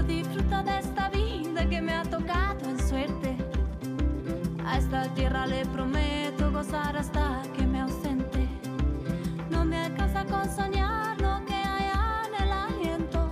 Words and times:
Yo 0.00 0.06
disfruto 0.06 0.62
de 0.62 0.78
esta 0.78 1.10
vida 1.10 1.68
que 1.68 1.82
me 1.82 1.92
ha 1.92 2.02
tocado 2.04 2.64
en 2.64 2.88
suerte. 2.88 3.36
A 4.64 4.78
esta 4.78 5.02
tierra 5.14 5.46
le 5.46 5.66
prometo 5.66 6.50
gozar 6.50 6.96
hasta 6.96 7.42
que 7.54 7.66
me 7.66 7.80
ausente. 7.80 8.48
No 9.50 9.62
me 9.66 9.76
alcanza 9.76 10.24
con 10.24 10.44
soñar 10.56 11.20
lo 11.20 11.44
que 11.44 11.52
hay 11.52 11.90
en 12.24 12.42
el 12.42 12.50
aliento. 12.50 13.30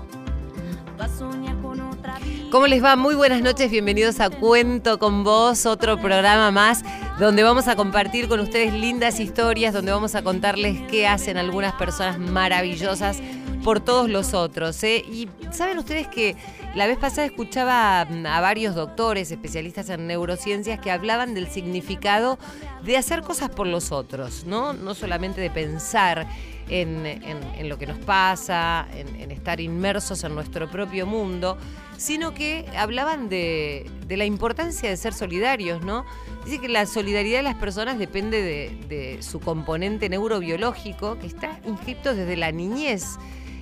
Va 1.01 1.09
soñar 1.09 1.57
con 1.63 1.81
otra 1.81 2.19
vida. 2.19 2.51
¿Cómo 2.51 2.67
les 2.67 2.85
va? 2.85 2.97
Muy 2.97 3.15
buenas 3.15 3.41
noches, 3.41 3.71
bienvenidos 3.71 4.21
a 4.21 4.29
Cuento 4.29 4.99
con 4.99 5.25
Vos, 5.25 5.65
otro 5.65 5.99
programa 5.99 6.51
más 6.51 6.85
donde 7.19 7.43
vamos 7.45 7.67
a 7.67 7.77
compartir 7.77 8.29
con 8.29 8.41
ustedes 8.41 8.75
lindas 8.75 9.21
historias, 9.21 9.73
donde 9.73 9.91
vamos 9.91 10.15
a 10.15 10.23
contarles 10.23 10.83
qué 10.89 11.09
hacen 11.09 11.39
algunas 11.39 11.73
personas 11.73 12.19
maravillosas 12.19 13.21
por 13.69 13.81
todos 13.81 14.09
los 14.09 14.33
otros. 14.33 14.83
¿eh? 14.83 15.05
Y 15.13 15.29
saben 15.53 15.77
ustedes 15.77 16.09
que 16.09 16.37
la 16.75 16.87
vez 16.87 16.97
pasada 16.97 17.27
escuchaba 17.27 18.01
a 18.01 18.41
varios 18.41 18.75
doctores, 18.75 19.31
especialistas 19.31 19.91
en 19.91 20.07
neurociencias, 20.07 20.81
que 20.81 20.91
hablaban 20.91 21.35
del 21.35 21.49
significado 21.49 22.39
de 22.83 22.97
hacer 22.97 23.21
cosas 23.21 23.51
por 23.51 23.67
los 23.67 23.93
otros, 23.93 24.45
¿no? 24.47 24.73
No 24.73 24.95
solamente 24.95 25.43
de 25.43 25.51
pensar 25.51 26.27
en, 26.71 27.69
lo 27.69 27.77
que 27.77 27.87
nos 27.87 27.99
pasa, 27.99 28.89
en, 28.95 29.31
estar 29.31 29.61
inmersos 29.61 30.25
en 30.25 30.35
nuestro 30.35 30.71
propio 30.71 31.05
mundo, 31.05 31.59
sino 31.99 32.33
que 32.33 32.65
hablaban 32.75 33.29
de, 33.29 33.91
la 34.09 34.25
importancia 34.25 34.89
de 34.89 34.97
ser 34.97 35.13
solidarios, 35.13 35.83
¿no? 35.83 36.07
Dice 36.47 36.59
que 36.59 36.69
la 36.71 36.87
solidaridad 36.87 37.41
de 37.41 37.43
las 37.43 37.57
personas 37.57 37.99
depende 37.99 38.41
de, 38.41 38.79
de 38.89 39.23
su 39.23 39.41
componente 39.41 40.09
neurobiológico 40.09 41.19
que 41.19 41.27
está 41.27 41.61
inscrito 41.67 42.15
desde 42.15 42.39
la 42.39 42.51
niñez. 42.51 43.19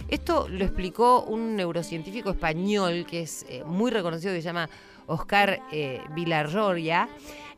Esto 0.08 0.46
lo 0.48 0.64
explicó 0.64 1.24
un 1.24 1.56
neurocientífico 1.56 2.30
español 2.30 3.06
que 3.10 3.22
es 3.22 3.44
eh, 3.48 3.64
muy 3.64 3.90
reconocido, 3.90 4.32
que 4.32 4.40
se 4.40 4.46
llama 4.46 4.70
Oscar 5.06 5.60
eh, 5.72 6.00
Vilarroya. 6.14 7.08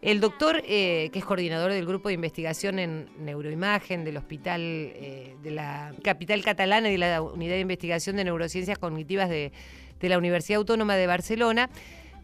El 0.01 0.21
doctor, 0.21 0.63
eh, 0.65 1.11
que 1.13 1.19
es 1.19 1.25
coordinador 1.27 1.73
del 1.73 1.85
grupo 1.85 2.09
de 2.09 2.15
investigación 2.15 2.79
en 2.79 3.11
neuroimagen 3.19 4.03
del 4.05 4.17
Hospital 4.17 4.61
de 4.63 5.51
la 5.51 5.93
Capital 6.03 6.43
Catalana 6.43 6.89
y 6.89 6.93
de 6.93 6.99
la 6.99 7.21
Unidad 7.21 7.55
de 7.55 7.61
Investigación 7.61 8.17
de 8.17 8.25
Neurociencias 8.25 8.79
Cognitivas 8.79 9.29
de 9.29 9.53
la 10.01 10.17
Universidad 10.17 10.59
Autónoma 10.59 10.95
de 10.95 11.09
Barcelona, 11.09 11.69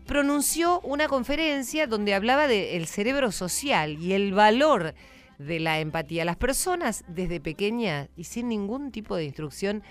pronunció 0.06 0.80
una 0.80 1.08
conferencia 1.08 1.86
donde 1.86 2.14
hablaba 2.14 2.46
del 2.46 2.86
cerebro 2.86 3.32
social 3.32 3.98
y 4.00 4.12
el 4.12 4.32
valor 4.32 4.94
de 5.38 5.60
la 5.60 5.80
empatía. 5.80 6.24
Las 6.24 6.36
personas 6.36 7.04
desde 7.08 7.40
pequeñas 7.40 8.08
y 8.16 8.24
sin 8.24 8.48
ningún 8.48 8.92
tipo 8.92 9.16
de 9.16 9.24
instrucción 9.24 9.82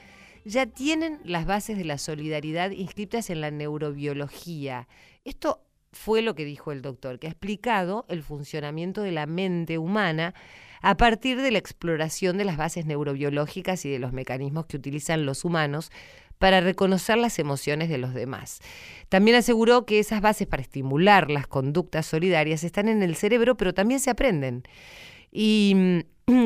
ya 0.46 0.66
tienen 0.66 1.20
las 1.24 1.46
bases 1.46 1.78
de 1.78 1.86
la 1.86 1.98
solidaridad 1.98 2.72
inscritas 2.72 3.30
en 3.30 3.42
la 3.42 3.52
neurobiología. 3.52 4.88
Esto 5.24 5.62
fue 5.92 6.22
lo 6.22 6.36
que 6.36 6.46
dijo 6.46 6.72
el 6.72 6.82
doctor, 6.82 7.20
que 7.20 7.28
ha 7.28 7.32
explicado 7.32 8.06
el 8.10 8.24
funcionamiento 8.24 9.02
de 9.02 9.12
la 9.12 9.26
mente 9.26 9.78
humana 9.78 10.34
a 10.82 10.98
partir 10.98 11.42
de 11.42 11.52
la 11.52 11.60
exploración 11.60 12.38
de 12.38 12.46
las 12.46 12.58
bases 12.58 12.86
neurobiológicas 12.86 13.86
y 13.86 13.90
de 13.90 14.00
los 14.00 14.12
mecanismos 14.12 14.66
que 14.66 14.78
utilizan 14.78 15.26
los 15.26 15.46
humanos 15.46 15.92
para 16.40 16.60
reconocer 16.60 17.18
las 17.18 17.40
emociones 17.40 17.88
de 17.88 17.98
los 17.98 18.14
demás. 18.14 18.60
También 19.08 19.38
aseguró 19.38 19.86
que 19.86 20.00
esas 20.00 20.20
bases 20.20 20.46
para 20.46 20.62
estimular 20.62 21.32
las 21.32 21.48
conductas 21.48 22.06
solidarias 22.06 22.66
están 22.66 22.90
en 22.90 23.02
el 23.02 23.16
cerebro, 23.16 23.56
pero 23.56 23.74
también 23.74 24.02
se 24.02 24.10
aprenden. 24.10 24.64
Y 25.32 26.04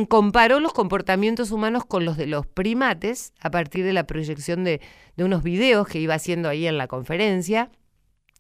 comparó 0.10 0.60
los 0.60 0.74
comportamientos 0.74 1.52
humanos 1.52 1.86
con 1.86 2.06
los 2.06 2.18
de 2.18 2.28
los 2.28 2.46
primates 2.48 3.34
a 3.40 3.52
partir 3.52 3.86
de 3.86 3.94
la 3.94 4.06
proyección 4.06 4.64
de, 4.64 4.82
unos 5.18 5.44
videos 5.44 5.88
que 5.88 6.00
iba 6.00 6.16
haciendo 6.16 6.50
ahí 6.50 6.68
en 6.68 6.78
la 6.78 6.88
conferencia. 6.88 7.72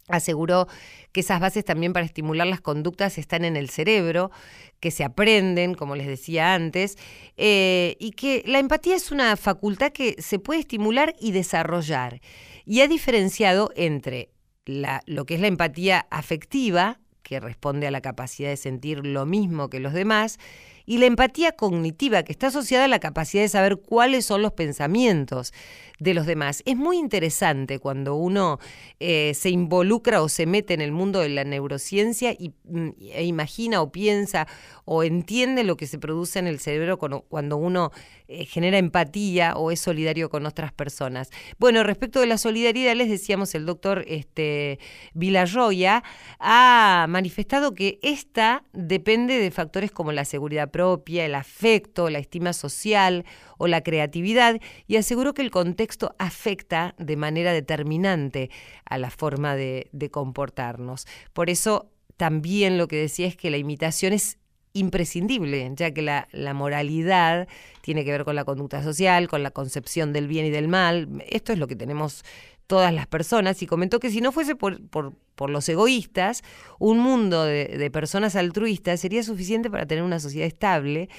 Aseguró 0.07 0.67
que 1.11 1.19
esas 1.19 1.41
bases 1.41 1.65
también 1.65 1.91
para 1.91 2.05
estimular 2.05 2.47
las 2.47 2.61
conductas 2.61 3.17
están 3.17 3.43
en 3.43 3.57
el 3.57 3.69
cerebro, 3.69 4.31
que 4.79 4.89
se 4.89 5.03
aprenden, 5.03 5.73
como 5.73 5.95
les 5.95 6.07
decía 6.07 6.53
antes, 6.53 6.97
eh, 7.35 7.97
y 7.99 8.11
que 8.11 8.43
la 8.45 8.59
empatía 8.59 8.95
es 8.95 9.11
una 9.11 9.35
facultad 9.35 9.91
que 9.91 10.15
se 10.19 10.39
puede 10.39 10.61
estimular 10.61 11.13
y 11.19 11.33
desarrollar. 11.33 12.21
Y 12.65 12.81
ha 12.81 12.87
diferenciado 12.87 13.71
entre 13.75 14.31
lo 14.65 15.25
que 15.25 15.35
es 15.35 15.41
la 15.41 15.47
empatía 15.47 16.07
afectiva, 16.09 16.99
que 17.21 17.39
responde 17.41 17.87
a 17.87 17.91
la 17.91 17.99
capacidad 17.99 18.49
de 18.49 18.57
sentir 18.57 19.05
lo 19.05 19.25
mismo 19.25 19.69
que 19.69 19.81
los 19.81 19.91
demás, 19.91 20.39
y 20.87 20.99
la 20.99 21.05
empatía 21.05 21.51
cognitiva, 21.51 22.23
que 22.23 22.31
está 22.31 22.47
asociada 22.47 22.85
a 22.85 22.87
la 22.87 22.99
capacidad 22.99 23.43
de 23.43 23.49
saber 23.49 23.75
cuáles 23.75 24.25
son 24.25 24.41
los 24.41 24.53
pensamientos 24.53 25.53
de 25.99 26.13
los 26.13 26.25
demás. 26.25 26.63
Es 26.65 26.77
muy 26.77 26.97
interesante 26.97 27.79
cuando 27.79 28.15
uno 28.15 28.59
eh, 28.99 29.33
se 29.35 29.49
involucra 29.49 30.21
o 30.21 30.29
se 30.29 30.45
mete 30.45 30.73
en 30.73 30.81
el 30.81 30.93
mundo 30.93 31.19
de 31.19 31.29
la 31.29 31.43
neurociencia 31.43 32.31
y, 32.31 32.53
mm, 32.63 32.89
e 33.01 33.25
imagina 33.25 33.81
o 33.81 33.91
piensa 33.91 34.47
o 34.85 35.03
entiende 35.03 35.65
lo 35.65 35.75
que 35.75 35.87
se 35.87 35.99
produce 35.99 36.39
en 36.39 36.47
el 36.47 36.59
cerebro 36.59 36.97
cuando, 36.97 37.57
uno 37.57 37.91
eh, 38.29 38.45
genera 38.45 38.77
empatía 38.77 39.55
o 39.57 39.71
es 39.71 39.81
solidario 39.81 40.29
con 40.29 40.45
otras 40.45 40.71
personas. 40.71 41.31
Bueno, 41.59 41.83
respecto 41.83 42.21
de 42.21 42.27
la 42.27 42.37
solidaridad, 42.37 42.95
les 42.95 43.09
decíamos, 43.09 43.53
el 43.55 43.65
doctor 43.65 44.05
este, 44.07 44.79
Villarroya 45.13 46.03
ha 46.39 47.07
manifestado 47.09 47.73
que 47.73 47.99
esta 48.01 48.63
depende 48.71 49.37
de 49.37 49.51
factores 49.51 49.91
como 49.91 50.13
la 50.13 50.23
seguridad 50.23 50.69
propia, 50.77 51.25
el 51.25 51.33
afecto, 51.33 52.11
la 52.11 52.19
estima 52.19 52.53
social 52.53 53.25
o 53.57 53.65
la 53.65 53.81
creatividad 53.81 54.61
y 54.85 54.97
aseguró 54.97 55.33
que 55.33 55.41
el 55.41 55.49
contexto 55.49 56.15
afecta 56.19 56.93
de 56.99 57.15
manera 57.15 57.51
determinante 57.51 58.51
a 58.85 58.99
la 58.99 59.09
forma 59.09 59.55
de, 59.55 59.89
comportarnos. 60.11 61.07
Por 61.33 61.49
eso 61.49 61.89
también 62.15 62.77
lo 62.77 62.87
que 62.87 62.97
decía 62.97 63.25
es 63.25 63.35
que 63.35 63.49
la 63.49 63.57
imitación 63.57 64.13
es 64.13 64.37
imprescindible, 64.73 65.71
ya 65.73 65.89
que 65.89 66.03
la, 66.03 66.27
moralidad 66.53 67.47
tiene 67.81 68.05
que 68.05 68.11
ver 68.11 68.23
con 68.23 68.35
la 68.35 68.45
conducta 68.45 68.83
social, 68.83 69.27
con 69.27 69.41
la 69.41 69.49
concepción 69.49 70.13
del 70.13 70.27
bien 70.27 70.45
y 70.45 70.51
del 70.51 70.67
mal. 70.67 71.23
Esto 71.27 71.53
es 71.53 71.57
lo 71.57 71.65
que 71.65 71.75
tenemos 71.75 72.23
todas 72.67 72.93
las 72.93 73.07
personas 73.07 73.61
y 73.61 73.67
comentó 73.67 73.99
que 73.99 74.11
si 74.11 74.21
no 74.21 74.31
fuese 74.31 74.55
por, 74.55 74.85
por, 74.89 75.49
los 75.49 75.67
egoístas, 75.69 76.43
un 76.79 76.99
mundo 76.99 77.45
de, 77.45 77.89
personas 77.91 78.35
altruistas 78.35 78.99
sería 78.99 79.23
suficiente 79.23 79.69
para 79.69 79.85
tener 79.85 80.03
una 80.03 80.19
sociedad 80.19 80.47
estable 80.47 81.09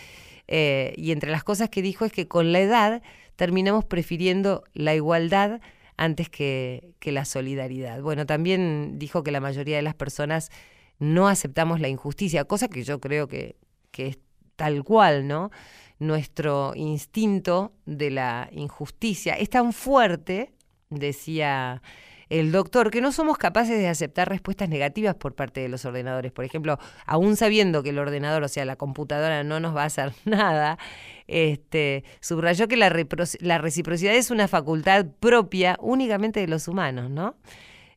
eh, 0.47 0.93
y 0.97 1.13
entre 1.13 1.31
las 1.31 1.45
cosas 1.45 1.71
que 1.71 1.83
dijo 1.83 2.05
es 2.05 2.13
que 2.13 2.29
con 2.29 2.53
la 2.53 2.61
edad 2.61 3.03
terminamos 3.37 3.85
prefiriendo 3.85 4.65
la 4.75 4.95
igualdad 4.95 5.61
antes 5.97 6.29
que, 6.29 6.95
la 7.01 7.25
solidaridad. 7.25 8.03
Bueno, 8.03 8.27
también 8.27 8.99
dijo 8.99 9.23
que 9.23 9.31
la 9.31 9.41
mayoría 9.41 9.77
de 9.77 9.83
las 9.83 9.95
personas 9.95 10.51
no 10.99 11.29
aceptamos 11.29 11.81
la 11.81 11.89
injusticia, 11.89 12.45
cosa 12.45 12.69
que 12.69 12.85
yo 12.85 13.01
creo 13.01 13.29
que, 13.29 13.57
que 13.91 14.09
es 14.09 14.19
tal 14.57 14.85
cual, 14.85 15.27
¿no? 15.27 15.51
Nuestro 15.99 16.73
instinto 16.75 17.73
de 17.87 18.11
la 18.11 18.49
injusticia 18.53 19.35
es 19.35 19.49
tan 19.49 19.73
fuerte, 19.73 20.53
decía 20.91 21.83
el 22.29 22.53
doctor, 22.53 22.91
que 22.91 23.01
no 23.01 23.11
somos 23.11 23.39
capaces 23.39 23.79
de 23.79 23.89
aceptar 23.89 24.29
respuestas 24.29 24.69
negativas 24.69 25.15
por 25.15 25.35
parte 25.35 25.61
de 25.61 25.69
los 25.69 25.85
ordenadores. 25.85 26.31
Por 26.31 26.45
ejemplo, 26.45 26.79
aún 27.07 27.37
sabiendo 27.37 27.83
que 27.83 27.91
el 27.91 27.99
ordenador, 27.99 28.43
o 28.43 28.49
sea, 28.49 28.65
la 28.65 28.77
computadora 28.77 29.45
no 29.45 29.61
nos 29.61 29.75
va 29.75 29.85
a 29.85 29.87
hacer 29.87 30.13
nada, 30.25 30.79
este, 31.27 32.05
subrayó 32.21 32.69
que 32.69 32.77
la, 32.77 32.95
la 33.41 33.59
reciprocidad 33.59 34.15
es 34.15 34.31
una 34.31 34.47
facultad 34.49 35.07
propia 35.21 35.77
únicamente 35.81 36.41
de 36.41 36.49
los 36.49 36.69
humanos, 36.69 37.11
¿no? 37.11 37.37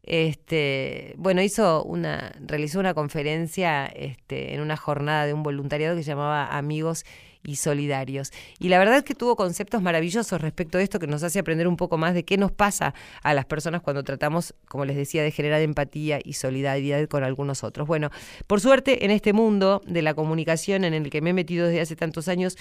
Este, 0.04 1.14
bueno, 1.18 1.42
hizo 1.42 1.84
una, 1.84 2.34
realizó 2.40 2.80
una 2.80 2.94
conferencia 2.94 3.86
este, 3.86 4.56
en 4.56 4.62
una 4.62 4.76
jornada 4.76 5.28
de 5.28 5.34
un 5.34 5.44
voluntariado 5.44 5.96
que 5.96 6.04
llamaba 6.04 6.58
Amigos 6.58 7.06
y 7.44 7.56
solidarios. 7.56 8.32
Y 8.60 8.70
la 8.70 8.80
verdad 8.80 8.98
es 8.98 9.04
que 9.04 9.16
tuvo 9.16 9.36
conceptos 9.36 9.82
maravillosos 9.82 10.42
respecto 10.42 10.78
de 10.78 10.84
esto 10.84 11.00
que 11.00 11.08
nos 11.08 11.24
hace 11.24 11.40
aprender 11.40 11.68
un 11.68 11.78
poco 11.78 11.98
más 11.98 12.14
de 12.14 12.24
qué 12.24 12.38
nos 12.38 12.52
pasa 12.52 12.94
a 13.24 13.34
las 13.34 13.46
personas 13.46 13.82
cuando 13.82 14.04
tratamos, 14.04 14.54
como 14.68 14.86
les 14.86 14.96
decía, 14.96 15.24
de 15.24 15.32
generar 15.32 15.62
empatía 15.62 16.20
y 16.24 16.34
solidaridad 16.34 17.08
con 17.08 17.24
algunos 17.24 17.64
otros. 17.64 17.88
Bueno, 17.88 18.10
por 18.48 18.62
suerte 18.62 19.06
en 19.06 19.12
este 19.12 19.34
mundo 19.34 19.82
de 19.86 20.02
la 20.02 20.14
comunicación 20.14 20.84
en 20.84 20.94
el 20.94 21.10
que 21.10 21.22
me 21.22 21.32
he 21.32 21.34
metido 21.34 21.68
desde 21.68 21.82
hace 21.82 21.96
tantos 21.96 22.28
años, 22.28 22.58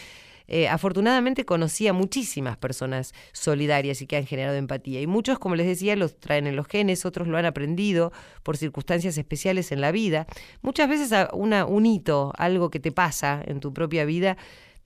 eh, 0.52 0.68
afortunadamente 0.68 1.44
conocí 1.44 1.86
a 1.86 1.92
muchísimas 1.92 2.56
personas 2.56 3.14
solidarias 3.32 4.02
y 4.02 4.08
que 4.08 4.16
han 4.16 4.26
generado 4.26 4.56
empatía. 4.56 5.00
Y 5.00 5.06
muchos, 5.06 5.38
como 5.38 5.54
les 5.54 5.66
decía, 5.66 5.94
los 5.94 6.18
traen 6.18 6.48
en 6.48 6.56
los 6.56 6.66
genes, 6.66 7.06
otros 7.06 7.28
lo 7.28 7.38
han 7.38 7.46
aprendido 7.46 8.12
por 8.42 8.56
circunstancias 8.56 9.16
especiales 9.16 9.70
en 9.70 9.80
la 9.80 9.92
vida. 9.92 10.26
Muchas 10.60 10.88
veces 10.88 11.12
una, 11.34 11.66
un 11.66 11.86
hito, 11.86 12.32
algo 12.36 12.68
que 12.68 12.80
te 12.80 12.90
pasa 12.90 13.40
en 13.46 13.60
tu 13.60 13.72
propia 13.72 14.04
vida, 14.04 14.36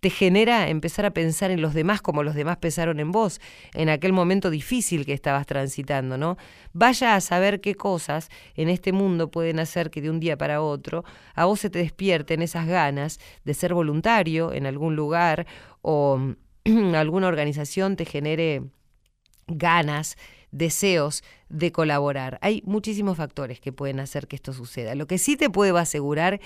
te 0.04 0.10
genera 0.10 0.68
empezar 0.68 1.06
a 1.06 1.14
pensar 1.14 1.50
en 1.50 1.62
los 1.62 1.72
demás 1.72 2.02
como 2.02 2.22
los 2.22 2.34
demás 2.34 2.58
pensaron 2.58 3.00
en 3.00 3.10
vos, 3.10 3.40
en 3.72 3.88
aquel 3.88 4.12
momento 4.12 4.50
difícil 4.50 5.06
que 5.06 5.14
estabas 5.14 5.46
transitando, 5.46 6.18
¿no? 6.18 6.36
Vaya 6.74 7.14
a 7.14 7.22
saber 7.22 7.62
qué 7.62 7.74
cosas 7.74 8.28
en 8.54 8.68
este 8.68 8.92
mundo 8.92 9.30
pueden 9.30 9.60
hacer 9.60 9.90
que 9.90 10.02
de 10.02 10.10
un 10.10 10.20
día 10.20 10.36
para 10.36 10.60
otro 10.60 11.06
a 11.34 11.46
vos 11.46 11.60
se 11.60 11.70
te 11.70 11.78
despierten 11.78 12.42
esas 12.42 12.66
ganas 12.66 13.18
de 13.46 13.54
ser 13.54 13.72
voluntario 13.72 14.52
en 14.52 14.66
algún 14.66 14.94
lugar 14.94 15.46
o 15.80 16.20
alguna 16.94 17.26
organización 17.26 17.96
te 17.96 18.04
genere 18.04 18.62
ganas 19.46 20.18
deseos 20.50 21.24
de 21.48 21.72
colaborar. 21.72 22.38
Hay 22.42 22.62
muchísimos 22.66 23.16
factores 23.16 23.58
que 23.58 23.72
pueden 23.72 24.00
hacer 24.00 24.28
que 24.28 24.36
esto 24.36 24.52
suceda. 24.52 24.94
Lo 24.94 25.06
que 25.06 25.16
sí 25.16 25.38
te 25.38 25.48
puedo 25.48 25.78
asegurar, 25.78 26.40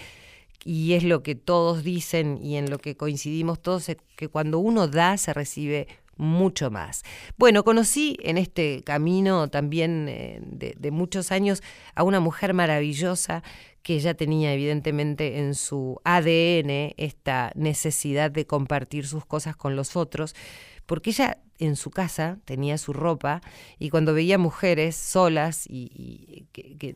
y 0.64 0.94
es 0.94 1.04
lo 1.04 1.22
que 1.22 1.34
todos 1.34 1.82
dicen 1.82 2.38
y 2.42 2.56
en 2.56 2.70
lo 2.70 2.78
que 2.78 2.96
coincidimos 2.96 3.60
todos, 3.60 3.88
es 3.88 3.96
que 4.16 4.28
cuando 4.28 4.58
uno 4.58 4.88
da 4.88 5.16
se 5.16 5.32
recibe 5.32 5.88
mucho 6.16 6.70
más. 6.70 7.04
Bueno, 7.36 7.64
conocí 7.64 8.18
en 8.22 8.38
este 8.38 8.82
camino 8.82 9.48
también 9.48 10.08
eh, 10.08 10.40
de, 10.42 10.74
de, 10.76 10.90
muchos 10.90 11.30
años 11.30 11.62
a 11.94 12.02
una 12.02 12.18
mujer 12.18 12.54
maravillosa 12.54 13.42
que 13.82 13.94
ella 13.94 14.14
tenía 14.14 14.52
evidentemente 14.52 15.38
en 15.38 15.54
su 15.54 16.00
ADN 16.04 16.92
esta 16.96 17.52
necesidad 17.54 18.30
de 18.30 18.46
compartir 18.46 19.06
sus 19.06 19.24
cosas 19.24 19.56
con 19.56 19.76
los 19.76 19.96
otros, 19.96 20.34
porque 20.88 21.10
ella 21.10 21.36
en 21.58 21.76
su 21.76 21.90
casa 21.90 22.38
tenía 22.46 22.78
su 22.78 22.94
ropa 22.94 23.42
y 23.78 23.90
cuando 23.90 24.14
veía 24.14 24.38
mujeres 24.38 24.96
solas 24.96 25.66
y, 25.68 26.46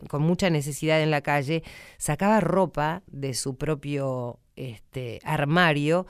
con 0.09 0.23
mucha 0.23 0.49
necesidad 0.49 1.03
en 1.03 1.11
la 1.11 1.21
calle, 1.21 1.63
sacaba 1.99 2.41
ropa 2.41 3.03
de 3.07 3.35
su 3.35 3.59
propio 3.59 4.41
este, 4.57 5.21
armario 5.25 6.07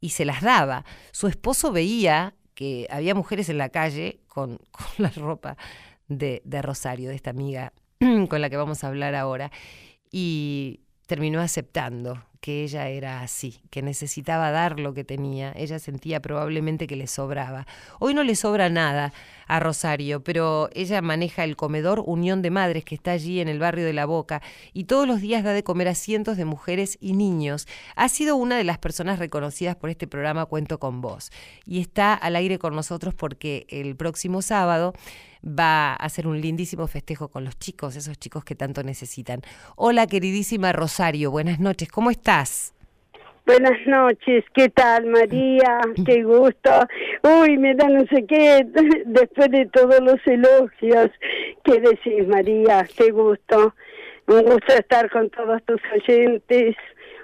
y 0.00 0.10
se 0.10 0.24
las 0.24 0.40
daba. 0.40 0.86
Su 1.12 1.26
esposo 1.26 1.70
veía 1.70 2.34
que 2.54 2.86
había 2.88 3.14
mujeres 3.14 3.50
en 3.50 3.58
la 3.58 3.68
calle 3.68 4.20
con, 4.26 4.58
la 4.96 5.10
ropa 5.10 5.58
de 6.08 6.62
Rosario, 6.62 7.10
de 7.10 7.16
esta 7.16 7.28
amiga 7.28 7.74
con 8.30 8.40
la 8.40 8.48
que 8.48 8.56
vamos 8.56 8.84
a 8.84 8.88
hablar 8.88 9.14
ahora, 9.14 9.52
y 10.10 10.80
terminó 11.06 11.42
aceptando 11.42 12.24
que 12.40 12.62
ella 12.62 12.88
era 12.88 13.20
así, 13.22 13.60
que 13.70 13.82
necesitaba 13.82 14.50
dar 14.50 14.78
lo 14.78 14.94
que 14.94 15.04
tenía. 15.04 15.52
Ella 15.56 15.78
sentía 15.78 16.20
probablemente 16.20 16.86
que 16.86 16.96
le 16.96 17.06
sobraba. 17.06 17.66
Hoy 17.98 18.14
no 18.14 18.22
le 18.22 18.36
sobra 18.36 18.68
nada 18.68 19.12
a 19.46 19.60
Rosario, 19.60 20.22
pero 20.22 20.68
ella 20.72 21.02
maneja 21.02 21.44
el 21.44 21.56
comedor 21.56 22.02
Unión 22.06 22.42
de 22.42 22.50
Madres 22.50 22.84
que 22.84 22.94
está 22.94 23.12
allí 23.12 23.40
en 23.40 23.48
el 23.48 23.58
barrio 23.58 23.84
de 23.84 23.92
La 23.92 24.06
Boca 24.06 24.42
y 24.72 24.84
todos 24.84 25.06
los 25.06 25.20
días 25.20 25.42
da 25.42 25.52
de 25.52 25.64
comer 25.64 25.88
a 25.88 25.94
cientos 25.94 26.36
de 26.36 26.44
mujeres 26.44 26.98
y 27.00 27.14
niños. 27.14 27.66
Ha 27.96 28.08
sido 28.08 28.36
una 28.36 28.56
de 28.56 28.64
las 28.64 28.78
personas 28.78 29.18
reconocidas 29.18 29.76
por 29.76 29.90
este 29.90 30.06
programa 30.06 30.46
Cuento 30.46 30.78
con 30.78 31.00
Vos 31.00 31.30
y 31.66 31.80
está 31.80 32.14
al 32.14 32.36
aire 32.36 32.58
con 32.58 32.74
nosotros 32.74 33.14
porque 33.14 33.66
el 33.68 33.96
próximo 33.96 34.42
sábado 34.42 34.94
va 35.44 35.92
a 35.92 35.94
hacer 35.94 36.26
un 36.26 36.40
lindísimo 36.40 36.86
festejo 36.86 37.28
con 37.28 37.44
los 37.44 37.58
chicos, 37.58 37.96
esos 37.96 38.18
chicos 38.18 38.44
que 38.44 38.54
tanto 38.54 38.82
necesitan. 38.82 39.40
Hola, 39.76 40.06
queridísima 40.06 40.72
Rosario, 40.72 41.30
buenas 41.30 41.60
noches, 41.60 41.88
¿cómo 41.90 42.10
estás? 42.10 42.74
Buenas 43.48 43.78
noches, 43.86 44.44
¿qué 44.52 44.68
tal 44.68 45.06
María? 45.06 45.80
Qué 46.04 46.22
gusto. 46.22 46.70
Uy, 47.22 47.56
me 47.56 47.74
da 47.74 47.88
no 47.88 48.04
sé 48.12 48.26
qué, 48.26 48.66
después 49.06 49.50
de 49.50 49.64
todos 49.72 50.00
los 50.00 50.18
elogios. 50.26 51.10
¿Qué 51.64 51.80
decís 51.80 52.28
María? 52.28 52.86
Qué 52.94 53.10
gusto. 53.10 53.74
Un 54.26 54.42
gusto 54.42 54.74
estar 54.74 55.10
con 55.10 55.30
todos 55.30 55.62
tus 55.64 55.80
oyentes. 55.94 56.76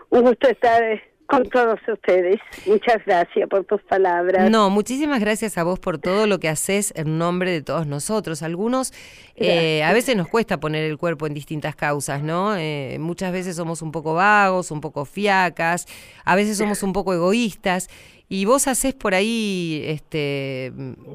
Un 0.09 0.23
gusto 0.23 0.49
estar 0.49 0.83
con 1.27 1.45
todos 1.49 1.81
ustedes. 1.89 2.41
Muchas 2.67 3.05
gracias 3.05 3.49
por 3.49 3.65
tus 3.65 3.83
palabras. 3.83 4.51
No, 4.51 4.71
muchísimas 4.71 5.21
gracias 5.21 5.57
a 5.59 5.65
vos 5.65 5.79
por 5.79 5.99
todo 5.99 6.27
lo 6.27 6.39
que 6.39 6.49
haces 6.49 6.93
en 6.97 7.19
nombre 7.19 7.51
de 7.51 7.63
todos 7.63 7.87
nosotros. 7.87 8.43
Algunos, 8.43 8.93
eh, 9.37 9.83
a 9.83 9.93
veces 9.93 10.17
nos 10.17 10.29
cuesta 10.29 10.61
poner 10.61 10.85
el 10.85 10.99
cuerpo 10.99 11.27
en 11.27 11.35
distintas 11.35 11.77
causas, 11.77 12.23
¿no? 12.23 12.57
Eh, 12.57 12.99
muchas 13.01 13.33
veces 13.33 13.57
somos 13.57 13.83
un 13.83 13.93
poco 13.93 14.15
vagos, 14.15 14.71
un 14.71 14.81
poco 14.81 15.05
fiacas, 15.05 15.87
a 16.25 16.37
veces 16.37 16.59
somos 16.59 16.83
un 16.83 16.93
poco 16.93 17.15
egoístas 17.15 17.89
y 18.29 18.47
vos 18.47 18.69
haces 18.69 18.95
por 18.95 19.15
ahí, 19.15 19.83
este, 19.87 20.73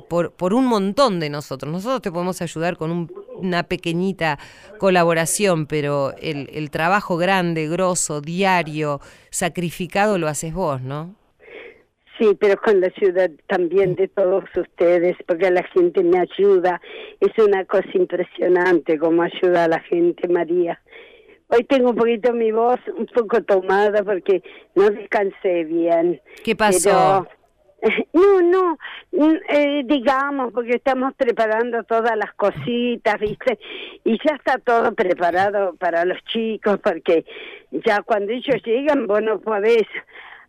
por, 0.09 0.31
por 0.33 0.53
un 0.53 0.65
montón 0.65 1.19
de 1.19 1.29
nosotros. 1.29 1.71
Nosotros 1.71 2.01
te 2.01 2.11
podemos 2.11 2.41
ayudar 2.41 2.77
con 2.77 3.09
una 3.35 3.63
pequeñita 3.63 4.37
colaboración, 4.77 5.65
pero 5.65 6.13
el, 6.21 6.49
el 6.53 6.69
trabajo 6.69 7.17
grande, 7.17 7.67
grosso, 7.67 8.21
diario, 8.21 8.99
sacrificado 9.31 10.17
lo 10.17 10.27
haces 10.27 10.53
vos, 10.53 10.81
¿no? 10.81 11.15
Sí, 12.19 12.37
pero 12.37 12.59
con 12.61 12.81
la 12.81 12.89
ciudad 12.89 13.31
también 13.47 13.95
de 13.95 14.09
todos 14.09 14.43
ustedes, 14.53 15.15
porque 15.25 15.49
la 15.49 15.63
gente 15.63 16.03
me 16.03 16.19
ayuda. 16.19 16.81
Es 17.21 17.31
una 17.41 17.63
cosa 17.63 17.87
impresionante 17.93 18.99
cómo 18.99 19.23
ayuda 19.23 19.63
a 19.63 19.67
la 19.69 19.79
gente, 19.79 20.27
María. 20.27 20.81
Hoy 21.51 21.63
tengo 21.63 21.89
un 21.89 21.95
poquito 21.95 22.31
mi 22.33 22.51
voz 22.51 22.79
un 22.95 23.07
poco 23.07 23.41
tomada 23.43 24.03
porque 24.03 24.43
no 24.75 24.89
descansé 24.89 25.63
bien. 25.63 26.21
¿Qué 26.43 26.55
pasó? 26.55 27.27
no, 28.13 28.41
no, 28.41 28.77
mm, 29.11 29.35
eh, 29.49 29.81
digamos, 29.85 30.53
porque 30.53 30.75
estamos 30.75 31.13
preparando 31.15 31.83
todas 31.83 32.15
las 32.17 32.33
cositas, 32.33 33.19
¿viste? 33.19 33.57
Y 34.03 34.19
ya 34.23 34.35
está 34.35 34.59
todo 34.59 34.93
preparado 34.93 35.75
para 35.75 36.05
los 36.05 36.23
chicos, 36.25 36.79
porque 36.83 37.25
ya 37.71 38.01
cuando 38.03 38.31
ellos 38.31 38.61
llegan, 38.63 39.07
vos 39.07 39.21
no 39.21 39.39
podés 39.39 39.87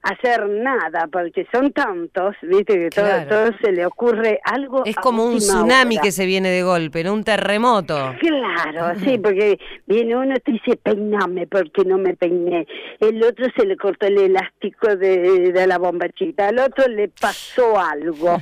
hacer 0.02 0.48
nada, 0.48 1.08
porque 1.10 1.46
son 1.52 1.72
tantos, 1.72 2.34
viste, 2.42 2.74
que 2.74 2.90
todo, 2.90 3.26
todo 3.28 3.50
se 3.62 3.72
le 3.72 3.84
ocurre 3.84 4.40
algo. 4.44 4.82
Es 4.84 4.96
como 4.96 5.24
un 5.24 5.38
tsunami 5.38 5.98
que 5.98 6.10
se 6.10 6.26
viene 6.26 6.50
de 6.50 6.62
golpe, 6.62 7.04
¿no? 7.04 7.12
Un 7.12 7.24
terremoto. 7.24 8.14
Claro, 8.18 8.98
sí, 9.04 9.18
porque 9.18 9.58
viene 9.86 10.16
uno 10.16 10.34
y 10.34 10.40
te 10.40 10.52
dice, 10.52 10.76
peiname, 10.76 11.46
porque 11.46 11.84
no 11.84 11.98
me 11.98 12.14
peiné. 12.14 12.66
El 12.98 13.22
otro 13.22 13.46
se 13.56 13.66
le 13.66 13.76
cortó 13.76 14.06
el 14.06 14.18
elástico 14.18 14.96
de, 14.96 15.52
de 15.52 15.66
la 15.66 15.78
bombachita, 15.78 16.48
al 16.48 16.58
otro 16.58 16.88
le 16.88 17.08
pasó 17.08 17.78
algo. 17.78 18.38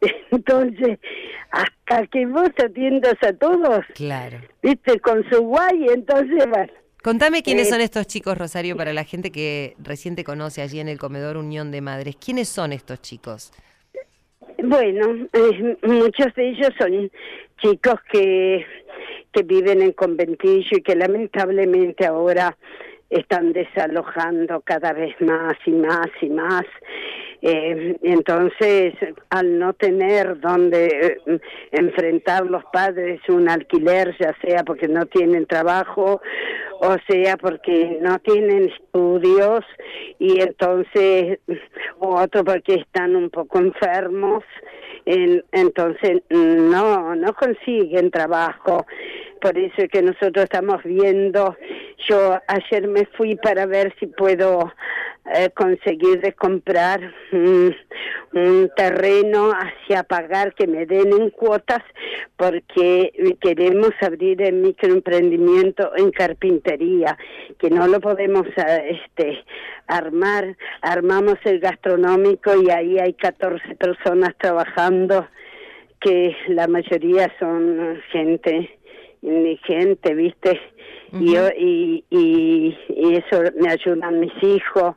Entonces, 0.30 0.98
hasta 1.50 2.06
que 2.06 2.26
vos 2.26 2.50
atiendas 2.64 3.16
a 3.22 3.32
todos, 3.32 3.84
claro. 3.94 4.38
viste, 4.62 4.98
con 5.00 5.28
su 5.30 5.42
guay, 5.42 5.86
entonces, 5.90 6.44
bueno 6.48 6.81
Contame 7.02 7.42
quiénes 7.42 7.66
eh, 7.66 7.70
son 7.70 7.80
estos 7.80 8.06
chicos, 8.06 8.38
Rosario, 8.38 8.76
para 8.76 8.92
la 8.92 9.02
gente 9.02 9.32
que 9.32 9.74
recién 9.82 10.14
te 10.14 10.22
conoce 10.22 10.62
allí 10.62 10.78
en 10.78 10.88
el 10.88 10.98
comedor 10.98 11.36
Unión 11.36 11.72
de 11.72 11.80
Madres. 11.80 12.16
¿Quiénes 12.16 12.48
son 12.48 12.72
estos 12.72 13.02
chicos? 13.02 13.52
Bueno, 14.62 15.28
eh, 15.32 15.76
muchos 15.82 16.32
de 16.36 16.50
ellos 16.50 16.70
son 16.78 17.10
chicos 17.60 17.96
que, 18.12 18.64
que 19.32 19.42
viven 19.42 19.82
en 19.82 19.92
conventillo 19.92 20.76
y 20.76 20.82
que 20.82 20.94
lamentablemente 20.94 22.06
ahora 22.06 22.56
están 23.12 23.52
desalojando 23.52 24.60
cada 24.62 24.92
vez 24.92 25.14
más 25.20 25.54
y 25.66 25.72
más 25.72 26.08
y 26.20 26.28
más. 26.30 26.64
Eh, 27.42 27.96
entonces, 28.02 28.94
al 29.30 29.58
no 29.58 29.72
tener 29.72 30.38
donde 30.40 31.18
eh, 31.26 31.40
enfrentar 31.72 32.46
los 32.46 32.64
padres 32.72 33.20
un 33.28 33.48
alquiler, 33.48 34.16
ya 34.18 34.34
sea 34.42 34.62
porque 34.64 34.86
no 34.86 35.06
tienen 35.06 35.46
trabajo 35.46 36.20
o 36.84 36.96
sea 37.08 37.36
porque 37.36 37.98
no 38.00 38.18
tienen 38.18 38.68
estudios 38.68 39.64
y 40.18 40.40
entonces, 40.40 41.38
o 42.00 42.20
otro 42.20 42.42
porque 42.42 42.74
están 42.74 43.14
un 43.14 43.30
poco 43.30 43.58
enfermos, 43.58 44.42
entonces 45.04 46.22
no, 46.28 47.14
no 47.14 47.34
consiguen 47.34 48.10
trabajo. 48.10 48.84
Por 49.42 49.58
eso 49.58 49.74
es 49.78 49.88
que 49.90 50.02
nosotros 50.02 50.44
estamos 50.44 50.84
viendo, 50.84 51.56
yo 52.08 52.38
ayer 52.46 52.86
me 52.86 53.06
fui 53.06 53.34
para 53.34 53.66
ver 53.66 53.92
si 53.98 54.06
puedo 54.06 54.72
eh, 55.34 55.50
conseguir 55.50 56.20
de 56.20 56.32
comprar 56.32 57.00
un, 57.32 57.74
terreno 58.76 59.50
hacia 59.50 60.04
pagar 60.04 60.54
que 60.54 60.66
me 60.68 60.86
den 60.86 61.12
en 61.12 61.30
cuotas 61.30 61.82
porque 62.36 63.36
queremos 63.40 63.90
abrir 64.00 64.40
el 64.40 64.54
microemprendimiento 64.54 65.92
en 65.96 66.12
carpintería 66.12 67.18
que 67.58 67.68
no 67.68 67.88
lo 67.88 68.00
podemos 68.00 68.46
eh, 68.56 69.00
este 69.04 69.44
armar. 69.88 70.56
Armamos 70.82 71.36
el 71.44 71.58
gastronómico 71.58 72.52
y 72.62 72.70
ahí 72.70 72.98
hay 73.00 73.14
14 73.14 73.74
personas 73.74 74.36
trabajando 74.38 75.26
que 76.00 76.36
la 76.48 76.68
mayoría 76.68 77.32
son 77.38 78.00
gente 78.12 78.78
indigente, 79.22 80.14
¿viste? 80.14 80.60
y, 81.12 81.36
y, 82.10 82.76
y, 82.88 83.16
eso 83.16 83.42
me 83.60 83.70
ayudan 83.70 84.20
mis 84.20 84.32
hijos 84.42 84.94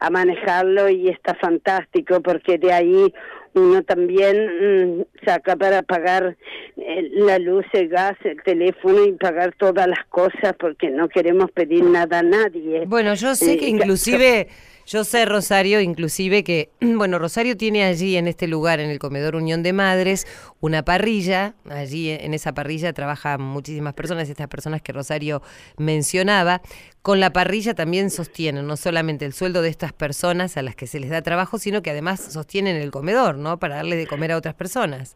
a 0.00 0.10
manejarlo 0.10 0.88
y 0.88 1.08
está 1.08 1.34
fantástico 1.34 2.22
porque 2.22 2.56
de 2.56 2.72
ahí 2.72 3.14
uno 3.54 3.82
también 3.82 4.98
mm, 4.98 5.02
saca 5.26 5.56
para 5.56 5.82
pagar 5.82 6.36
eh, 6.76 7.08
la 7.12 7.38
luz, 7.38 7.66
el 7.72 7.88
gas, 7.88 8.16
el 8.24 8.42
teléfono 8.42 9.04
y 9.04 9.12
pagar 9.12 9.54
todas 9.58 9.86
las 9.86 10.04
cosas 10.08 10.54
porque 10.58 10.90
no 10.90 11.08
queremos 11.08 11.50
pedir 11.50 11.84
nada 11.84 12.20
a 12.20 12.22
nadie. 12.22 12.84
Bueno, 12.86 13.14
yo 13.14 13.34
sé 13.34 13.58
que 13.58 13.66
eh, 13.66 13.70
inclusive... 13.70 14.48
Yo 14.88 15.04
sé, 15.04 15.26
Rosario, 15.26 15.82
inclusive 15.82 16.42
que, 16.42 16.70
bueno, 16.80 17.18
Rosario 17.18 17.58
tiene 17.58 17.84
allí 17.84 18.16
en 18.16 18.26
este 18.26 18.48
lugar, 18.48 18.80
en 18.80 18.88
el 18.88 18.98
Comedor 18.98 19.36
Unión 19.36 19.62
de 19.62 19.74
Madres, 19.74 20.26
una 20.60 20.82
parrilla. 20.82 21.54
Allí 21.68 22.08
en 22.08 22.32
esa 22.32 22.54
parrilla 22.54 22.94
trabajan 22.94 23.42
muchísimas 23.42 23.92
personas, 23.92 24.30
estas 24.30 24.48
personas 24.48 24.80
que 24.80 24.94
Rosario 24.94 25.42
mencionaba. 25.76 26.62
Con 27.02 27.20
la 27.20 27.34
parrilla 27.34 27.74
también 27.74 28.08
sostienen 28.08 28.66
no 28.66 28.78
solamente 28.78 29.26
el 29.26 29.34
sueldo 29.34 29.60
de 29.60 29.68
estas 29.68 29.92
personas 29.92 30.56
a 30.56 30.62
las 30.62 30.74
que 30.74 30.86
se 30.86 31.00
les 31.00 31.10
da 31.10 31.20
trabajo, 31.20 31.58
sino 31.58 31.82
que 31.82 31.90
además 31.90 32.20
sostienen 32.20 32.76
el 32.76 32.90
comedor, 32.90 33.36
¿no? 33.36 33.58
Para 33.58 33.76
darle 33.76 33.96
de 33.96 34.06
comer 34.06 34.32
a 34.32 34.38
otras 34.38 34.54
personas. 34.54 35.12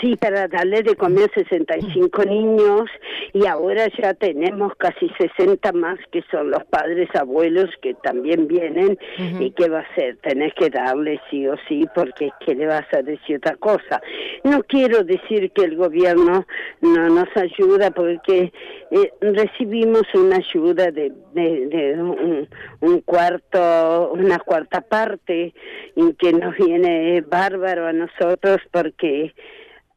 Sí, 0.00 0.16
para 0.16 0.48
darle 0.48 0.82
de 0.82 0.96
comer 0.96 1.30
65 1.34 2.24
niños 2.24 2.90
y 3.32 3.46
ahora 3.46 3.86
ya 4.00 4.14
tenemos 4.14 4.74
casi 4.76 5.10
60 5.18 5.72
más 5.72 5.98
que 6.10 6.22
son 6.30 6.50
los 6.50 6.64
padres 6.64 7.08
abuelos 7.14 7.70
que 7.80 7.94
también 7.94 8.48
vienen 8.48 8.98
y 9.40 9.50
qué 9.52 9.68
va 9.68 9.80
a 9.80 9.82
hacer, 9.82 10.16
tenés 10.18 10.52
que 10.54 10.70
darle 10.70 11.20
sí 11.30 11.46
o 11.46 11.56
sí 11.68 11.84
porque 11.94 12.30
¿qué 12.44 12.54
le 12.54 12.66
vas 12.66 12.86
a 12.92 13.02
decir 13.02 13.36
otra 13.36 13.56
cosa? 13.56 14.00
No 14.42 14.62
quiero 14.62 15.04
decir 15.04 15.50
que 15.52 15.64
el 15.64 15.76
gobierno 15.76 16.46
no 16.80 17.08
nos 17.08 17.28
ayuda 17.36 17.90
porque 17.90 18.52
eh, 18.90 19.12
recibimos 19.20 20.02
una 20.14 20.36
ayuda 20.36 20.90
de, 20.90 21.12
de, 21.32 21.94
un, 22.00 22.48
un, 22.80 23.00
cuarto, 23.00 24.12
una 24.12 24.38
cuarta 24.38 24.80
parte 24.80 25.54
y 25.96 26.12
que 26.14 26.32
nos 26.32 26.56
viene 26.56 27.20
bárbaro 27.22 27.86
a 27.86 27.92
nosotros 27.92 28.58
porque 28.70 29.34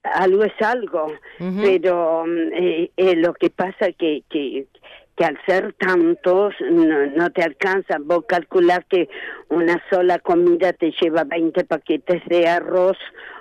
algo 0.04 0.44
es 0.44 0.54
algo, 0.62 1.08
pero 1.38 2.26
eh, 2.54 2.92
eh, 2.96 3.16
lo 3.16 3.34
que 3.34 3.50
pasa 3.50 3.92
que, 3.92 4.24
que, 4.30 4.68
que 5.16 5.26
al 5.26 5.38
ser 5.46 5.74
tantos 5.74 6.54
no, 6.62 7.30
te 7.32 7.44
alcanza. 7.44 7.98
Vos 8.00 8.26
calculás 8.28 8.82
que 8.90 9.10
una 9.50 9.82
sola 9.90 10.20
comida 10.20 10.74
te 10.74 10.92
lleva 11.02 11.24
20 11.24 11.64
paquetes 11.66 12.24
de 12.28 12.48
arroz 12.48 12.98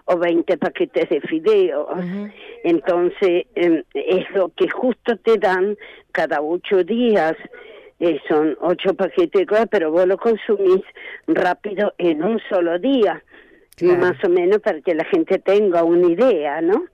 o 0.07 0.17
20 0.19 0.57
paquetes 0.59 1.09
de 1.09 1.21
fideos. 1.21 1.89
Entonces, 2.65 3.47
em, 3.55 3.83
es 3.95 4.31
lo 4.31 4.51
que 4.51 4.69
justo 4.69 5.17
te 5.19 5.39
dan 5.39 5.77
cada 6.13 6.41
ocho 6.41 6.83
días. 6.85 7.35
Eh, 7.99 8.21
son 8.29 8.57
ocho 8.61 8.95
paquetes 8.95 9.41
de 9.41 9.47
cosas, 9.47 9.69
pero 9.71 9.91
vos 9.91 10.07
lo 10.07 10.19
consumís 10.19 10.83
rápido 11.27 11.95
en 11.97 12.23
un 12.23 12.39
solo 12.51 12.79
día 12.79 13.23
más 13.83 14.17
o 14.25 14.29
menos 14.29 14.61
para 14.61 14.81
que 14.81 14.95
la 14.95 15.05
gente 15.05 15.39
tenga 15.39 15.85
una 15.85 16.09
idea, 16.09 16.61
¿no? 16.61 16.85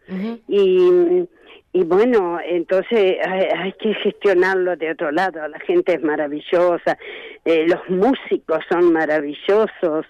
Y 0.48 1.28
y 1.74 1.84
bueno, 1.84 2.38
entonces 2.44 3.16
hay, 3.26 3.72
que 3.72 3.94
gestionarlo 3.94 4.76
de 4.76 4.90
otro 4.90 5.10
lado. 5.10 5.48
La 5.48 5.58
gente 5.60 5.94
es 5.94 6.02
maravillosa, 6.02 6.98
eh, 7.46 7.66
los 7.66 7.88
músicos 7.88 8.58
son 8.70 8.92
maravillosos. 8.92 10.04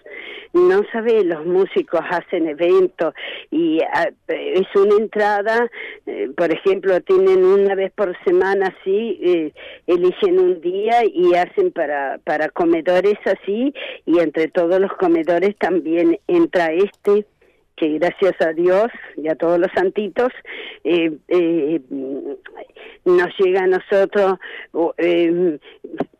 No 0.51 0.81
sabe, 0.91 1.23
los 1.23 1.45
músicos 1.45 2.01
hacen 2.09 2.49
eventos 2.49 3.13
y 3.49 3.79
ah, 3.93 4.09
es 4.27 4.67
una 4.75 4.97
entrada, 4.99 5.71
eh, 6.05 6.29
por 6.35 6.51
ejemplo, 6.51 6.99
tienen 7.01 7.45
una 7.45 7.75
vez 7.75 7.93
por 7.93 8.13
semana 8.25 8.75
así, 8.77 9.19
eh, 9.23 9.53
eligen 9.87 10.39
un 10.39 10.59
día 10.59 11.05
y 11.05 11.33
hacen 11.33 11.71
para, 11.71 12.19
para 12.25 12.49
comedores 12.49 13.17
así 13.25 13.73
y 14.05 14.19
entre 14.19 14.49
todos 14.49 14.81
los 14.81 14.91
comedores 14.93 15.55
también 15.57 16.19
entra 16.27 16.73
este 16.73 17.25
que 17.83 17.99
gracias 17.99 18.35
a 18.39 18.53
Dios 18.53 18.87
y 19.17 19.27
a 19.27 19.35
todos 19.35 19.59
los 19.59 19.69
santitos 19.75 20.31
eh, 20.83 21.11
eh, 21.27 21.81
nos 23.05 23.27
llega 23.37 23.63
a 23.63 23.67
nosotros 23.67 24.39
eh, 24.97 25.59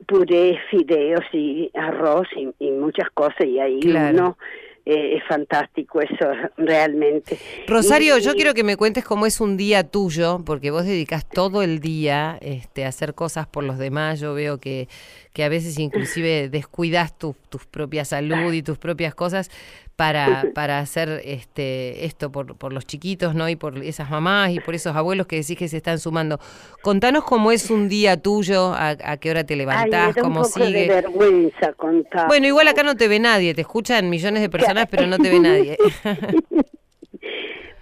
puré, 0.05 0.59
fideos 0.69 1.23
y 1.31 1.71
arroz 1.73 2.27
y, 2.35 2.71
muchas 2.71 3.09
cosas 3.11 3.45
y 3.47 3.59
ahí 3.59 3.79
uno 3.85 4.37
eh, 4.85 5.15
es 5.15 5.23
fantástico 5.29 6.01
eso 6.01 6.29
realmente. 6.57 7.37
Rosario, 7.67 8.17
yo 8.17 8.33
quiero 8.33 8.53
que 8.53 8.65
me 8.65 8.75
cuentes 8.75 9.05
cómo 9.05 9.25
es 9.25 9.39
un 9.39 9.55
día 9.55 9.85
tuyo, 9.85 10.41
porque 10.45 10.71
vos 10.71 10.83
dedicas 10.83 11.25
todo 11.25 11.63
el 11.63 11.79
día 11.79 12.37
este, 12.41 12.83
a 12.83 12.89
hacer 12.89 13.13
cosas 13.13 13.47
por 13.47 13.63
los 13.63 13.77
demás. 13.77 14.19
Yo 14.19 14.33
veo 14.33 14.57
que, 14.57 14.89
que 15.31 15.45
a 15.45 15.49
veces 15.49 15.79
inclusive 15.79 16.49
descuidas 16.49 17.17
tu, 17.17 17.33
tu 17.47 17.59
propia 17.59 18.03
salud 18.03 18.51
y 18.51 18.61
tus 18.61 18.77
propias 18.77 19.15
cosas 19.15 19.49
para, 19.95 20.45
para 20.55 20.79
hacer 20.79 21.21
este, 21.23 22.05
esto 22.05 22.31
por, 22.31 22.55
por 22.57 22.73
los 22.73 22.85
chiquitos, 22.85 23.35
¿no? 23.35 23.47
Y 23.47 23.55
por 23.55 23.77
esas 23.77 24.09
mamás 24.09 24.51
y 24.51 24.59
por 24.59 24.73
esos 24.75 24.95
abuelos 24.95 25.27
que 25.27 25.35
decís 25.37 25.57
que 25.57 25.67
se 25.67 25.77
están 25.77 25.99
sumando. 25.99 26.39
Contanos 26.81 27.23
cómo 27.23 27.51
es 27.51 27.69
un 27.69 27.89
día 27.89 28.17
tuyo, 28.17 28.73
a, 28.75 28.95
qué 29.17 29.31
hora 29.31 29.43
te 29.43 29.55
levantás, 29.55 30.15
cómo 30.15 30.43
sigue. 30.45 30.87
vergüenza 30.87 31.73
contar. 31.73 32.27
Bueno, 32.27 32.47
igual 32.47 32.67
acá 32.67 32.83
no 32.83 32.95
te 32.95 33.07
ve 33.07 33.19
nadie, 33.19 33.53
te 33.53 33.61
escuchan 33.61 34.09
millones 34.09 34.41
de 34.41 34.49
personas, 34.49 34.87
pero 34.89 35.05
no 35.05 35.17
te 35.17 35.29
ve 35.29 35.39
nadie. 35.39 35.77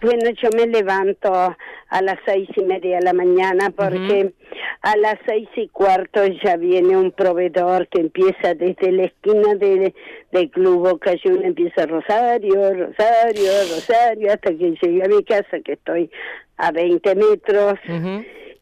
Bueno, 0.01 0.31
yo 0.41 0.49
me 0.55 0.65
levanto 0.65 1.31
a 1.31 2.01
las 2.01 2.17
seis 2.25 2.49
y 2.55 2.63
media 2.63 2.97
de 2.97 3.03
la 3.03 3.13
mañana 3.13 3.69
porque 3.69 4.33
a 4.81 4.97
las 4.97 5.15
seis 5.27 5.47
y 5.55 5.67
cuarto 5.67 6.25
ya 6.43 6.57
viene 6.57 6.97
un 6.97 7.11
proveedor 7.11 7.87
que 7.87 8.01
empieza 8.01 8.55
desde 8.55 8.91
la 8.91 9.03
esquina 9.03 9.53
de, 9.53 9.93
del 10.31 10.49
Club 10.49 10.89
Boca 10.89 11.11
Juniors, 11.21 11.45
empieza 11.45 11.85
Rosario, 11.85 12.73
Rosario, 12.73 13.51
Rosario, 13.69 14.31
hasta 14.33 14.49
que 14.49 14.75
llegue 14.81 15.03
a 15.03 15.07
mi 15.07 15.23
casa, 15.23 15.59
que 15.63 15.73
estoy 15.73 16.09
a 16.57 16.71
20 16.71 17.15
metros. 17.15 17.79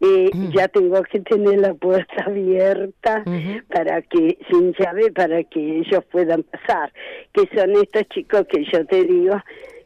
y 0.02 0.52
ya 0.56 0.70
tengo 0.70 1.04
que 1.04 1.20
tener 1.20 1.60
la 1.60 1.74
puerta 1.74 2.24
abierta 2.26 3.24
para 3.68 4.02
que 4.02 4.38
sin 4.50 4.74
llave 4.74 5.12
para 5.12 5.44
que 5.44 5.80
ellos 5.80 6.06
puedan 6.10 6.44
pasar 6.44 6.94
que 7.34 7.50
son 7.54 7.72
estos 7.72 8.08
chicos 8.08 8.46
que 8.50 8.64
yo 8.64 8.86
te 8.86 9.04
digo 9.04 9.36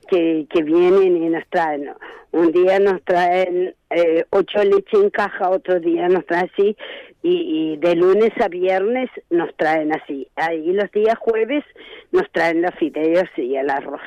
que, 0.06 0.46
que 0.50 0.64
vienen 0.64 1.24
y 1.24 1.30
nos 1.30 1.48
traen. 1.50 1.90
Un 2.32 2.52
día 2.52 2.80
nos 2.80 3.02
traen 3.04 3.76
eh, 3.90 4.26
ocho 4.32 4.64
leche 4.64 4.98
en 4.98 5.10
caja, 5.10 5.50
otro 5.50 5.80
día 5.80 6.08
nos 6.08 6.26
traen 6.26 6.50
así, 6.52 6.76
y, 7.24 7.74
y, 7.74 7.78
de 7.78 7.96
lunes 7.96 8.32
a 8.40 8.50
viernes 8.50 9.10
nos 9.30 9.56
traen 9.56 9.94
así. 9.94 10.28
Ahí 10.36 10.72
los 10.74 10.92
días 10.92 11.18
jueves 11.18 11.64
nos 12.12 12.30
traen 12.32 12.62
los 12.62 12.76
fideos 12.76 13.30
y 13.38 13.56
el 13.56 13.70
arroz 13.70 14.02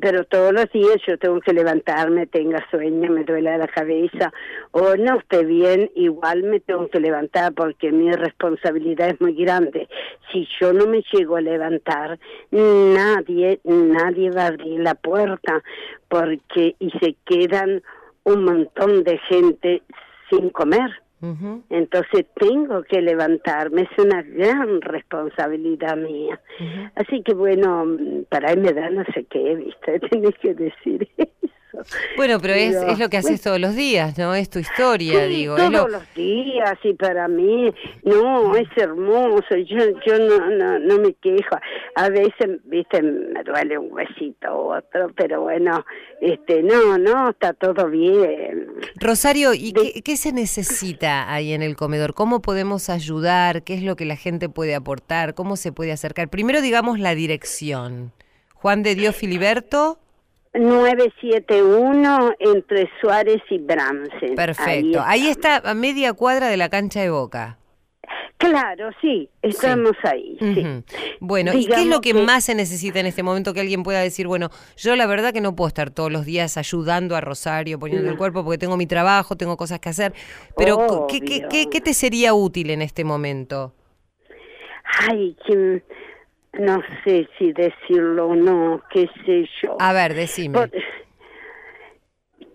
pero 0.00 0.24
todos 0.24 0.52
los 0.52 0.70
días 0.70 0.96
yo 1.06 1.18
tengo 1.18 1.40
que 1.40 1.52
levantarme, 1.52 2.26
tenga 2.26 2.64
sueño, 2.70 3.10
me 3.10 3.24
duele 3.24 3.58
la 3.58 3.66
cabeza 3.66 4.32
o 4.70 4.94
no 4.96 5.18
esté 5.18 5.44
bien, 5.44 5.90
igual 5.96 6.44
me 6.44 6.60
tengo 6.60 6.88
que 6.88 7.00
levantar 7.00 7.52
porque 7.54 7.90
mi 7.90 8.12
responsabilidad 8.12 9.08
es 9.08 9.20
muy 9.20 9.34
grande. 9.34 9.88
Si 10.32 10.46
yo 10.60 10.72
no 10.72 10.86
me 10.86 11.02
llego 11.12 11.36
a 11.36 11.40
levantar, 11.40 12.18
nadie, 12.50 13.60
nadie 13.64 14.30
va 14.30 14.44
a 14.44 14.48
abrir 14.48 14.80
la 14.80 14.94
puerta 14.94 15.62
porque 16.08 16.76
y 16.78 16.90
se 17.00 17.16
quedan 17.24 17.82
un 18.22 18.44
montón 18.44 19.02
de 19.02 19.18
gente 19.18 19.82
sin 20.30 20.50
comer. 20.50 21.03
Entonces 21.70 22.26
tengo 22.36 22.82
que 22.82 23.00
levantarme, 23.00 23.82
es 23.82 24.04
una 24.04 24.22
gran 24.22 24.80
responsabilidad 24.80 25.96
mía. 25.96 26.40
Así 26.94 27.22
que 27.22 27.34
bueno, 27.34 27.86
para 28.28 28.52
él 28.52 28.60
me 28.60 28.72
da 28.72 28.90
no 28.90 29.04
sé 29.14 29.24
qué, 29.24 29.54
¿viste? 29.56 30.00
Tienes 30.10 30.34
que 30.38 30.54
decir 30.54 31.08
bueno, 32.16 32.38
pero 32.40 32.54
es, 32.54 32.74
es 32.74 32.98
lo 32.98 33.08
que 33.08 33.16
haces 33.16 33.40
todos 33.42 33.60
los 33.60 33.74
días, 33.74 34.16
¿no? 34.18 34.34
Es 34.34 34.50
tu 34.50 34.58
historia, 34.58 35.26
digo. 35.26 35.56
Todos 35.56 35.90
los 35.90 36.14
días 36.14 36.78
y 36.82 36.92
para 36.94 37.28
mí, 37.28 37.72
no, 38.02 38.54
es 38.56 38.68
hermoso. 38.76 39.56
Yo, 39.56 39.78
yo 40.06 40.18
no, 40.18 40.50
no, 40.50 40.78
no 40.78 40.98
me 40.98 41.14
quejo. 41.14 41.56
A 41.96 42.08
veces, 42.08 42.60
viste, 42.64 43.02
me 43.02 43.42
duele 43.44 43.78
un 43.78 43.92
huesito 43.92 44.54
u 44.54 44.74
otro, 44.74 45.10
pero 45.16 45.42
bueno, 45.42 45.84
este, 46.20 46.62
no, 46.62 46.98
no, 46.98 47.30
está 47.30 47.52
todo 47.52 47.88
bien. 47.88 48.68
Rosario, 48.96 49.54
¿y 49.54 49.72
qué, 49.72 50.02
qué 50.02 50.16
se 50.16 50.32
necesita 50.32 51.32
ahí 51.32 51.52
en 51.52 51.62
el 51.62 51.76
comedor? 51.76 52.14
¿Cómo 52.14 52.40
podemos 52.42 52.90
ayudar? 52.90 53.62
¿Qué 53.62 53.74
es 53.74 53.82
lo 53.82 53.96
que 53.96 54.04
la 54.04 54.16
gente 54.16 54.48
puede 54.48 54.74
aportar? 54.74 55.34
¿Cómo 55.34 55.56
se 55.56 55.72
puede 55.72 55.92
acercar? 55.92 56.28
Primero, 56.28 56.60
digamos, 56.60 56.98
la 56.98 57.14
dirección. 57.14 58.12
Juan 58.54 58.82
de 58.82 58.94
Dios 58.94 59.14
Filiberto. 59.14 59.98
971 60.54 62.34
entre 62.38 62.88
Suárez 63.00 63.42
y 63.50 63.58
Bramsen. 63.58 64.34
Perfecto. 64.36 65.02
Ahí 65.04 65.26
está. 65.28 65.56
a 65.56 65.74
media 65.74 66.12
cuadra 66.12 66.48
de 66.48 66.56
la 66.56 66.68
cancha 66.68 67.00
de 67.00 67.10
Boca. 67.10 67.58
Claro, 68.36 68.90
sí, 69.00 69.30
estamos 69.42 69.92
ahí. 70.02 70.36
sí. 70.38 70.84
Bueno, 71.20 71.52
¿y 71.54 71.66
qué 71.66 71.82
es 71.82 71.86
lo 71.86 72.00
que, 72.00 72.12
más 72.12 72.44
se 72.44 72.54
necesita 72.54 73.00
en 73.00 73.06
este 73.06 73.22
momento 73.22 73.54
que 73.54 73.60
alguien 73.60 73.82
pueda 73.82 74.00
decir, 74.00 74.26
bueno, 74.26 74.50
yo 74.76 74.96
la 74.96 75.06
verdad 75.06 75.32
que 75.32 75.40
no 75.40 75.56
puedo 75.56 75.68
estar 75.68 75.90
todos 75.90 76.12
los 76.12 76.26
días 76.26 76.58
ayudando 76.58 77.16
a 77.16 77.20
Rosario, 77.22 77.78
poniendo 77.78 78.10
el 78.10 78.18
cuerpo, 78.18 78.44
porque 78.44 78.58
tengo 78.58 78.76
mi 78.76 78.86
trabajo, 78.86 79.36
tengo 79.36 79.56
cosas 79.56 79.80
que 79.80 79.88
hacer, 79.88 80.12
pero 80.56 81.06
¿qué, 81.08 81.20
qué, 81.20 81.46
qué, 81.48 81.68
qué, 81.70 81.80
te 81.80 81.94
sería 81.94 82.34
útil 82.34 82.70
en 82.70 82.82
este 82.82 83.04
momento? 83.04 83.72
Ay, 85.08 85.34
que 85.46 85.82
no 86.58 86.82
sé 87.04 87.28
si 87.38 87.52
decirlo 87.52 88.28
o 88.28 88.34
no, 88.34 88.82
qué 88.90 89.08
sé 89.24 89.48
yo. 89.62 89.76
A 89.80 89.92
ver, 89.92 90.14
decime. 90.14 90.70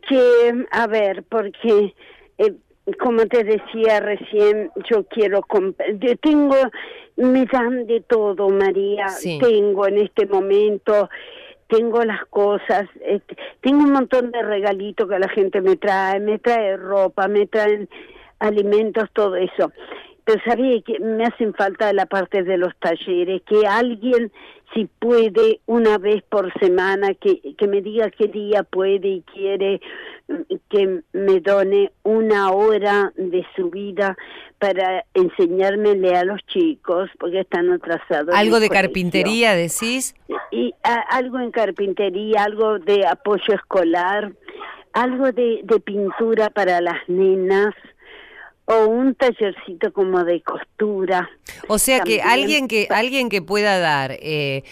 que, 0.08 0.66
a 0.72 0.88
ver, 0.88 1.24
porque, 1.24 1.94
eh, 2.38 2.54
como 3.00 3.26
te 3.28 3.44
decía 3.44 4.00
recién, 4.00 4.72
yo 4.90 5.04
quiero 5.06 5.46
yo 6.00 6.18
tengo, 6.18 6.56
me 7.18 7.46
dan 7.46 7.86
de 7.88 8.02
todo, 8.02 8.50
María. 8.50 9.08
Tengo 9.22 9.88
en 9.88 10.00
este 10.00 10.26
momento, 10.26 11.10
tengo 11.68 12.04
las 12.04 12.26
cosas, 12.26 12.88
este, 13.06 13.38
tengo 13.62 13.84
un 13.84 13.92
montón 13.92 14.32
de 14.32 14.42
regalitos 14.42 15.08
que 15.08 15.20
la 15.20 15.30
gente 15.30 15.62
me 15.62 15.76
trae, 15.76 16.20
me 16.20 16.40
trae 16.40 16.78
ropa, 16.78 17.28
me 17.28 17.46
traen 17.46 17.88
alimentos, 18.40 19.10
todo 19.14 19.36
eso 19.36 19.72
pero 20.30 20.44
sabía 20.46 20.80
que 20.82 21.00
me 21.00 21.26
hacen 21.26 21.56
falta 21.56 21.92
la 21.92 22.06
parte 22.06 22.44
de 22.44 22.56
los 22.56 22.76
talleres, 22.78 23.42
que 23.48 23.66
alguien 23.66 24.32
si 24.76 24.86
puede 24.86 25.60
una 25.66 25.98
vez 25.98 26.22
por 26.30 26.54
semana, 26.60 27.16
que, 27.16 27.56
que 27.58 27.68
me 27.68 27.82
diga 27.82 28.12
qué 28.12 28.28
día 28.28 28.62
puede 28.62 29.08
y 29.08 29.22
quiere 29.22 29.82
que 30.70 31.02
me 31.14 31.40
done 31.40 31.92
una 32.04 32.52
hora 32.52 33.12
de 33.16 33.44
su 33.56 33.72
vida 33.72 34.16
para 34.60 35.04
enseñármele 35.16 36.16
a 36.16 36.24
los 36.24 36.40
chicos, 36.46 37.10
porque 37.20 37.40
están 37.40 37.72
atrasados. 37.72 38.36
¿Algo 38.36 38.60
de 38.60 38.70
carpintería 38.70 39.56
decís? 39.56 40.14
Y 40.52 40.76
algo 41.10 41.40
en 41.40 41.50
carpintería, 41.50 42.44
algo 42.44 42.78
de 42.78 43.08
apoyo 43.08 43.56
escolar, 43.56 44.34
algo 44.94 45.32
de, 45.32 45.62
de 45.64 45.80
pintura 45.80 46.52
para 46.52 46.82
las 46.82 47.00
nenas 47.08 47.74
o 48.70 48.86
un 48.86 49.16
tallercito 49.16 49.92
como 49.92 50.24
de 50.24 50.44
costura. 50.44 51.28
O 51.68 51.80
sea 51.80 52.02
que 52.02 52.22
alguien 52.22 52.68
que 52.68 52.88
alguien 52.92 53.28
que 53.30 53.42
pueda 53.42 53.80
dar 53.80 54.12
eh, 54.22 54.64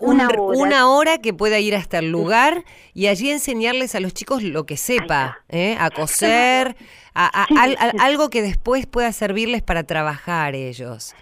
una, 0.00 0.88
hora. 0.88 1.18
que 1.18 1.32
pueda 1.32 1.60
ir 1.60 1.76
hasta 1.76 2.00
el 2.00 2.10
lugar 2.10 2.64
y 2.94 3.06
allí 3.06 3.30
enseñarles 3.30 3.94
a 3.94 4.00
los 4.00 4.12
chicos 4.12 4.42
lo 4.42 4.66
que 4.66 4.76
sepa, 4.76 5.38
¿eh? 5.48 5.76
a 5.78 5.90
coser, 5.90 6.74
a, 7.14 7.46
algo 8.00 8.28
que 8.28 8.42
después 8.42 8.86
pueda 8.86 9.12
servirles 9.12 9.62
para 9.62 9.84
trabajar 9.84 10.56
ellos. 10.56 11.14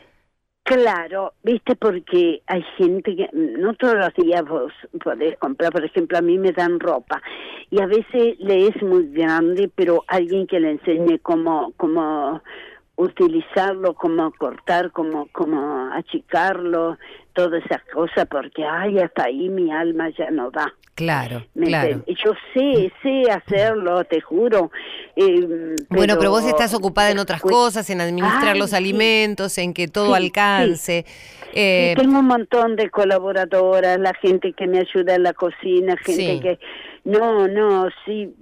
Claro, 0.64 1.34
viste, 1.42 1.74
porque 1.74 2.40
hay 2.46 2.62
gente 2.76 3.16
que 3.16 3.28
no 3.32 3.74
todos 3.74 3.96
los 3.96 4.14
días 4.14 4.44
vos 4.48 4.72
podés 5.02 5.36
comprar, 5.38 5.72
por 5.72 5.84
ejemplo, 5.84 6.16
a 6.16 6.22
mí 6.22 6.38
me 6.38 6.52
dan 6.52 6.78
ropa 6.78 7.20
y 7.68 7.80
a 7.82 7.86
veces 7.86 8.38
le 8.38 8.68
es 8.68 8.82
muy 8.82 9.08
grande, 9.12 9.68
pero 9.74 10.04
alguien 10.06 10.46
que 10.46 10.60
le 10.60 10.70
enseñe 10.72 11.18
cómo, 11.20 11.72
cómo 11.76 12.42
utilizarlo, 13.02 13.94
cómo 13.94 14.32
cortar, 14.32 14.90
cómo, 14.92 15.28
cómo 15.32 15.90
achicarlo, 15.92 16.98
todas 17.32 17.64
esas 17.64 17.82
cosas, 17.92 18.26
porque 18.30 18.64
ay, 18.64 18.98
hasta 18.98 19.24
ahí 19.24 19.48
mi 19.48 19.70
alma 19.70 20.10
ya 20.10 20.30
no 20.30 20.50
da. 20.50 20.72
Claro, 20.94 21.42
claro. 21.54 22.04
Yo 22.06 22.32
sé, 22.52 22.92
sé 23.02 23.30
hacerlo, 23.30 24.04
te 24.04 24.20
juro. 24.20 24.70
Eh, 25.16 25.74
bueno, 25.88 26.16
pero 26.18 26.30
vos 26.30 26.44
estás 26.44 26.74
ocupada 26.74 27.10
en 27.10 27.18
otras 27.18 27.40
cosas, 27.40 27.88
en 27.88 28.02
administrar 28.02 28.58
los 28.58 28.74
alimentos, 28.74 29.56
en 29.56 29.72
que 29.72 29.88
todo 29.88 30.14
alcance. 30.14 31.06
Eh, 31.54 31.94
tengo 31.96 32.18
un 32.18 32.26
montón 32.26 32.76
de 32.76 32.90
colaboradoras, 32.90 33.98
la 33.98 34.12
gente 34.14 34.52
que 34.52 34.66
me 34.66 34.80
ayuda 34.80 35.14
en 35.14 35.22
la 35.22 35.32
cocina, 35.32 35.96
gente 35.96 36.40
que... 36.40 36.58
No, 37.04 37.48
no, 37.48 37.88
sí. 38.04 38.32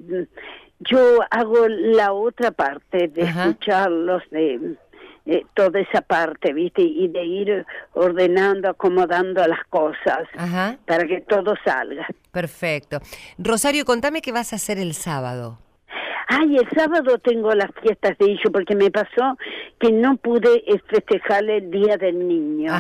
Yo 0.81 1.21
hago 1.31 1.69
la 1.69 2.13
otra 2.13 2.51
parte 2.51 3.09
de 3.09 3.23
escucharlos, 3.23 4.23
de 4.31 4.77
eh, 5.27 5.45
toda 5.55 5.81
esa 5.81 6.01
parte, 6.01 6.53
¿viste? 6.53 6.83
Y 6.83 7.09
de 7.09 7.25
ir 7.25 7.67
ordenando, 7.93 8.71
acomodando 8.71 9.47
las 9.47 9.65
cosas 9.69 10.27
para 10.87 11.07
que 11.07 11.21
todo 11.21 11.55
salga. 11.65 12.07
Perfecto. 12.33 13.01
Rosario, 13.39 13.85
contame 13.85 14.23
qué 14.23 14.33
vas 14.33 14.53
a 14.53 14.57
hacer 14.57 14.79
el 14.79 14.95
sábado. 14.95 15.59
Ay, 16.33 16.59
el 16.59 16.69
sábado 16.71 17.19
tengo 17.19 17.53
las 17.57 17.73
fiestas 17.83 18.17
de 18.19 18.27
ellos 18.27 18.53
porque 18.53 18.77
me 18.77 18.89
pasó 18.93 19.37
que 19.81 19.91
no 19.91 20.17
pude 20.17 20.63
eh, 20.65 20.81
festejarle 20.87 21.57
el 21.57 21.73
Día 21.73 21.97
del 21.97 22.29
Niño. 22.29 22.73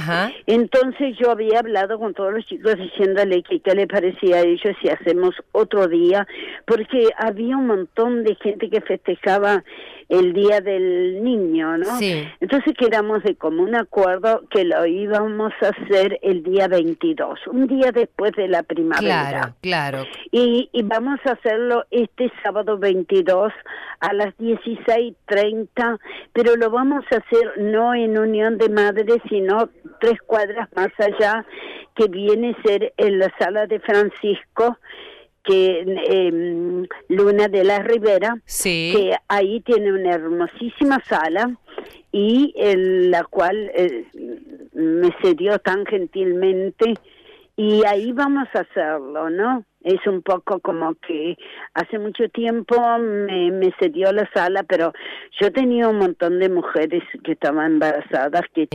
Entonces 0.46 1.16
yo 1.18 1.32
había 1.32 1.58
hablado 1.58 1.98
con 1.98 2.14
todos 2.14 2.32
los 2.32 2.46
chicos 2.46 2.76
diciéndole 2.76 3.42
que 3.42 3.58
qué 3.58 3.74
le 3.74 3.88
parecía 3.88 4.36
a 4.36 4.42
ellos 4.42 4.76
si 4.80 4.88
hacemos 4.88 5.34
otro 5.50 5.88
día, 5.88 6.28
porque 6.64 7.08
había 7.18 7.56
un 7.56 7.66
montón 7.66 8.22
de 8.22 8.36
gente 8.36 8.70
que 8.70 8.82
festejaba 8.82 9.64
el 10.10 10.32
Día 10.32 10.60
del 10.60 11.22
Niño, 11.22 11.78
¿no? 11.78 11.96
Sí. 11.98 12.28
Entonces 12.40 12.74
quedamos 12.76 13.22
de 13.22 13.36
común 13.36 13.76
acuerdo 13.76 14.42
que 14.50 14.64
lo 14.64 14.84
íbamos 14.84 15.52
a 15.62 15.68
hacer 15.68 16.18
el 16.22 16.42
día 16.42 16.66
22, 16.66 17.38
un 17.46 17.68
día 17.68 17.92
después 17.92 18.32
de 18.32 18.48
la 18.48 18.64
primavera. 18.64 19.30
Claro, 19.30 19.54
claro. 19.60 20.04
Y, 20.32 20.68
y 20.72 20.82
vamos 20.82 21.20
a 21.24 21.32
hacerlo 21.32 21.84
este 21.92 22.30
sábado 22.42 22.76
22 22.76 23.52
a 24.00 24.12
las 24.12 24.36
16.30, 24.38 25.98
pero 26.32 26.56
lo 26.56 26.70
vamos 26.70 27.04
a 27.12 27.16
hacer 27.16 27.52
no 27.58 27.94
en 27.94 28.18
Unión 28.18 28.58
de 28.58 28.68
Madres, 28.68 29.18
sino 29.28 29.68
tres 30.00 30.20
cuadras 30.26 30.68
más 30.74 30.90
allá, 30.98 31.44
que 31.94 32.08
viene 32.08 32.56
a 32.58 32.62
ser 32.62 32.92
en 32.96 33.18
la 33.20 33.32
sala 33.38 33.66
de 33.66 33.78
Francisco, 33.78 34.76
que 35.44 35.84
eh, 35.86 36.86
Luna 37.08 37.48
de 37.48 37.64
la 37.64 37.80
Rivera, 37.80 38.36
que 38.46 39.16
ahí 39.28 39.60
tiene 39.60 39.92
una 39.92 40.14
hermosísima 40.14 41.02
sala 41.04 41.56
y 42.12 42.52
en 42.56 43.10
la 43.10 43.24
cual 43.24 43.70
eh, 43.74 44.04
me 44.72 45.10
cedió 45.22 45.58
tan 45.58 45.86
gentilmente 45.86 46.94
y 47.56 47.84
ahí 47.84 48.12
vamos 48.12 48.48
a 48.54 48.60
hacerlo, 48.60 49.30
¿no? 49.30 49.64
Es 49.82 50.06
un 50.06 50.22
poco 50.22 50.60
como 50.60 50.94
que 51.06 51.36
hace 51.74 51.98
mucho 51.98 52.28
tiempo 52.28 52.76
me, 52.98 53.50
me 53.50 53.72
cedió 53.80 54.12
la 54.12 54.28
sala, 54.34 54.62
pero 54.64 54.92
yo 55.40 55.50
tenía 55.52 55.88
un 55.88 55.98
montón 55.98 56.38
de 56.38 56.48
mujeres 56.48 57.02
que 57.24 57.32
estaban 57.32 57.72
embarazadas, 57.72 58.42
que 58.54 58.68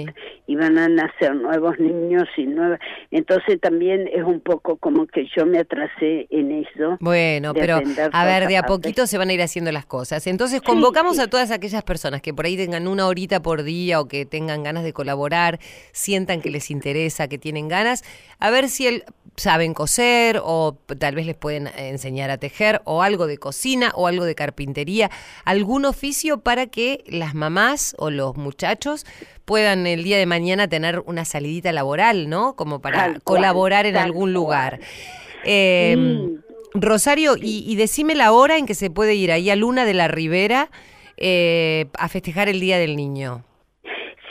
iban 0.48 0.78
a 0.78 0.88
nacer 0.88 1.36
nuevos 1.36 1.80
niños 1.80 2.28
y 2.38 2.48
nuevas. 2.48 2.80
Entonces 3.12 3.60
también 3.62 4.10
es 4.12 4.24
un 4.24 4.40
poco 4.40 4.78
como 4.78 5.06
que 5.08 5.28
yo 5.36 5.46
me 5.46 5.60
atrasé 5.60 6.28
en 6.30 6.52
eso. 6.52 6.98
Bueno, 7.00 7.54
pero 7.54 7.80
a 8.12 8.26
ver, 8.26 8.48
de 8.48 8.58
a 8.58 8.64
poquito 8.64 9.06
se 9.06 9.18
van 9.18 9.30
a 9.30 9.34
ir 9.34 9.42
haciendo 9.42 9.72
las 9.72 9.86
cosas. 9.86 10.26
Entonces 10.28 10.62
convocamos 10.62 11.20
a 11.20 11.28
todas 11.28 11.52
aquellas 11.52 11.84
personas 11.84 12.22
que 12.22 12.34
por 12.34 12.46
ahí 12.46 12.58
tengan 12.58 12.88
una 12.88 13.08
horita 13.08 13.42
por 13.42 13.64
día 13.64 14.00
o 14.00 14.08
que 14.08 14.26
tengan 14.26 14.64
ganas 14.64 14.84
de 14.84 14.94
colaborar, 14.94 15.60
sientan 15.92 16.42
que 16.42 16.50
les 16.50 16.72
interesa, 16.72 17.28
que 17.28 17.38
tienen 17.38 17.68
ganas, 17.68 18.04
a 18.40 18.50
ver 18.50 18.70
si 18.70 18.88
el, 18.88 19.04
saben 19.36 19.74
coser 19.74 20.40
o 20.44 20.78
tal 20.96 21.16
vez 21.16 21.26
les 21.26 21.36
pueden 21.36 21.68
enseñar 21.78 22.32
a 22.32 22.38
tejer 22.38 22.82
o 22.86 23.02
algo 23.02 23.28
de 23.28 23.38
cocina 23.38 23.92
o 23.96 24.08
algo 24.08 24.26
de 24.26 24.36
carpintería, 24.36 25.12
algún 25.44 25.86
oficio 25.86 26.40
para 26.40 26.68
que 26.68 27.04
las 27.08 27.36
mamás 27.36 27.96
o 27.98 28.10
los 28.10 28.36
muchachos 28.36 29.06
puedan 29.46 29.88
el 29.88 30.04
día 30.04 30.18
de 30.18 30.26
mañana 30.26 30.68
tener 30.68 31.02
una 31.06 31.26
salidita 31.26 31.72
laboral, 31.72 32.30
¿no? 32.30 32.56
Como 32.56 32.82
para 32.82 33.20
colaborar 33.20 33.86
en 33.86 33.98
algún 33.98 34.34
lugar. 34.34 34.80
Em, 35.44 36.42
Rosario, 36.74 37.36
y, 37.40 37.76
decime 37.76 38.16
la 38.16 38.32
hora 38.32 38.58
en 38.58 38.66
que 38.66 38.76
se 38.76 38.90
puede 38.90 39.16
ir 39.16 39.32
ahí 39.32 39.50
a 39.50 39.56
Luna 39.56 39.86
de 39.86 39.94
la 39.94 40.08
Ribera 40.08 40.70
eh, 41.18 41.86
a 41.98 42.10
festejar 42.10 42.50
el 42.50 42.60
Día 42.60 42.78
del 42.78 42.96
Niño. 42.98 43.46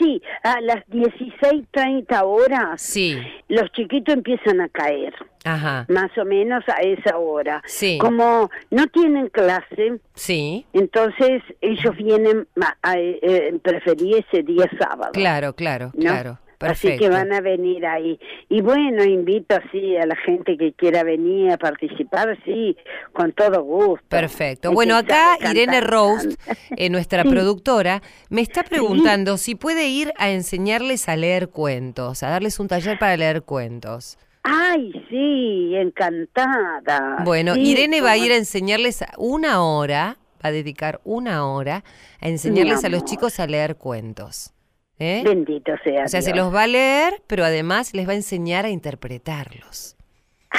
Sí, 0.05 0.21
a 0.43 0.61
las 0.61 0.85
16.30 0.87 2.21
horas 2.23 2.79
sí. 2.79 3.17
los 3.47 3.71
chiquitos 3.71 4.13
empiezan 4.13 4.61
a 4.61 4.69
caer. 4.69 5.15
Ajá. 5.43 5.85
Más 5.89 6.15
o 6.17 6.25
menos 6.25 6.63
a 6.67 6.81
esa 6.81 7.17
hora. 7.17 7.61
Sí. 7.65 7.97
Como 7.99 8.49
no 8.69 8.87
tienen 8.87 9.29
clase, 9.29 9.99
sí. 10.13 10.65
entonces 10.73 11.41
ellos 11.61 11.95
vienen 11.97 12.47
a, 12.83 12.97
eh, 12.97 13.57
preferir 13.63 14.25
ese 14.27 14.43
día 14.43 14.69
sábado. 14.79 15.11
Claro, 15.13 15.53
claro, 15.53 15.91
claro. 15.99 16.39
Así 16.59 16.97
que 16.97 17.09
van 17.09 17.33
a 17.33 17.41
venir 17.41 17.85
ahí. 17.85 18.19
Y 18.49 18.61
bueno, 18.61 19.03
invito 19.03 19.55
así 19.55 19.97
a 19.97 20.05
la 20.05 20.15
gente 20.15 20.57
que 20.57 20.73
quiera 20.73 21.03
venir 21.03 21.51
a 21.51 21.57
participar, 21.57 22.37
sí, 22.45 22.75
con 23.13 23.33
todo 23.33 23.63
gusto. 23.63 24.05
Perfecto. 24.09 24.71
Bueno, 24.71 24.95
acá 24.95 25.37
Irene 25.49 25.81
Roast, 25.81 26.39
eh, 26.77 26.89
nuestra 26.89 27.23
productora, 27.23 28.01
me 28.29 28.41
está 28.41 28.63
preguntando 28.63 29.37
si 29.37 29.55
puede 29.55 29.87
ir 29.87 30.13
a 30.17 30.29
enseñarles 30.31 31.09
a 31.09 31.15
leer 31.15 31.49
cuentos, 31.49 32.23
a 32.23 32.29
darles 32.29 32.59
un 32.59 32.67
taller 32.67 32.97
para 32.97 33.17
leer 33.17 33.43
cuentos. 33.43 34.17
Ay, 34.43 34.91
sí, 35.09 35.75
encantada. 35.75 37.23
Bueno, 37.23 37.55
Irene 37.55 38.01
va 38.01 38.11
a 38.11 38.17
ir 38.17 38.31
a 38.31 38.37
enseñarles 38.37 39.03
una 39.17 39.63
hora, 39.63 40.17
va 40.43 40.49
a 40.49 40.51
dedicar 40.51 41.01
una 41.03 41.47
hora 41.47 41.83
a 42.21 42.27
enseñarles 42.27 42.83
a 42.85 42.89
los 42.89 43.03
chicos 43.05 43.39
a 43.39 43.47
leer 43.47 43.75
cuentos. 43.75 44.54
¿Eh? 44.99 45.23
Bendito 45.25 45.73
sea. 45.83 46.05
O 46.05 46.07
sea, 46.07 46.21
se 46.21 46.33
los 46.33 46.53
va 46.53 46.63
a 46.63 46.67
leer, 46.67 47.21
pero 47.27 47.43
además 47.43 47.93
les 47.93 48.07
va 48.07 48.13
a 48.13 48.15
enseñar 48.15 48.65
a 48.65 48.69
interpretarlos. 48.69 49.94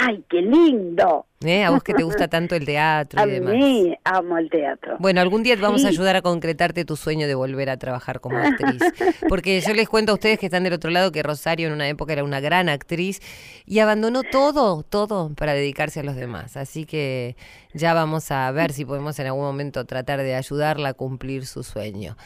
¡Ay, 0.01 0.25
qué 0.29 0.43
lindo! 0.43 1.27
¿Eh? 1.45 1.65
A 1.65 1.71
vos 1.71 1.83
que 1.83 1.95
te 1.95 2.03
gusta 2.03 2.29
tanto 2.29 2.55
el 2.55 2.65
teatro 2.65 3.27
y 3.27 3.31
demás. 3.31 3.53
A 3.55 3.57
mí 3.57 3.95
amo 4.05 4.39
el 4.39 4.51
teatro. 4.51 4.97
Bueno, 4.99 5.21
algún 5.21 5.43
día 5.43 5.55
te 5.55 5.63
vamos 5.63 5.85
a 5.85 5.89
ayudar 5.89 6.17
a 6.17 6.23
concretarte 6.23 6.85
tu 6.85 6.97
sueño 6.97 7.27
de 7.27 7.35
volver 7.35 7.71
a 7.71 7.77
trabajar 7.77 8.21
como 8.21 8.39
actriz. 8.39 8.81
Porque 9.29 9.61
yo 9.61 9.75
les 9.75 9.89
cuento 9.89 10.13
a 10.13 10.15
ustedes 10.15 10.39
que 10.39 10.47
están 10.47 10.65
del 10.65 10.73
otro 10.73 10.91
lado 10.91 11.13
que 11.13 11.23
Rosario 11.23 11.69
en 11.69 11.75
una 11.75 11.89
época 11.89 12.15
era 12.15 12.25
una 12.25 12.41
gran 12.41 12.69
actriz 12.69 13.21
y 13.67 13.79
abandonó 13.79 14.23
todo, 14.23 14.83
todo 14.83 15.33
para 15.35 15.55
dedicarse 15.55 16.01
a 16.01 16.03
los 16.03 16.17
demás. 16.17 16.57
Así 16.57 16.85
que 16.85 17.37
ya 17.75 17.95
vamos 17.95 18.31
a 18.31 18.51
ver 18.51 18.73
si 18.73 18.85
podemos 18.85 19.19
en 19.19 19.27
algún 19.27 19.45
momento 19.45 19.85
tratar 19.85 20.23
de 20.23 20.35
ayudarla 20.35 20.91
a 20.91 20.95
cumplir 20.95 21.47
su 21.47 21.63
sueño. 21.63 22.17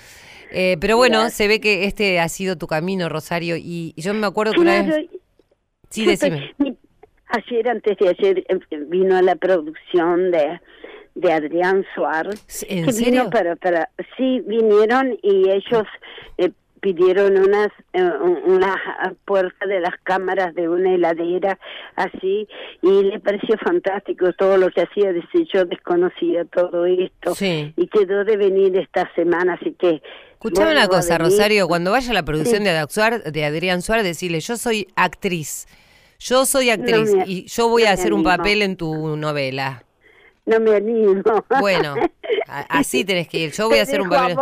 Eh, 0.52 0.76
pero 0.80 0.96
bueno, 0.96 1.30
se 1.30 1.46
ve 1.46 1.60
que 1.60 1.84
este 1.84 2.20
ha 2.20 2.28
sido 2.28 2.56
tu 2.56 2.66
camino, 2.66 3.08
Rosario, 3.08 3.56
y 3.56 3.94
yo 3.96 4.14
me 4.14 4.26
acuerdo 4.26 4.52
que 4.52 4.60
una 4.60 4.82
vez... 4.82 5.08
Sí, 5.90 6.06
decime. 6.06 6.54
Ayer, 7.30 7.68
antes 7.68 7.96
de 7.98 8.08
ayer, 8.08 8.44
eh, 8.48 8.58
vino 8.86 9.16
a 9.16 9.22
la 9.22 9.36
producción 9.36 10.30
de, 10.30 10.60
de 11.14 11.32
Adrián 11.32 11.84
Suárez. 11.94 12.64
¿En 12.68 12.84
que 12.86 12.92
serio? 12.92 13.22
Vino 13.22 13.30
para, 13.30 13.56
para, 13.56 13.88
sí, 14.16 14.40
vinieron 14.46 15.18
y 15.22 15.50
ellos... 15.50 15.86
Eh, 16.38 16.50
pidieron 16.80 17.36
unas 17.36 17.68
eh, 17.92 18.02
una 18.46 18.74
puerta 19.24 19.66
de 19.66 19.80
las 19.80 19.94
cámaras 20.02 20.54
de 20.54 20.68
una 20.68 20.94
heladera 20.94 21.58
así 21.96 22.48
y 22.82 23.02
le 23.02 23.20
pareció 23.20 23.56
fantástico 23.58 24.32
todo 24.32 24.56
lo 24.56 24.70
que 24.70 24.82
hacía 24.82 25.12
dice 25.12 25.46
yo 25.52 25.64
desconocía 25.66 26.44
todo 26.46 26.86
esto 26.86 27.34
y 27.38 27.86
quedó 27.88 28.24
de 28.24 28.36
venir 28.36 28.76
esta 28.76 29.12
semana 29.14 29.58
así 29.60 29.74
que 29.78 30.02
Escuchame 30.32 30.72
una 30.72 30.88
cosa, 30.88 31.18
Rosario, 31.18 31.68
cuando 31.68 31.90
vaya 31.90 32.12
a 32.12 32.14
la 32.14 32.24
producción 32.24 32.64
de, 32.64 32.70
de 32.70 33.44
Adrián 33.44 33.82
Suárez, 33.82 34.04
decirle, 34.04 34.40
yo 34.40 34.56
soy 34.56 34.88
actriz, 34.96 35.68
yo 36.20 36.46
soy 36.46 36.70
actriz 36.70 37.10
y 37.26 37.46
yo 37.46 37.68
voy 37.68 37.84
a 37.84 37.92
hacer 37.92 38.12
un 38.12 38.22
papel 38.22 38.62
en 38.62 38.76
tu 38.76 39.16
novela 39.16 39.84
no 40.50 40.60
me 40.60 40.76
animo. 40.76 41.22
Bueno, 41.60 41.94
así 42.68 43.04
tenés 43.06 43.28
que 43.28 43.38
ir. 43.38 43.52
Yo 43.52 43.68
voy 43.68 43.78
a 43.78 43.82
hacer 43.82 44.00
un 44.00 44.08
papel. 44.08 44.36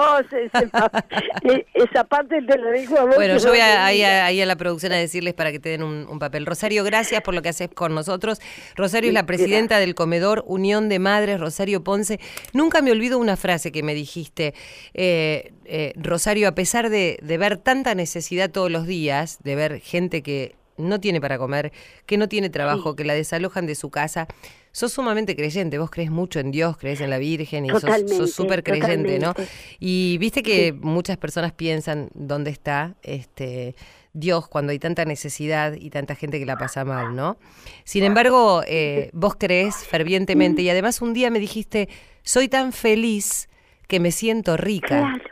E, 1.43 1.67
esa 1.75 2.05
parte 2.05 2.41
te 2.43 2.59
lo 2.59 2.71
digo 2.73 2.99
a 2.99 3.05
vos. 3.05 3.15
Bueno, 3.15 3.37
yo 3.39 3.51
voy 3.51 3.61
a, 3.61 3.93
ir 3.93 4.43
a, 4.43 4.47
la 4.47 4.57
producción 4.57 4.93
a 4.93 4.97
decirles 4.97 5.35
para 5.35 5.53
que 5.53 5.61
te 5.61 5.71
den 5.71 5.83
un, 5.83 6.19
papel. 6.19 6.47
Rosario, 6.47 6.83
gracias 6.85 7.23
por 7.23 7.35
lo 7.35 7.43
que 7.43 7.51
haces 7.51 7.69
con 7.73 7.95
nosotros. 7.95 8.41
Rosario 8.75 9.11
es 9.11 9.15
la 9.15 9.27
presidenta 9.27 9.79
del 9.79 9.95
comedor 9.95 10.45
Unión 10.47 10.89
de 10.89 10.99
Madres, 10.99 11.41
Rosario 11.41 11.85
Ponce. 11.85 12.19
Nunca 12.53 12.81
me 12.81 12.91
olvido 12.91 13.19
una 13.19 13.37
frase 13.37 13.71
que 13.71 13.83
me 13.83 13.95
dijiste. 13.95 14.55
Eh, 14.95 15.53
eh, 15.65 15.93
Rosario, 15.97 16.49
a 16.49 16.53
pesar 16.53 16.89
de, 16.89 17.19
de 17.23 17.39
ver 17.39 17.59
tanta 17.59 17.95
necesidad 17.95 18.51
todos 18.51 18.71
los 18.71 18.87
días, 18.87 19.39
de 19.43 19.55
ver 19.55 19.81
gente 19.81 20.23
que 20.23 20.58
no 20.79 21.01
tiene 21.01 21.21
para 21.21 21.39
comer, 21.39 21.73
que 22.07 22.17
no 22.17 22.29
tiene 22.29 22.51
trabajo, 22.51 22.97
que 22.97 23.05
la 23.05 23.15
desalojan 23.15 23.67
de 23.67 23.75
su 23.75 23.91
casa, 23.91 24.27
sos 24.73 24.93
sumamente 24.93 25.35
creyente, 25.37 25.79
vos 25.79 25.91
crees 25.91 26.11
mucho 26.11 26.41
en 26.41 26.51
Dios, 26.51 26.77
crees 26.79 27.01
en 27.01 27.11
la 27.11 27.19
Virgen 27.19 27.67
y 27.67 27.71
sos 27.71 28.33
súper 28.33 28.63
creyente, 28.63 29.19
¿no? 29.19 29.35
Y 29.79 30.19
viste 30.19 30.43
que 30.43 30.73
muchas 30.73 31.17
personas 31.17 31.53
piensan 31.53 32.11
dónde 32.15 32.51
está 32.51 32.95
este 33.03 33.75
Dios 34.13 34.49
cuando 34.49 34.73
hay 34.73 34.79
tanta 34.79 35.05
necesidad 35.05 35.75
y 35.75 35.91
tanta 35.91 36.15
gente 36.15 36.39
que 36.39 36.47
la 36.47 36.57
pasa 36.57 36.85
mal, 36.85 37.15
¿no? 37.15 37.39
Sin 37.85 38.05
embargo, 38.05 38.63
eh, 38.67 39.11
vos 39.13 39.37
crees 39.39 39.87
fervientemente 39.87 40.63
y 40.63 40.71
además 40.71 41.03
un 41.03 41.13
día 41.15 41.31
me 41.31 41.39
dijiste, 41.39 41.89
soy 42.23 42.49
tan 42.49 42.73
feliz 42.73 43.49
que 43.87 44.01
me 44.01 44.11
siento 44.11 44.57
rica. 44.57 45.01
Claro. 45.01 45.25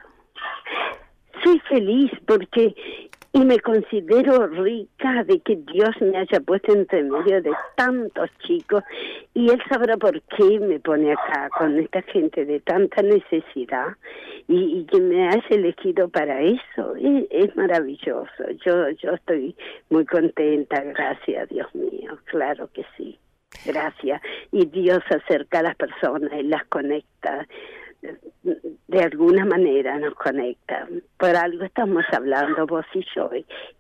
Soy 1.45 1.61
feliz 1.69 2.11
porque 2.27 2.75
y 3.37 3.45
me 3.45 3.61
considero 3.61 4.47
rica 4.47 5.23
de 5.25 5.41
que 5.41 5.57
Dios 5.57 5.91
me 6.01 6.17
haya 6.17 6.41
puesto 6.41 6.73
entre 6.73 7.03
medio 7.03 7.43
de 7.43 7.53
tantos 7.77 8.31
chicos 8.47 8.83
y 9.35 9.51
Él 9.51 9.63
sabrá 9.69 9.99
por 9.99 10.23
qué 10.23 10.59
me 10.59 10.81
pone 10.81 11.13
acá 11.13 11.51
con 11.59 11.79
esta 11.79 12.01
gente 12.01 12.47
de 12.47 12.61
tanta 12.61 13.03
necesidad 13.03 13.89
y, 14.49 14.87
que 14.87 15.01
me 15.01 15.29
haya 15.29 15.45
elegido 15.51 16.09
para 16.09 16.41
eso. 16.41 16.95
Es, 17.31 17.55
maravilloso. 17.57 18.51
Yo, 18.65 18.89
yo 18.91 19.13
estoy 19.13 19.55
muy 19.91 20.07
contenta, 20.07 20.81
gracias 20.81 21.51
Dios 21.51 21.75
mío, 21.75 22.19
claro 22.25 22.71
que 22.73 22.87
sí. 22.97 23.19
Gracias. 23.67 24.23
Y 24.51 24.65
Dios 24.65 25.01
acerca 25.11 25.59
a 25.59 25.65
las 25.65 25.77
personas 25.77 26.33
y 26.39 26.43
las 26.45 26.65
conecta 26.67 27.47
de 28.89 29.03
alguna 29.03 29.45
manera 29.45 29.99
nos 29.99 30.15
conecta. 30.15 30.89
Por 31.19 31.37
algo 31.37 31.65
estamos 31.65 32.05
hablando 32.13 32.67
vos 32.67 32.87
y 32.95 33.05
yo 33.15 33.31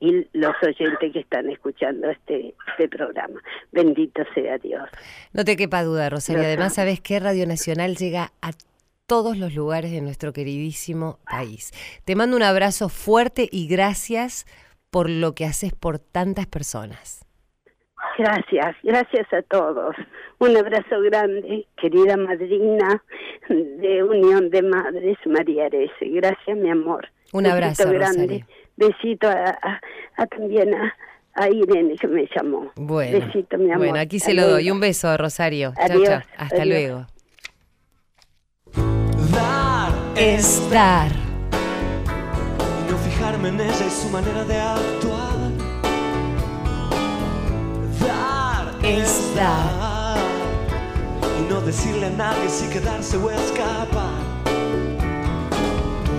y 0.01 0.27
los 0.33 0.55
oyentes 0.63 1.13
que 1.13 1.21
están 1.21 1.49
escuchando 1.51 2.11
este, 2.11 2.55
este 2.71 2.89
programa. 2.89 3.41
Bendito 3.73 4.23
sea 4.35 4.59
Dios. 4.59 4.89
No 5.33 5.45
te 5.45 5.57
quepa 5.57 5.85
duda, 5.85 6.11
Rosario. 6.11 6.43
Además, 6.43 6.75
sabes 6.75 7.01
que 7.01 7.19
Radio 7.21 7.47
Nacional 7.47 7.97
llega 7.97 8.33
a 8.43 8.51
todos 9.07 9.39
los 9.39 9.55
lugares 9.55 9.93
de 9.93 10.01
nuestro 10.01 10.33
queridísimo 10.33 11.19
país. 11.31 11.73
Te 12.05 12.17
mando 12.17 12.37
un 12.37 12.43
abrazo 12.43 12.89
fuerte 12.89 13.49
y 13.51 13.69
gracias 13.69 14.47
por 14.91 15.09
lo 15.09 15.35
que 15.35 15.45
haces 15.45 15.73
por 15.73 15.99
tantas 15.99 16.47
personas. 16.47 17.26
Gracias, 18.19 18.77
gracias 18.83 19.33
a 19.33 19.43
todos. 19.43 19.95
Un 20.39 20.57
abrazo 20.57 21.01
grande, 21.03 21.67
querida 21.77 22.17
madrina 22.17 23.03
de 23.49 24.03
Unión 24.03 24.51
de 24.51 24.63
Madres, 24.63 25.19
María 25.27 25.67
Arese. 25.67 26.09
Gracias, 26.13 26.57
mi 26.57 26.71
amor. 26.71 27.09
Un 27.33 27.47
abrazo, 27.47 27.91
grande. 27.91 28.45
Besito 28.77 29.29
a, 29.29 29.81
también 30.29 30.75
a, 31.35 31.49
Irene 31.51 31.97
que 31.97 32.09
me 32.09 32.27
llamó. 32.35 32.73
Bueno, 32.77 33.19
Besito, 33.19 33.59
mi 33.59 33.71
amor. 33.71 33.89
Bueno, 33.89 34.01
aquí 34.01 34.19
se 34.19 34.33
lo 34.33 34.49
doy. 34.49 34.71
Un 34.71 34.81
beso, 34.81 35.15
Rosario. 35.17 35.73
chao, 35.87 36.03
chao. 36.03 36.21
Hasta 36.37 36.65
luego. 36.65 37.07
Dar 39.33 39.93
es 40.17 40.71
dar. 40.71 41.11
no 42.91 42.97
fijarme 42.99 43.49
en 43.51 43.61
ella 43.61 43.87
y 43.87 43.91
su 43.91 44.09
manera 44.09 44.45
de 44.45 44.57
actuar 44.57 45.16
Y 48.87 48.93
no 51.51 51.61
decirle 51.61 52.07
a 52.07 52.11
nadie 52.11 52.49
si 52.49 52.69
quedarse 52.69 53.17
o 53.17 53.29
escapar. 53.33 54.13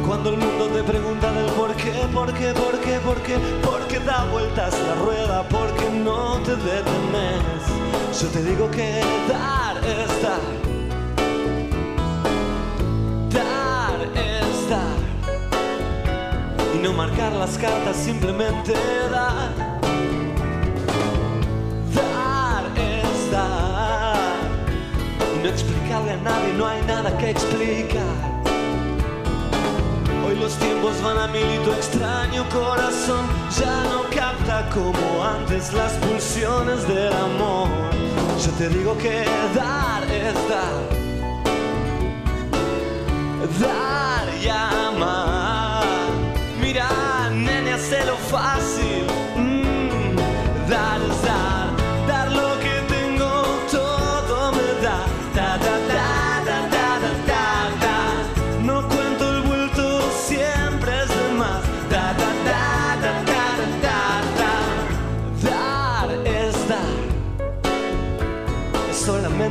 Cuando 0.06 0.32
el 0.32 0.38
mundo 0.38 0.68
te 0.68 0.84
pregunta 0.84 1.32
del 1.32 1.50
por 1.52 1.74
qué, 1.78 1.94
por 2.14 2.34
qué, 2.34 2.54
por 2.54 2.78
qué, 2.82 3.00
por 3.00 3.22
qué, 3.22 3.38
porque 3.64 4.00
da 4.00 4.26
vueltas 4.26 4.74
la 4.82 4.96
rueda, 4.96 5.48
porque 5.48 5.90
no 5.90 6.40
te 6.40 6.58
detenes. 6.58 7.64
Yo 8.22 8.28
te 8.28 8.44
digo 8.44 8.70
que 8.70 9.02
dar 9.30 9.78
es 9.86 10.22
dar. 10.22 10.42
Dar 13.32 14.02
es 14.14 14.70
dar. 14.70 14.98
Y 16.76 16.80
no 16.80 16.92
marcar 16.92 17.32
las 17.32 17.58
cartas, 17.58 17.96
simplemente 17.96 18.74
dar. 19.10 19.67
No 25.44 25.50
explicarle 25.50 26.12
a 26.12 26.18
nadie, 26.18 26.54
no 26.54 26.68
hay 26.68 26.82
nada 26.84 27.18
que 27.18 27.30
explicar. 27.32 28.38
Hoy 30.26 30.36
los 30.36 30.54
tiempos 30.56 31.02
van 31.02 31.18
a 31.18 31.28
mil 31.28 31.46
y 31.46 31.58
tu 31.64 31.72
extraño 31.72 32.44
corazón 32.50 33.26
ya 33.60 33.84
no 33.86 34.04
capta 34.14 34.70
como 34.70 35.24
antes 35.24 35.74
las 35.74 35.94
pulsiones 35.94 36.88
del 36.88 37.14
amor. 37.14 37.68
Yo 38.44 38.52
te 38.52 38.70
digo 38.70 38.98
que 38.98 39.26
dar 39.56 40.04
es 40.12 40.34
dar. 40.50 40.98
Dar 43.60 44.28
y 44.42 44.48
amar. 44.50 45.84
Mira, 46.62 46.90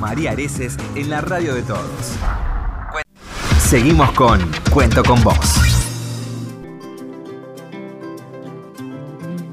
María 0.00 0.30
Areces 0.30 0.78
en 0.94 1.10
la 1.10 1.20
radio 1.20 1.54
de 1.54 1.62
todos. 1.62 2.16
Seguimos 3.58 4.10
con 4.12 4.40
Cuento 4.72 5.02
con 5.02 5.22
vos. 5.22 5.36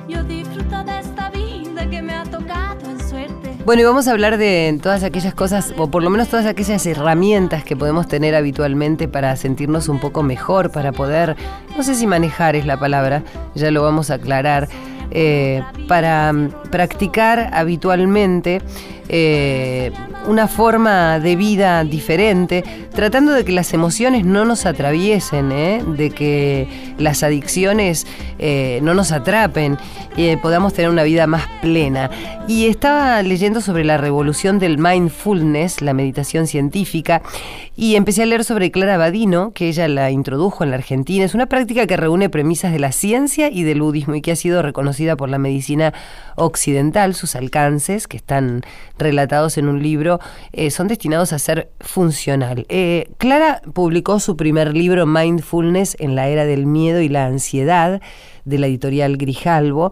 Yo 0.08 0.24
disfruto 0.24 0.84
de 0.86 1.00
esta 1.00 1.30
vida 1.32 1.90
que 1.90 2.02
me 2.02 2.14
ha 2.14 2.24
tocado 2.24 2.90
en 2.90 3.00
suerte. 3.10 3.58
Bueno, 3.66 3.82
y 3.82 3.86
vamos 3.86 4.08
a 4.08 4.12
hablar 4.12 4.38
de 4.38 4.80
todas 4.82 5.04
aquellas 5.04 5.34
cosas, 5.34 5.74
o 5.78 5.92
por 5.92 6.02
lo 6.02 6.10
menos 6.10 6.30
todas 6.30 6.46
aquellas 6.46 6.86
herramientas 6.86 7.66
que 7.66 7.76
podemos 7.76 8.08
tener 8.08 8.36
habitualmente 8.36 9.10
para 9.10 9.36
sentirnos 9.36 9.90
un 9.90 10.00
poco 10.00 10.24
mejor, 10.24 10.72
para 10.72 10.94
poder, 10.94 11.36
no 11.76 11.84
sé 11.84 11.96
si 11.96 12.08
manejar 12.08 12.56
es 12.56 12.66
la 12.66 12.80
palabra, 12.80 13.24
ya 13.54 13.70
lo 13.70 13.84
vamos 13.84 14.12
a 14.12 14.16
aclarar, 14.16 14.70
eh, 15.12 15.64
para 15.88 16.32
mm, 16.32 16.52
practicar 16.72 17.50
habitualmente 17.54 18.62
eh, 19.10 19.92
una 20.28 20.48
forma 20.48 21.20
de 21.20 21.36
vida 21.36 21.84
diferente, 21.84 22.64
tratando 22.94 23.34
de 23.34 23.44
que 23.44 23.52
las 23.52 23.74
emociones 23.74 24.24
no 24.26 24.46
nos 24.46 24.68
atraviesen, 24.68 25.52
¿eh? 25.52 25.84
de 25.84 26.12
que 26.12 26.68
las 27.00 27.24
adicciones 27.24 28.06
eh, 28.38 28.80
no 28.84 28.94
nos 28.94 29.12
atrapen 29.12 29.78
y 30.16 30.36
podamos 30.38 30.74
tener 30.74 30.92
una 30.92 31.04
vida 31.04 31.26
más 31.26 31.48
plena. 31.62 32.12
Y 32.48 32.68
estaba 32.68 33.22
leyendo 33.24 33.62
sobre 33.62 33.84
la 33.84 33.98
revolución 33.98 34.60
del 34.60 34.78
mindfulness, 34.78 35.82
la 35.82 35.94
meditación 35.94 36.46
científica, 36.46 37.22
y 37.76 37.96
empecé 37.96 38.24
a 38.24 38.26
leer 38.26 38.44
sobre 38.44 38.72
Clara 38.72 38.98
Badino, 38.98 39.52
que 39.54 39.70
ella 39.70 39.88
la 39.88 40.12
introdujo 40.12 40.64
en 40.64 40.72
la 40.72 40.76
Argentina. 40.76 41.24
Es 41.24 41.34
una 41.34 41.46
práctica 41.46 41.88
que 41.88 41.96
reúne 41.96 42.30
premisas 42.30 42.74
de 42.74 42.80
la 42.80 42.92
ciencia 42.92 43.50
y 43.50 43.64
del 43.64 43.82
budismo 43.82 44.16
y 44.16 44.22
que 44.22 44.34
ha 44.34 44.36
sido 44.36 44.62
reconocida 44.62 45.16
por 45.16 45.30
la 45.30 45.38
medicina 45.38 45.94
occidental. 46.36 47.16
Sus 47.16 47.36
alcances, 47.36 48.08
que 48.08 48.18
están 48.18 48.64
relatados 49.00 49.58
en 49.58 49.68
un 49.68 49.82
libro, 49.82 50.20
eh, 50.52 50.70
son 50.70 50.88
destinados 50.88 51.34
a 51.34 51.40
ser 51.40 51.72
funcional. 51.80 52.66
Eh, 52.70 53.10
Clara 53.18 53.62
publicó 53.74 54.20
su 54.20 54.38
primer 54.38 54.76
libro, 54.76 55.06
Mindfulness, 55.06 55.96
en 56.00 56.16
la 56.16 56.28
era 56.28 56.46
del 56.46 56.66
miedo 56.66 57.02
y 57.02 57.10
la 57.10 57.26
ansiedad, 57.26 58.02
de 58.46 58.58
la 58.58 58.68
editorial 58.68 59.18
Grijalbo. 59.18 59.92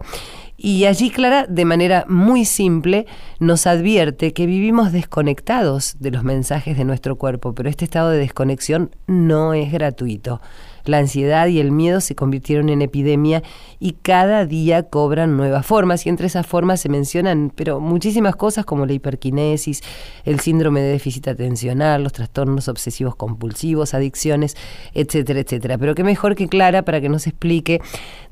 Y 0.60 0.86
allí 0.86 1.10
Clara, 1.10 1.46
de 1.48 1.64
manera 1.64 2.04
muy 2.08 2.44
simple, 2.44 3.06
nos 3.38 3.68
advierte 3.68 4.32
que 4.32 4.46
vivimos 4.46 4.90
desconectados 4.90 5.96
de 6.00 6.10
los 6.10 6.24
mensajes 6.24 6.76
de 6.76 6.84
nuestro 6.84 7.16
cuerpo, 7.16 7.54
pero 7.54 7.68
este 7.68 7.84
estado 7.84 8.10
de 8.10 8.18
desconexión 8.18 8.90
no 9.06 9.54
es 9.54 9.70
gratuito. 9.70 10.40
La 10.88 10.98
ansiedad 10.98 11.46
y 11.48 11.60
el 11.60 11.70
miedo 11.70 12.00
se 12.00 12.14
convirtieron 12.14 12.70
en 12.70 12.80
epidemia 12.80 13.42
y 13.78 13.92
cada 13.92 14.46
día 14.46 14.84
cobran 14.84 15.36
nuevas 15.36 15.66
formas 15.66 16.06
y 16.06 16.08
entre 16.08 16.28
esas 16.28 16.46
formas 16.46 16.80
se 16.80 16.88
mencionan 16.88 17.52
pero 17.54 17.78
muchísimas 17.78 18.36
cosas 18.36 18.64
como 18.64 18.86
la 18.86 18.94
hiperquinesis, 18.94 19.82
el 20.24 20.40
síndrome 20.40 20.80
de 20.80 20.92
déficit 20.92 21.28
atencional, 21.28 22.02
los 22.02 22.14
trastornos 22.14 22.68
obsesivos 22.68 23.16
compulsivos, 23.16 23.92
adicciones, 23.92 24.56
etcétera, 24.94 25.40
etcétera. 25.40 25.76
Pero 25.76 25.94
qué 25.94 26.04
mejor 26.04 26.34
que 26.34 26.48
Clara 26.48 26.82
para 26.82 27.02
que 27.02 27.10
nos 27.10 27.26
explique 27.26 27.82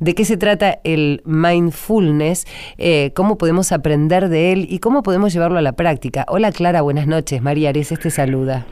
de 0.00 0.14
qué 0.14 0.24
se 0.24 0.38
trata 0.38 0.80
el 0.82 1.20
mindfulness, 1.26 2.46
eh, 2.78 3.12
cómo 3.14 3.36
podemos 3.36 3.70
aprender 3.70 4.30
de 4.30 4.52
él 4.52 4.66
y 4.70 4.78
cómo 4.78 5.02
podemos 5.02 5.30
llevarlo 5.34 5.58
a 5.58 5.62
la 5.62 5.72
práctica. 5.72 6.24
Hola 6.28 6.52
Clara, 6.52 6.80
buenas 6.80 7.06
noches. 7.06 7.42
María 7.42 7.68
Ares 7.68 7.92
te 8.00 8.10
saluda. 8.10 8.66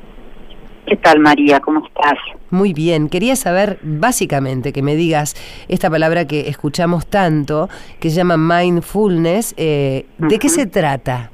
¿Qué 0.94 1.00
tal 1.00 1.18
María? 1.18 1.58
¿Cómo 1.58 1.84
estás? 1.84 2.14
Muy 2.50 2.72
bien, 2.72 3.08
quería 3.08 3.34
saber 3.34 3.80
básicamente 3.82 4.72
que 4.72 4.80
me 4.80 4.94
digas 4.94 5.34
esta 5.66 5.90
palabra 5.90 6.24
que 6.24 6.48
escuchamos 6.48 7.08
tanto, 7.08 7.68
que 7.98 8.10
se 8.10 8.16
llama 8.18 8.36
mindfulness, 8.36 9.56
eh, 9.56 10.06
¿de 10.18 10.38
qué 10.38 10.48
se 10.48 10.66
trata? 10.66 11.32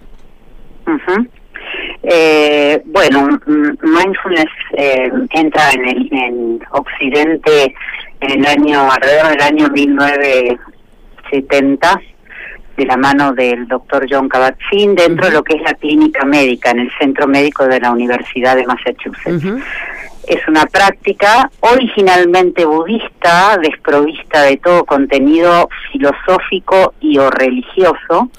eh, 2.04 2.80
bueno, 2.86 3.38
mindfulness 3.82 4.48
eh, 4.78 5.10
entra 5.34 5.72
en 5.72 5.88
el 5.88 6.08
en 6.10 6.58
Occidente 6.70 7.74
en 8.20 8.40
el 8.40 8.46
año, 8.46 8.90
alrededor 8.90 9.28
del 9.28 9.42
año 9.42 9.68
1970 9.68 12.00
de 12.80 12.86
la 12.86 12.96
mano 12.96 13.34
del 13.34 13.68
doctor 13.68 14.06
John 14.10 14.26
Kabat-Zinn 14.26 14.94
dentro 14.94 15.26
de 15.26 15.32
lo 15.32 15.44
que 15.44 15.56
es 15.56 15.62
la 15.62 15.74
clínica 15.74 16.24
médica 16.24 16.70
en 16.70 16.80
el 16.80 16.90
centro 16.98 17.28
médico 17.28 17.66
de 17.66 17.78
la 17.78 17.90
Universidad 17.90 18.56
de 18.56 18.66
Massachusetts. 18.66 19.44
Es 20.26 20.48
una 20.48 20.64
práctica 20.64 21.50
originalmente 21.60 22.64
budista, 22.64 23.58
desprovista 23.62 24.44
de 24.44 24.56
todo 24.56 24.84
contenido 24.84 25.68
filosófico 25.92 26.94
y 27.00 27.18
o 27.18 27.30
religioso, 27.30 28.30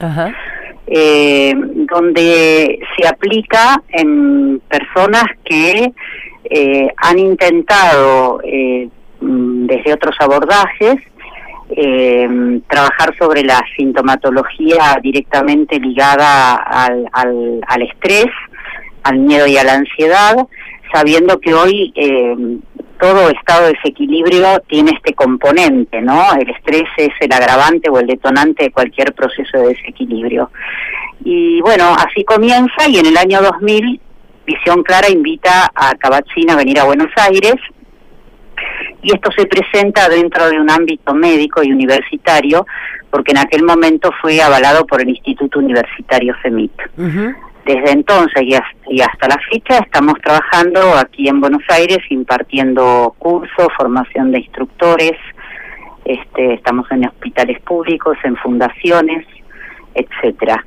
eh, 0.87 1.53
donde 1.55 2.79
se 2.97 3.07
aplica 3.07 3.79
en 3.89 4.59
personas 4.67 5.25
que 5.45 5.93
eh, 6.45 6.87
han 6.97 7.19
intentado 7.19 8.41
eh, 8.43 8.89
mm, 9.19 9.67
desde 9.67 9.93
otros 9.93 10.15
abordajes 10.19 10.97
eh, 11.75 12.61
trabajar 12.67 13.15
sobre 13.17 13.43
la 13.43 13.61
sintomatología 13.77 14.99
directamente 15.01 15.79
ligada 15.79 16.55
al, 16.55 17.07
al, 17.11 17.81
estrés, 17.81 18.27
al 19.03 19.19
miedo 19.19 19.47
y 19.47 19.57
a 19.57 19.63
la 19.63 19.75
ansiedad, 19.75 20.35
sabiendo 20.93 21.39
que 21.39 21.53
hoy 21.53 21.93
eh, 21.95 22.35
todo 22.99 23.29
estado 23.29 23.67
de 23.67 23.73
desequilibrio 23.73 24.59
tiene 24.67 24.91
este 24.91 25.13
componente, 25.13 26.01
¿no? 26.01 26.33
El 26.39 26.49
estrés 26.49 26.83
es 26.97 27.11
el 27.19 27.33
agravante 27.33 27.89
o 27.89 27.99
el 27.99 28.07
detonante 28.07 28.65
de 28.65 28.71
cualquier 28.71 29.13
proceso 29.13 29.57
de 29.57 29.69
desequilibrio. 29.69 30.51
Y 31.23 31.61
bueno, 31.61 31.95
así 31.97 32.23
comienza 32.23 32.87
y 32.87 32.97
en 32.97 33.07
el 33.07 33.17
año 33.17 33.41
2000 33.41 33.99
Visión 34.45 34.83
Clara 34.83 35.09
invita 35.09 35.71
a 35.73 35.95
Cabatzín 35.95 36.49
a 36.49 36.55
venir 36.55 36.79
a 36.79 36.83
Buenos 36.83 37.11
Aires 37.15 37.55
y 39.01 39.13
esto 39.13 39.31
se 39.31 39.45
presenta 39.45 40.09
dentro 40.09 40.49
de 40.49 40.59
un 40.59 40.69
ámbito 40.69 41.13
médico 41.13 41.63
y 41.63 41.71
universitario 41.71 42.65
porque 43.09 43.31
en 43.31 43.39
aquel 43.39 43.63
momento 43.63 44.11
fue 44.21 44.41
avalado 44.41 44.85
por 44.85 45.01
el 45.01 45.09
Instituto 45.09 45.59
Universitario 45.59 46.33
FEMIT. 46.41 46.71
Desde 47.65 47.91
entonces 47.91 48.43
y 48.43 49.01
hasta 49.01 49.27
la 49.27 49.37
fecha 49.51 49.79
estamos 49.79 50.15
trabajando 50.23 50.95
aquí 50.95 51.27
en 51.27 51.39
Buenos 51.39 51.63
Aires 51.69 51.99
impartiendo 52.09 53.15
cursos, 53.19 53.67
formación 53.77 54.31
de 54.31 54.39
instructores, 54.39 55.13
este, 56.05 56.55
estamos 56.55 56.89
en 56.91 57.07
hospitales 57.07 57.61
públicos, 57.61 58.17
en 58.23 58.35
fundaciones, 58.37 59.25
etcétera. 59.93 60.65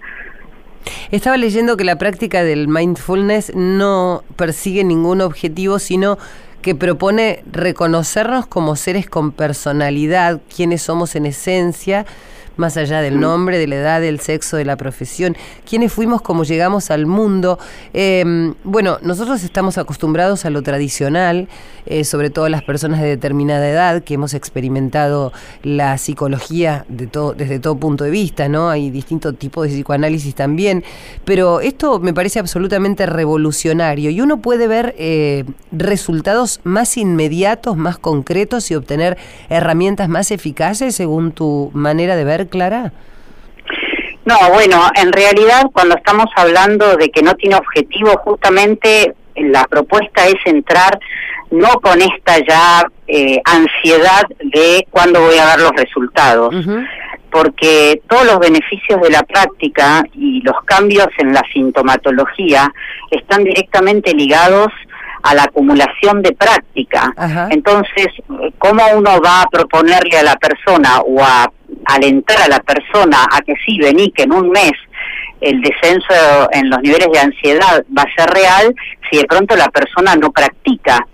Estaba 1.10 1.36
leyendo 1.36 1.76
que 1.76 1.84
la 1.84 1.96
práctica 1.96 2.44
del 2.44 2.68
mindfulness 2.68 3.54
no 3.54 4.22
persigue 4.36 4.84
ningún 4.84 5.20
objetivo, 5.20 5.78
sino 5.78 6.18
que 6.64 6.74
propone 6.74 7.44
reconocernos 7.52 8.46
como 8.46 8.74
seres 8.74 9.06
con 9.06 9.32
personalidad, 9.32 10.40
quienes 10.48 10.80
somos 10.80 11.14
en 11.14 11.26
esencia, 11.26 12.06
más 12.56 12.76
allá 12.76 13.00
del 13.00 13.20
nombre, 13.20 13.58
de 13.58 13.66
la 13.66 13.76
edad, 13.76 14.00
del 14.00 14.20
sexo, 14.20 14.56
de 14.56 14.64
la 14.64 14.76
profesión, 14.76 15.36
quiénes 15.68 15.92
fuimos, 15.92 16.22
cómo 16.22 16.44
llegamos 16.44 16.90
al 16.90 17.06
mundo. 17.06 17.58
Em, 17.92 18.54
bueno, 18.64 18.98
nosotros 19.02 19.42
estamos 19.42 19.78
acostumbrados 19.78 20.44
a 20.44 20.50
lo 20.50 20.62
tradicional, 20.62 21.48
eh, 21.86 22.04
sobre 22.04 22.30
todo 22.30 22.48
las 22.48 22.62
personas 22.62 23.00
de 23.00 23.08
determinada 23.08 23.68
edad, 23.68 24.02
que 24.02 24.14
hemos 24.14 24.34
experimentado 24.34 25.32
la 25.62 25.98
psicología 25.98 26.84
de 26.88 27.06
todo, 27.06 27.34
desde 27.34 27.58
todo 27.58 27.76
punto 27.76 28.04
de 28.04 28.10
vista, 28.10 28.48
¿no? 28.48 28.70
Hay 28.70 28.90
distintos 28.90 29.36
tipos 29.36 29.66
de 29.66 29.74
psicoanálisis 29.74 30.34
también, 30.34 30.84
pero 31.24 31.60
esto 31.60 32.00
me 32.00 32.14
parece 32.14 32.38
absolutamente 32.38 33.06
revolucionario 33.06 34.10
y 34.10 34.20
uno 34.20 34.38
puede 34.38 34.66
ver 34.66 34.94
eh, 34.98 35.44
resultados 35.72 36.60
más 36.64 36.96
inmediatos, 36.96 37.76
más 37.76 37.98
concretos 37.98 38.70
y 38.70 38.74
obtener 38.74 39.18
herramientas 39.48 40.08
más 40.08 40.30
eficaces 40.30 40.94
según 40.94 41.32
tu 41.32 41.70
manera 41.74 42.16
de 42.16 42.24
ver 42.24 42.43
Clara? 42.48 42.92
No, 44.24 44.36
bueno, 44.52 44.88
en 44.94 45.12
realidad 45.12 45.64
cuando 45.72 45.96
estamos 45.96 46.26
hablando 46.36 46.96
de 46.96 47.10
que 47.10 47.22
no 47.22 47.34
tiene 47.34 47.56
objetivo, 47.56 48.16
justamente 48.24 49.14
la 49.36 49.64
propuesta 49.64 50.26
es 50.26 50.36
entrar 50.46 50.98
no 51.50 51.68
con 51.80 52.00
esta 52.00 52.38
ya 52.38 52.84
eh, 53.06 53.40
ansiedad 53.44 54.22
de 54.40 54.86
cuándo 54.90 55.20
voy 55.20 55.36
a 55.36 55.44
dar 55.44 55.60
los 55.60 55.72
resultados, 55.72 56.54
porque 57.30 58.00
todos 58.08 58.26
los 58.26 58.38
beneficios 58.38 59.00
de 59.02 59.10
la 59.10 59.22
práctica 59.22 60.04
y 60.14 60.40
los 60.42 60.56
cambios 60.64 61.08
en 61.18 61.32
la 61.32 61.42
sintomatología 61.52 62.72
están 63.10 63.44
directamente 63.44 64.14
ligados 64.14 64.68
a 65.22 65.34
la 65.34 65.44
acumulación 65.44 66.22
de 66.22 66.32
práctica. 66.32 67.12
Entonces, 67.50 68.08
¿cómo 68.58 68.82
uno 68.94 69.20
va 69.20 69.42
a 69.42 69.46
proponerle 69.46 70.18
a 70.18 70.22
la 70.22 70.36
persona 70.36 71.00
o 71.00 71.22
a 71.22 71.50
alentar 71.86 72.40
a 72.42 72.48
la 72.48 72.60
persona 72.60 73.24
a 73.30 73.40
que 73.42 73.54
sí, 73.64 73.78
vení, 73.78 74.10
que 74.12 74.24
en 74.24 74.32
un 74.32 74.50
mes 74.50 74.72
el 75.40 75.60
descenso 75.60 76.48
en 76.52 76.70
los 76.70 76.80
niveles 76.80 77.08
de 77.12 77.18
ansiedad 77.18 77.84
va 77.96 78.02
a 78.02 78.14
ser 78.14 78.30
real 78.30 78.74
si 79.10 79.18
de 79.18 79.24
pronto 79.24 79.56
la 79.56 79.68
persona 79.68 80.14
no 80.16 80.32
practica. 80.32 81.06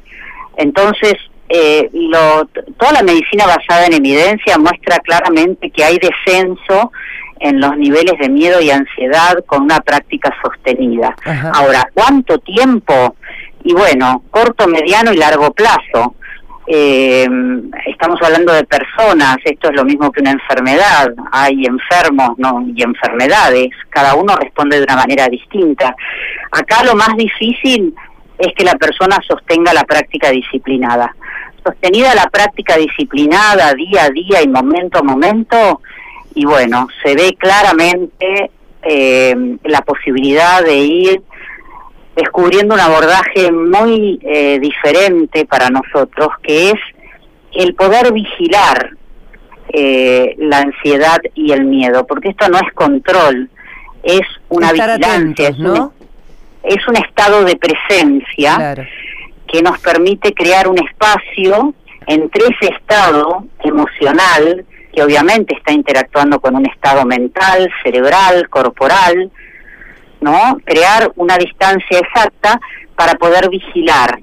Entonces, 0.56 1.14
eh, 1.48 1.90
lo, 1.92 2.46
toda 2.78 2.92
la 2.92 3.02
medicina 3.02 3.44
basada 3.46 3.86
en 3.86 3.94
evidencia 3.94 4.56
muestra 4.58 4.98
claramente 4.98 5.70
que 5.70 5.82
hay 5.82 5.98
descenso 5.98 6.92
en 7.40 7.60
los 7.60 7.76
niveles 7.76 8.14
de 8.20 8.28
miedo 8.28 8.60
y 8.60 8.70
ansiedad 8.70 9.44
con 9.46 9.62
una 9.62 9.80
práctica 9.80 10.32
sostenida. 10.44 11.14
Ahora, 11.54 11.88
¿cuánto 11.92 12.38
tiempo? 12.38 13.16
Y 13.64 13.72
bueno, 13.72 14.22
corto, 14.30 14.68
mediano 14.68 15.12
y 15.12 15.16
largo 15.16 15.50
plazo. 15.52 16.14
Eh, 16.72 17.28
estamos 17.86 18.20
hablando 18.22 18.52
de 18.52 18.62
personas, 18.62 19.38
esto 19.44 19.70
es 19.70 19.74
lo 19.74 19.84
mismo 19.84 20.12
que 20.12 20.20
una 20.20 20.30
enfermedad, 20.30 21.08
hay 21.32 21.64
enfermos 21.64 22.38
¿no? 22.38 22.64
y 22.64 22.80
enfermedades, 22.84 23.70
cada 23.88 24.14
uno 24.14 24.36
responde 24.36 24.76
de 24.76 24.84
una 24.84 24.94
manera 24.94 25.26
distinta. 25.26 25.96
Acá 26.52 26.84
lo 26.84 26.94
más 26.94 27.16
difícil 27.16 27.92
es 28.38 28.54
que 28.54 28.62
la 28.62 28.76
persona 28.76 29.18
sostenga 29.26 29.74
la 29.74 29.82
práctica 29.82 30.30
disciplinada. 30.30 31.12
Sostenida 31.64 32.14
la 32.14 32.30
práctica 32.30 32.76
disciplinada 32.76 33.74
día 33.74 34.04
a 34.04 34.10
día 34.10 34.40
y 34.40 34.46
momento 34.46 35.00
a 35.00 35.02
momento, 35.02 35.80
y 36.36 36.44
bueno, 36.44 36.86
se 37.02 37.16
ve 37.16 37.34
claramente 37.36 38.52
eh, 38.82 39.34
la 39.64 39.80
posibilidad 39.80 40.62
de 40.62 40.76
ir 40.76 41.22
descubriendo 42.16 42.74
un 42.74 42.80
abordaje 42.80 43.50
muy 43.52 44.18
eh, 44.22 44.58
diferente 44.60 45.46
para 45.46 45.68
nosotros, 45.70 46.28
que 46.42 46.70
es 46.70 46.80
el 47.52 47.74
poder 47.74 48.12
vigilar 48.12 48.90
eh, 49.72 50.34
la 50.38 50.58
ansiedad 50.58 51.18
y 51.34 51.52
el 51.52 51.64
miedo, 51.64 52.06
porque 52.06 52.30
esto 52.30 52.48
no 52.48 52.58
es 52.58 52.72
control, 52.74 53.48
es 54.02 54.22
una 54.48 54.72
vigilancia, 54.72 55.50
¿no? 55.58 55.92
es 56.62 56.86
un 56.88 56.96
estado 56.96 57.44
de 57.44 57.56
presencia 57.56 58.74
que 59.46 59.62
nos 59.62 59.78
permite 59.78 60.32
crear 60.34 60.68
un 60.68 60.78
espacio 60.78 61.74
entre 62.06 62.44
ese 62.44 62.72
estado 62.74 63.44
emocional, 63.60 64.64
que 64.92 65.02
obviamente 65.02 65.54
está 65.54 65.72
interactuando 65.72 66.40
con 66.40 66.56
un 66.56 66.66
estado 66.66 67.04
mental, 67.04 67.70
cerebral, 67.82 68.48
corporal, 68.48 69.30
¿no? 70.20 70.58
Crear 70.64 71.12
una 71.16 71.36
distancia 71.36 71.98
exacta 71.98 72.60
para 72.96 73.14
poder 73.14 73.48
vigilar 73.48 74.20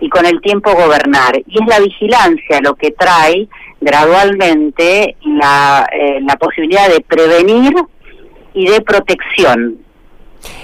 y 0.00 0.08
con 0.08 0.26
el 0.26 0.40
tiempo 0.40 0.72
gobernar. 0.74 1.38
Y 1.46 1.62
es 1.62 1.66
la 1.68 1.80
vigilancia 1.80 2.60
lo 2.62 2.74
que 2.74 2.90
trae 2.90 3.48
gradualmente 3.80 5.16
la, 5.24 5.88
eh, 5.92 6.20
la 6.20 6.36
posibilidad 6.36 6.88
de 6.88 7.00
prevenir 7.00 7.74
y 8.54 8.68
de 8.68 8.80
protección. 8.80 9.78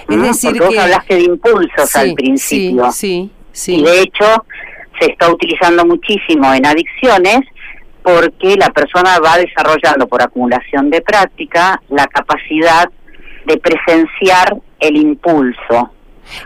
Es 0.08 0.22
decir, 0.22 0.50
Porque 0.58 0.74
vos 0.74 0.78
hablaste 0.78 1.14
de 1.14 1.22
impulsos 1.22 1.96
al 1.96 2.14
principio. 2.14 2.90
Sí, 2.92 3.30
sí, 3.52 3.76
Y 3.76 3.82
de 3.84 4.00
hecho 4.00 4.44
se 4.98 5.10
está 5.10 5.30
utilizando 5.30 5.84
muchísimo 5.84 6.52
en 6.52 6.66
adicciones 6.66 7.40
porque 8.02 8.56
la 8.56 8.70
persona 8.70 9.18
va 9.20 9.38
desarrollando 9.38 10.06
por 10.08 10.22
acumulación 10.22 10.90
de 10.90 11.00
práctica 11.00 11.80
la 11.88 12.06
capacidad 12.06 12.90
de 13.46 13.56
presenciar 13.58 14.56
el 14.80 14.96
impulso. 14.96 15.90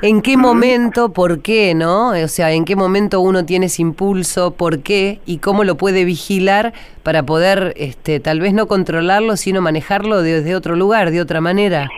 ¿En 0.02 0.22
qué 0.22 0.36
momento, 0.36 1.12
por 1.12 1.42
qué, 1.42 1.74
no? 1.74 2.08
O 2.10 2.28
sea, 2.28 2.50
¿en 2.52 2.64
qué 2.64 2.76
momento 2.76 3.20
uno 3.20 3.44
tiene 3.44 3.66
ese 3.66 3.82
impulso, 3.82 4.52
por 4.52 4.80
qué 4.82 5.20
y 5.26 5.38
cómo 5.38 5.64
lo 5.64 5.76
puede 5.76 6.04
vigilar 6.04 6.72
para 7.02 7.22
poder, 7.24 7.74
este, 7.76 8.20
tal 8.20 8.40
vez 8.40 8.52
no 8.52 8.66
controlarlo, 8.66 9.36
sino 9.36 9.60
manejarlo 9.60 10.22
desde 10.22 10.54
otro 10.54 10.76
lugar, 10.76 11.10
de 11.10 11.20
otra 11.20 11.40
manera? 11.40 11.88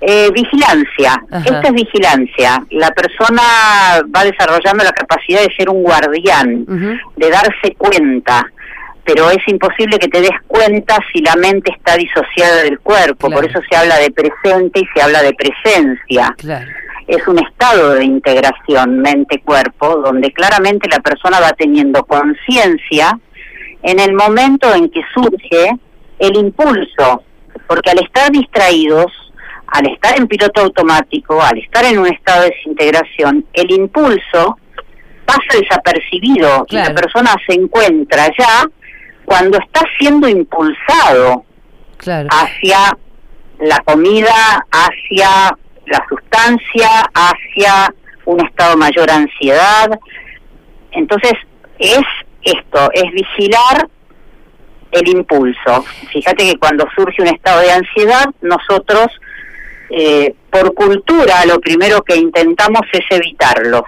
Eh, 0.00 0.30
vigilancia, 0.30 1.14
esta 1.44 1.68
es 1.68 1.72
vigilancia. 1.72 2.62
La 2.70 2.90
persona 2.90 3.42
va 4.14 4.24
desarrollando 4.24 4.84
la 4.84 4.92
capacidad 4.92 5.40
de 5.40 5.54
ser 5.56 5.70
un 5.70 5.82
guardián, 5.82 6.66
de 7.16 7.30
darse 7.30 7.74
cuenta, 7.78 8.46
pero 9.06 9.30
es 9.30 9.38
imposible 9.46 9.98
que 9.98 10.08
te 10.08 10.20
des 10.20 10.38
cuenta 10.48 10.98
si 11.12 11.22
la 11.22 11.36
mente 11.36 11.72
está 11.72 11.96
disociada 11.96 12.64
del 12.64 12.80
cuerpo, 12.80 13.30
por 13.30 13.44
eso 13.44 13.60
se 13.70 13.76
habla 13.76 13.98
de 13.98 14.10
presente 14.10 14.80
y 14.80 14.86
se 14.94 15.00
habla 15.00 15.22
de 15.22 15.32
presencia. 15.32 16.34
Es 17.06 17.26
un 17.28 17.38
estado 17.38 17.94
de 17.94 18.04
integración 18.04 18.98
mente-cuerpo 18.98 20.02
donde 20.04 20.32
claramente 20.32 20.88
la 20.90 20.98
persona 20.98 21.38
va 21.38 21.52
teniendo 21.52 22.04
conciencia 22.04 23.18
en 23.82 24.00
el 24.00 24.12
momento 24.12 24.74
en 24.74 24.90
que 24.90 25.02
surge 25.14 25.70
el 26.18 26.36
impulso, 26.36 27.22
porque 27.68 27.90
al 27.90 28.00
estar 28.00 28.32
distraídos 28.32 29.12
al 29.68 29.86
estar 29.88 30.16
en 30.16 30.28
piloto 30.28 30.60
automático, 30.60 31.42
al 31.42 31.58
estar 31.58 31.84
en 31.84 31.98
un 31.98 32.06
estado 32.06 32.42
de 32.42 32.50
desintegración, 32.50 33.44
el 33.52 33.70
impulso 33.72 34.58
pasa 35.24 35.58
desapercibido 35.60 36.66
y 36.68 36.76
la 36.76 36.94
persona 36.94 37.34
se 37.46 37.54
encuentra 37.54 38.28
ya 38.38 38.64
cuando 39.26 39.58
está 39.58 39.82
siendo 39.98 40.28
impulsado 40.28 41.44
hacia 42.30 42.96
la 43.58 43.78
comida, 43.84 44.66
hacia 44.70 45.56
la 45.86 46.06
sustancia, 46.08 46.88
hacia 47.12 47.92
un 48.24 48.44
estado 48.44 48.76
mayor 48.76 49.10
ansiedad. 49.10 49.98
Entonces, 50.92 51.32
es 51.78 52.02
esto, 52.42 52.90
es 52.92 53.10
vigilar 53.12 53.88
el 54.92 55.08
impulso. 55.08 55.84
Fíjate 56.10 56.50
que 56.50 56.58
cuando 56.58 56.86
surge 56.94 57.22
un 57.22 57.28
estado 57.28 57.60
de 57.60 57.72
ansiedad, 57.72 58.26
nosotros 58.40 59.08
eh, 59.90 60.34
por 60.50 60.74
cultura 60.74 61.44
lo 61.46 61.60
primero 61.60 62.02
que 62.02 62.16
intentamos 62.16 62.82
es 62.92 63.04
evitarlos. 63.10 63.82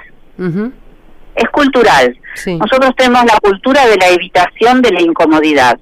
Es 1.38 1.48
cultural. 1.51 2.18
Nosotros 2.46 2.92
tenemos 2.96 3.24
la 3.24 3.38
cultura 3.40 3.87
de 3.87 3.96
la 3.96 4.09
evitación 4.09 4.83
de 4.83 4.90
la 4.90 5.01
incomodidad. 5.01 5.79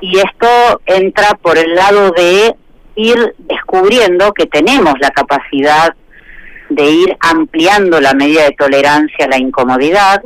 Y 0.00 0.18
esto 0.18 0.80
entra 0.86 1.34
por 1.42 1.58
el 1.58 1.74
lado 1.74 2.12
de 2.12 2.54
ir 2.94 3.34
descubriendo 3.38 4.32
que 4.32 4.46
tenemos 4.46 4.94
la 5.00 5.10
capacidad 5.10 5.94
de 6.70 6.84
ir 6.90 7.16
ampliando 7.20 8.00
la 8.00 8.14
medida 8.14 8.44
de 8.44 8.52
tolerancia 8.52 9.26
a 9.26 9.28
la 9.28 9.38
incomodidad, 9.38 10.22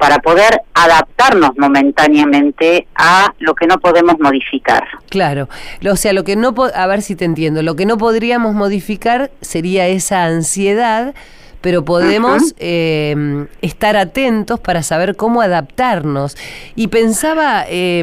para 0.00 0.18
poder 0.18 0.62
adaptarnos 0.72 1.50
momentáneamente 1.58 2.86
a 2.94 3.34
lo 3.38 3.54
que 3.54 3.66
no 3.66 3.78
podemos 3.78 4.18
modificar. 4.18 4.82
Claro, 5.10 5.50
o 5.86 5.96
sea, 5.96 6.14
lo 6.14 6.24
que 6.24 6.36
no, 6.36 6.54
a 6.74 6.86
ver 6.86 7.02
si 7.02 7.16
te 7.16 7.26
entiendo, 7.26 7.62
lo 7.62 7.76
que 7.76 7.84
no 7.84 7.98
podríamos 7.98 8.54
modificar 8.54 9.30
sería 9.42 9.88
esa 9.88 10.24
ansiedad, 10.24 11.14
pero 11.60 11.84
podemos 11.84 12.54
em, 12.58 13.46
estar 13.62 13.96
atentos 13.96 14.60
para 14.60 14.82
saber 14.82 15.16
cómo 15.16 15.42
adaptarnos. 15.42 16.36
Y 16.74 16.88
pensaba, 16.88 17.64
eh, 17.68 18.02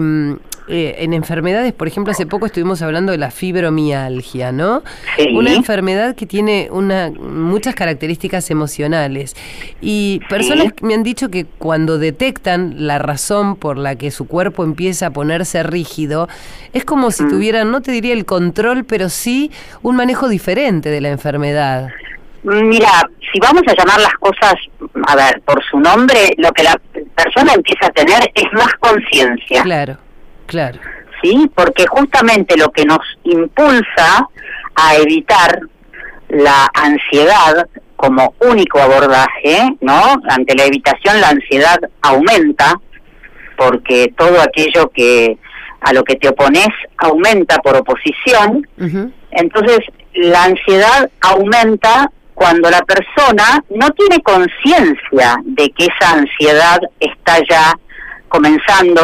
eh, 0.69 0.97
en 0.99 1.13
enfermedades, 1.13 1.71
por 1.71 1.87
ejemplo, 1.87 2.11
hace 2.11 2.25
poco 2.25 2.45
estuvimos 2.45 2.81
hablando 2.81 3.13
de 3.13 3.17
la 3.17 3.31
fibromialgia, 3.31 4.51
¿no? 4.51 4.83
Una 5.33 5.53
enfermedad 5.53 6.13
que 6.13 6.25
tiene 6.25 6.67
una, 6.69 7.09
muchas 7.09 7.73
características 7.73 8.51
emocionales. 8.51 9.33
Y 9.79 10.19
personas 10.29 10.73
me 10.81 10.93
han 10.93 11.03
dicho 11.03 11.29
que 11.29 11.45
cuando 11.45 11.97
detectan 11.97 12.85
la 12.85 12.99
razón 12.99 13.55
por 13.55 13.77
la 13.77 13.95
que 13.95 14.11
su 14.11 14.27
cuerpo 14.27 14.65
empieza 14.65 15.07
a 15.07 15.09
ponerse 15.11 15.63
rígido, 15.63 16.27
es 16.73 16.83
como 16.83 17.11
si 17.11 17.25
tuvieran, 17.29 17.71
no 17.71 17.81
te 17.81 17.93
diría 17.93 18.11
el 18.11 18.25
control, 18.25 18.83
pero 18.83 19.07
sí 19.07 19.51
un 19.83 19.95
manejo 19.95 20.27
diferente 20.27 20.89
de 20.89 20.99
la 20.99 21.09
enfermedad. 21.09 21.87
Mira, 22.47 23.09
si 23.31 23.39
vamos 23.41 23.63
a 23.67 23.75
llamar 23.75 23.99
las 23.99 24.13
cosas, 24.13 24.55
a 25.05 25.15
ver, 25.17 25.41
por 25.41 25.61
su 25.65 25.79
nombre, 25.79 26.33
lo 26.37 26.49
que 26.53 26.63
la 26.63 26.79
persona 27.13 27.53
empieza 27.53 27.87
a 27.87 27.89
tener 27.89 28.31
es 28.33 28.53
más 28.53 28.73
conciencia. 28.79 29.63
Claro. 29.63 29.97
Claro. 30.45 30.79
¿Sí? 31.21 31.51
Porque 31.53 31.85
justamente 31.87 32.55
lo 32.55 32.71
que 32.71 32.85
nos 32.85 33.01
impulsa 33.23 34.29
a 34.75 34.95
evitar 34.95 35.59
la 36.29 36.69
ansiedad 36.73 37.67
como 37.97 38.33
único 38.39 38.79
abordaje, 38.79 39.75
¿no? 39.81 40.21
Ante 40.29 40.55
la 40.55 40.65
evitación 40.65 41.19
la 41.19 41.29
ansiedad 41.29 41.79
aumenta 42.01 42.79
porque 43.57 44.13
todo 44.15 44.39
aquello 44.39 44.89
que 44.91 45.37
a 45.81 45.91
lo 45.91 46.03
que 46.03 46.15
te 46.15 46.29
opones 46.29 46.69
aumenta 46.97 47.57
por 47.57 47.75
oposición. 47.75 48.65
Entonces, 49.31 49.79
la 50.13 50.45
ansiedad 50.45 51.09
aumenta 51.21 52.09
cuando 52.37 52.69
la 52.69 52.83
persona 52.83 53.63
no 53.71 53.89
tiene 53.89 54.21
conciencia 54.21 55.37
de 55.43 55.71
que 55.71 55.87
esa 55.87 56.11
ansiedad 56.11 56.79
está 56.99 57.39
ya 57.49 57.73
comenzando 58.29 59.01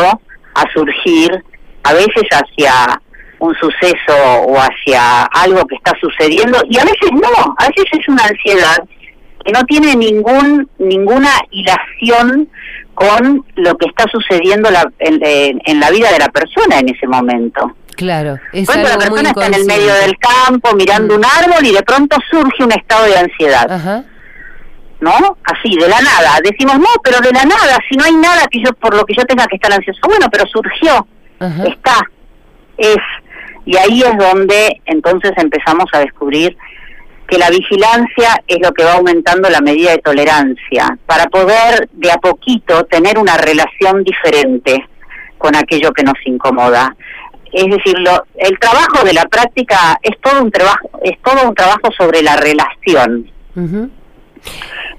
a 0.53 0.71
surgir 0.71 1.43
a 1.81 1.93
veces 1.93 2.25
hacia 2.29 3.01
un 3.39 3.55
suceso 3.55 4.15
o 4.45 4.55
hacia 4.55 5.23
algo 5.23 5.65
que 5.65 5.77
está 5.77 5.93
sucediendo 5.99 6.59
y 6.69 6.77
a 6.77 6.83
veces 6.83 7.09
no, 7.11 7.55
a 7.57 7.67
veces 7.69 7.85
es 7.99 8.07
una 8.07 8.23
ansiedad 8.23 8.77
que 9.43 9.51
no 9.51 9.63
tiene 9.63 9.95
ningún 9.95 10.69
ninguna 10.77 11.31
hilación 11.49 12.47
con 12.93 13.43
lo 13.55 13.75
que 13.77 13.87
está 13.87 14.05
sucediendo 14.11 14.69
la, 14.69 14.87
en, 14.99 15.79
la 15.79 15.89
vida 15.89 16.11
de 16.11 16.19
la 16.19 16.29
persona 16.29 16.77
en 16.77 16.89
ese 16.89 17.07
momento. 17.07 17.75
Claro, 17.95 18.39
es 18.51 18.65
Cuando 18.65 18.89
la 18.89 18.97
persona 18.97 19.29
está 19.29 19.47
en 19.47 19.53
el 19.53 19.65
medio 19.65 19.93
del 19.93 20.17
campo 20.17 20.73
mirando 20.75 21.13
mm. 21.13 21.17
un 21.17 21.25
árbol 21.25 21.65
y 21.65 21.73
de 21.73 21.83
pronto 21.83 22.17
surge 22.29 22.63
un 22.63 22.71
estado 22.71 23.05
de 23.05 23.17
ansiedad. 23.17 24.03
¿no? 24.99 25.37
Así, 25.43 25.75
de 25.75 25.87
la 25.87 25.99
nada. 25.99 26.39
Decimos, 26.41 26.79
no, 26.79 26.87
pero 27.03 27.19
de 27.19 27.31
la 27.31 27.43
nada, 27.43 27.77
si 27.89 27.97
no 27.97 28.05
hay 28.05 28.15
nada 28.15 28.47
que 28.49 28.59
yo 28.63 28.71
por 28.73 28.95
lo 28.95 29.03
que 29.05 29.13
yo 29.13 29.25
tenga 29.25 29.45
que 29.47 29.55
estar 29.55 29.71
ansioso. 29.71 29.99
Bueno, 30.07 30.27
pero 30.31 30.45
surgió, 30.47 31.05
está, 31.39 31.99
es. 32.77 32.97
Y 33.65 33.77
ahí 33.77 34.01
es 34.01 34.17
donde 34.17 34.81
entonces 34.85 35.31
empezamos 35.37 35.85
a 35.93 35.99
descubrir 35.99 36.57
que 37.27 37.37
la 37.37 37.49
vigilancia 37.49 38.41
es 38.47 38.59
lo 38.61 38.73
que 38.73 38.83
va 38.83 38.93
aumentando 38.93 39.49
la 39.49 39.61
medida 39.61 39.91
de 39.91 39.99
tolerancia 39.99 40.97
para 41.05 41.25
poder 41.25 41.89
de 41.93 42.11
a 42.11 42.17
poquito 42.17 42.83
tener 42.85 43.17
una 43.17 43.37
relación 43.37 44.03
diferente 44.03 44.85
con 45.37 45.55
aquello 45.55 45.91
que 45.91 46.03
nos 46.03 46.15
incomoda. 46.25 46.95
Es 47.53 47.67
decir, 47.67 47.97
lo, 47.99 48.25
el 48.35 48.57
trabajo 48.59 49.05
de 49.05 49.13
la 49.13 49.25
práctica 49.25 49.99
es 50.01 50.19
todo 50.21 50.41
un 50.41 50.51
trabajo 50.51 50.89
es 51.03 51.21
todo 51.21 51.49
un 51.49 51.55
trabajo 51.55 51.91
sobre 51.97 52.21
la 52.21 52.37
relación. 52.37 53.29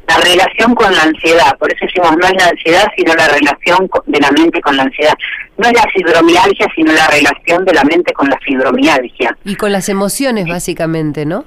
La 0.06 0.18
relación 0.18 0.74
con 0.74 0.94
la 0.94 1.02
ansiedad, 1.02 1.56
por 1.58 1.72
eso 1.72 1.86
decimos 1.86 2.16
no 2.16 2.26
es 2.26 2.34
la 2.34 2.48
ansiedad, 2.48 2.86
sino 2.96 3.14
la 3.14 3.26
relación 3.28 3.90
de 4.06 4.20
la 4.20 4.30
mente 4.30 4.60
con 4.60 4.76
la 4.76 4.84
ansiedad. 4.84 5.14
No 5.56 5.66
es 5.68 5.74
la 5.74 5.84
fibromialgia, 5.92 6.66
sino 6.74 6.92
la 6.92 7.06
relación 7.08 7.64
de 7.64 7.72
la 7.72 7.84
mente 7.84 8.12
con 8.12 8.28
la 8.28 8.38
fibromialgia. 8.38 9.36
Y 9.44 9.56
con 9.56 9.72
las 9.72 9.88
emociones, 9.88 10.46
básicamente, 10.46 11.24
¿no? 11.24 11.44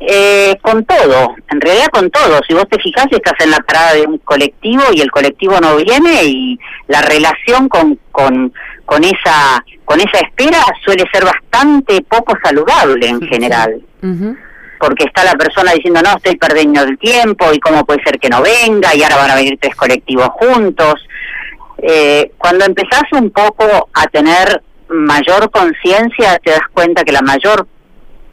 Eh, 0.00 0.56
con 0.62 0.84
todo, 0.84 1.34
en 1.50 1.60
realidad 1.60 1.86
con 1.92 2.10
todo. 2.10 2.40
Si 2.46 2.54
vos 2.54 2.68
te 2.68 2.78
fijas, 2.80 3.06
estás 3.10 3.34
en 3.38 3.52
la 3.52 3.58
parada 3.58 3.94
de 3.94 4.02
un 4.02 4.18
colectivo 4.18 4.82
y 4.92 5.00
el 5.00 5.10
colectivo 5.12 5.60
no 5.60 5.76
viene 5.76 6.24
y 6.24 6.58
la 6.88 7.02
relación 7.02 7.68
con, 7.68 7.98
con, 8.10 8.52
con 8.84 9.04
esa 9.04 9.64
con 9.92 10.00
esa 10.00 10.20
espera 10.20 10.64
suele 10.82 11.04
ser 11.12 11.22
bastante 11.22 12.00
poco 12.08 12.32
saludable 12.42 13.06
en 13.06 13.20
general. 13.20 13.82
Porque 14.80 15.04
está 15.04 15.22
la 15.22 15.34
persona 15.34 15.72
diciendo, 15.72 16.00
no, 16.02 16.16
estoy 16.16 16.36
perdiendo 16.36 16.82
el 16.82 16.98
tiempo 16.98 17.52
y 17.52 17.60
cómo 17.60 17.84
puede 17.84 18.02
ser 18.02 18.18
que 18.18 18.30
no 18.30 18.40
venga 18.40 18.94
y 18.94 19.02
ahora 19.02 19.16
van 19.16 19.30
a 19.32 19.34
venir 19.34 19.58
tres 19.60 19.76
colectivos 19.76 20.28
juntos. 20.30 20.94
Eh, 21.76 22.32
cuando 22.38 22.64
empezás 22.64 23.02
un 23.12 23.30
poco 23.32 23.90
a 23.92 24.06
tener 24.06 24.62
mayor 24.88 25.50
conciencia, 25.50 26.38
te 26.42 26.52
das 26.52 26.66
cuenta 26.72 27.04
que 27.04 27.12
la 27.12 27.20
mayor 27.20 27.66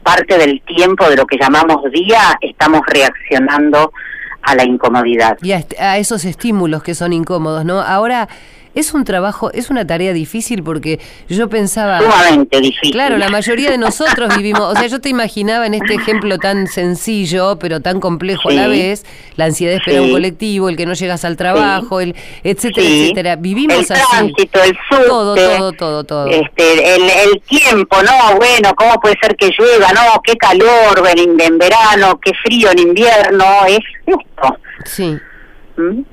parte 0.02 0.38
del 0.38 0.62
tiempo 0.62 1.10
de 1.10 1.16
lo 1.16 1.26
que 1.26 1.36
llamamos 1.38 1.92
día 1.92 2.38
estamos 2.40 2.80
reaccionando 2.86 3.92
a 4.40 4.54
la 4.54 4.64
incomodidad. 4.64 5.36
Y 5.42 5.52
a, 5.52 5.98
esos 5.98 6.24
estímulos 6.24 6.82
que 6.82 6.94
son 6.94 7.12
incómodos, 7.12 7.66
¿no? 7.66 7.80
Ahora, 7.82 8.28
es 8.74 8.94
un 8.94 9.04
trabajo, 9.04 9.50
es 9.52 9.70
una 9.70 9.86
tarea 9.86 10.12
difícil 10.12 10.62
porque 10.62 11.00
yo 11.28 11.48
pensaba... 11.48 12.00
Sumamente 12.00 12.60
difícil. 12.60 12.92
Claro, 12.92 13.18
la 13.18 13.28
mayoría 13.28 13.70
de 13.70 13.78
nosotros 13.78 14.36
vivimos, 14.36 14.62
o 14.62 14.74
sea, 14.74 14.86
yo 14.86 15.00
te 15.00 15.08
imaginaba 15.08 15.66
en 15.66 15.74
este 15.74 15.94
ejemplo 15.94 16.38
tan 16.38 16.66
sencillo, 16.66 17.58
pero 17.58 17.80
tan 17.80 18.00
complejo 18.00 18.50
a 18.50 18.52
la 18.52 18.68
vez, 18.68 19.04
la 19.36 19.46
ansiedad 19.46 19.72
de 19.72 19.78
esperar 19.78 20.02
un 20.02 20.12
colectivo, 20.12 20.68
el 20.68 20.76
que 20.76 20.86
no 20.86 20.94
llegas 20.94 21.24
al 21.24 21.36
trabajo, 21.36 22.00
el 22.00 22.14
etcétera, 22.44 22.86
etcétera. 22.86 23.36
Vivimos 23.36 23.90
el 23.90 23.98
tránsito, 24.10 24.62
el 24.62 24.76
sur 24.88 25.06
todo, 25.06 25.34
todo, 25.34 25.72
todo, 25.72 26.04
todo. 26.04 26.26
Este, 26.26 26.94
el, 26.94 27.02
el 27.02 27.40
tiempo, 27.42 27.96
no, 28.02 28.36
bueno, 28.36 28.74
¿cómo 28.76 29.00
puede 29.00 29.16
ser 29.20 29.36
que 29.36 29.50
llueva? 29.58 29.92
No, 29.92 30.20
qué 30.22 30.36
calor 30.36 31.02
en, 31.16 31.40
en 31.40 31.58
verano, 31.58 32.20
qué 32.22 32.32
frío 32.44 32.70
en 32.70 32.78
invierno, 32.78 33.44
es 33.66 33.80
esto. 34.06 34.58
Sí. 34.84 35.18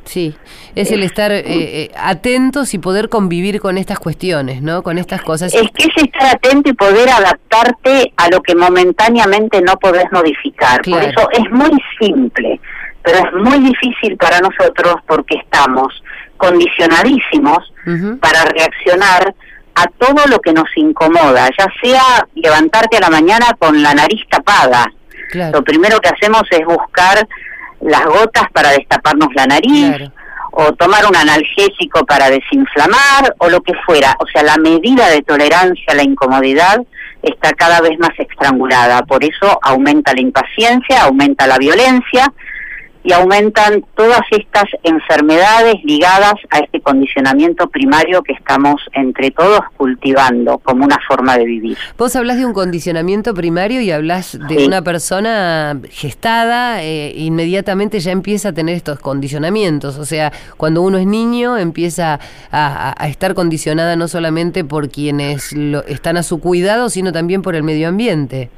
Sí, 0.05 0.35
es 0.75 0.91
el 0.91 1.03
estar 1.03 1.31
eh, 1.31 1.43
eh, 1.45 1.91
atentos 1.97 2.73
y 2.73 2.79
poder 2.79 3.09
convivir 3.09 3.59
con 3.59 3.77
estas 3.77 3.99
cuestiones, 3.99 4.61
¿no? 4.61 4.83
Con 4.83 4.97
estas 4.97 5.21
cosas. 5.21 5.53
Es 5.53 5.69
que 5.73 5.83
es 5.83 6.03
estar 6.03 6.35
atento 6.35 6.69
y 6.69 6.73
poder 6.73 7.09
adaptarte 7.09 8.13
a 8.17 8.29
lo 8.29 8.41
que 8.41 8.55
momentáneamente 8.55 9.61
no 9.61 9.77
podés 9.77 10.05
modificar. 10.11 10.81
Por 10.81 11.03
eso 11.03 11.29
es 11.31 11.51
muy 11.51 11.71
simple, 11.99 12.59
pero 13.03 13.19
es 13.19 13.33
muy 13.33 13.59
difícil 13.59 14.17
para 14.17 14.39
nosotros 14.39 14.95
porque 15.07 15.35
estamos 15.37 16.03
condicionadísimos 16.37 17.73
para 18.19 18.43
reaccionar 18.45 19.33
a 19.75 19.85
todo 19.99 20.25
lo 20.27 20.39
que 20.39 20.53
nos 20.53 20.67
incomoda, 20.75 21.47
ya 21.57 21.67
sea 21.81 22.27
levantarte 22.35 22.97
a 22.97 23.01
la 23.01 23.09
mañana 23.09 23.45
con 23.59 23.81
la 23.81 23.93
nariz 23.93 24.21
tapada. 24.29 24.91
Lo 25.53 25.63
primero 25.63 25.99
que 25.99 26.09
hacemos 26.09 26.43
es 26.51 26.65
buscar 26.65 27.27
las 27.81 28.05
gotas 28.05 28.45
para 28.53 28.71
destaparnos 28.71 29.29
la 29.35 29.45
nariz, 29.45 30.09
o 30.51 30.73
tomar 30.73 31.05
un 31.05 31.15
analgésico 31.15 32.05
para 32.05 32.29
desinflamar, 32.29 33.35
o 33.37 33.49
lo 33.49 33.61
que 33.61 33.73
fuera. 33.85 34.15
O 34.19 34.27
sea, 34.27 34.43
la 34.43 34.57
medida 34.57 35.09
de 35.09 35.21
tolerancia 35.21 35.85
a 35.89 35.95
la 35.95 36.03
incomodidad 36.03 36.81
está 37.21 37.53
cada 37.53 37.81
vez 37.81 37.97
más 37.99 38.17
estrangulada. 38.17 39.03
Por 39.03 39.23
eso 39.23 39.59
aumenta 39.61 40.13
la 40.13 40.21
impaciencia, 40.21 41.03
aumenta 41.03 41.45
la 41.47 41.57
violencia, 41.57 42.31
y 43.07 43.13
aumentan 43.13 43.85
todas 43.95 44.19
estas 44.31 44.65
enfermedades 44.83 45.75
ligadas 45.85 46.33
a 46.49 46.59
este 46.59 46.81
condicionamiento 46.81 47.69
primario 47.69 48.21
que 48.21 48.33
estamos 48.33 48.81
entre 48.91 49.31
todos 49.31 49.61
cultivando 49.77 50.57
como 50.57 50.83
una 50.83 50.97
forma 51.07 51.37
de 51.37 51.45
vivir. 51.45 51.77
Vos 51.97 52.17
hablas 52.17 52.35
de 52.35 52.45
un 52.45 52.51
condicionamiento 52.51 53.33
primario 53.33 53.79
y 53.79 53.91
hablas 53.91 54.37
de 54.49 54.67
una 54.67 54.81
persona 54.81 55.79
gestada, 55.89 56.83
eh, 56.83 57.13
inmediatamente 57.15 58.01
ya 58.01 58.11
empieza 58.11 58.49
a 58.49 58.53
tener 58.53 58.75
estos 58.75 58.99
condicionamientos, 58.99 59.97
o 59.97 60.03
sea, 60.03 60.33
cuando 60.57 60.81
uno 60.81 60.97
es 60.97 61.05
niño 61.05 61.57
empieza 61.57 62.19
a, 62.51 63.07
estar 63.07 63.35
condicionada 63.35 63.95
no 63.95 64.09
solamente 64.09 64.65
por 64.65 64.89
quienes 64.89 65.53
lo, 65.53 65.85
están 65.85 66.17
a 66.17 66.23
su 66.23 66.41
cuidado, 66.41 66.89
sino 66.89 67.13
también 67.13 67.41
por 67.41 67.55
el 67.55 67.63
medio 67.63 67.87
ambiente. 67.87 68.49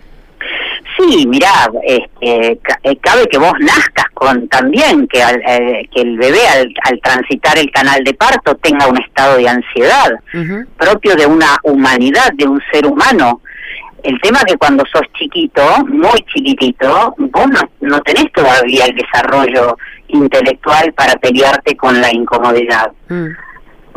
Sí, 1.00 1.26
mirá, 1.28 1.72
este, 1.84 2.60
eh, 2.84 2.98
cabe 3.00 3.26
que 3.30 3.38
vos 3.38 3.54
nazcas 3.60 4.06
con 4.14 4.50
también 4.50 5.08
que, 5.08 5.22
eh, 5.22 5.90
que 5.94 6.02
el 6.02 6.18
bebé 6.18 6.42
al, 6.48 7.00
transitar 7.02 7.58
el 7.58 7.72
canal 7.72 8.04
de 8.04 8.14
parto 8.14 8.54
tenga 8.56 8.86
un 8.88 8.98
estado 8.98 9.38
de 9.38 9.48
ansiedad 9.48 10.12
propio 10.78 11.16
de 11.16 11.26
una 11.26 11.58
humanidad, 11.64 12.32
de 12.34 12.48
un 12.48 12.62
ser 12.72 12.86
humano. 12.86 13.42
El 14.04 14.20
tema 14.22 14.40
que 14.46 14.58
cuando 14.58 14.84
sos 14.86 15.04
chiquito, 15.18 15.64
muy 15.88 16.20
chiquitito, 16.34 17.16
vos 17.18 17.48
no, 17.80 18.02
tenés 18.02 18.32
todavía 18.34 18.86
el 18.86 18.96
desarrollo 18.96 19.78
intelectual 20.10 20.92
para 20.94 21.14
pelearte 21.16 21.78
con 21.78 22.02
la 22.02 22.12
incomodidad. 22.12 22.92
Mm 23.08 23.28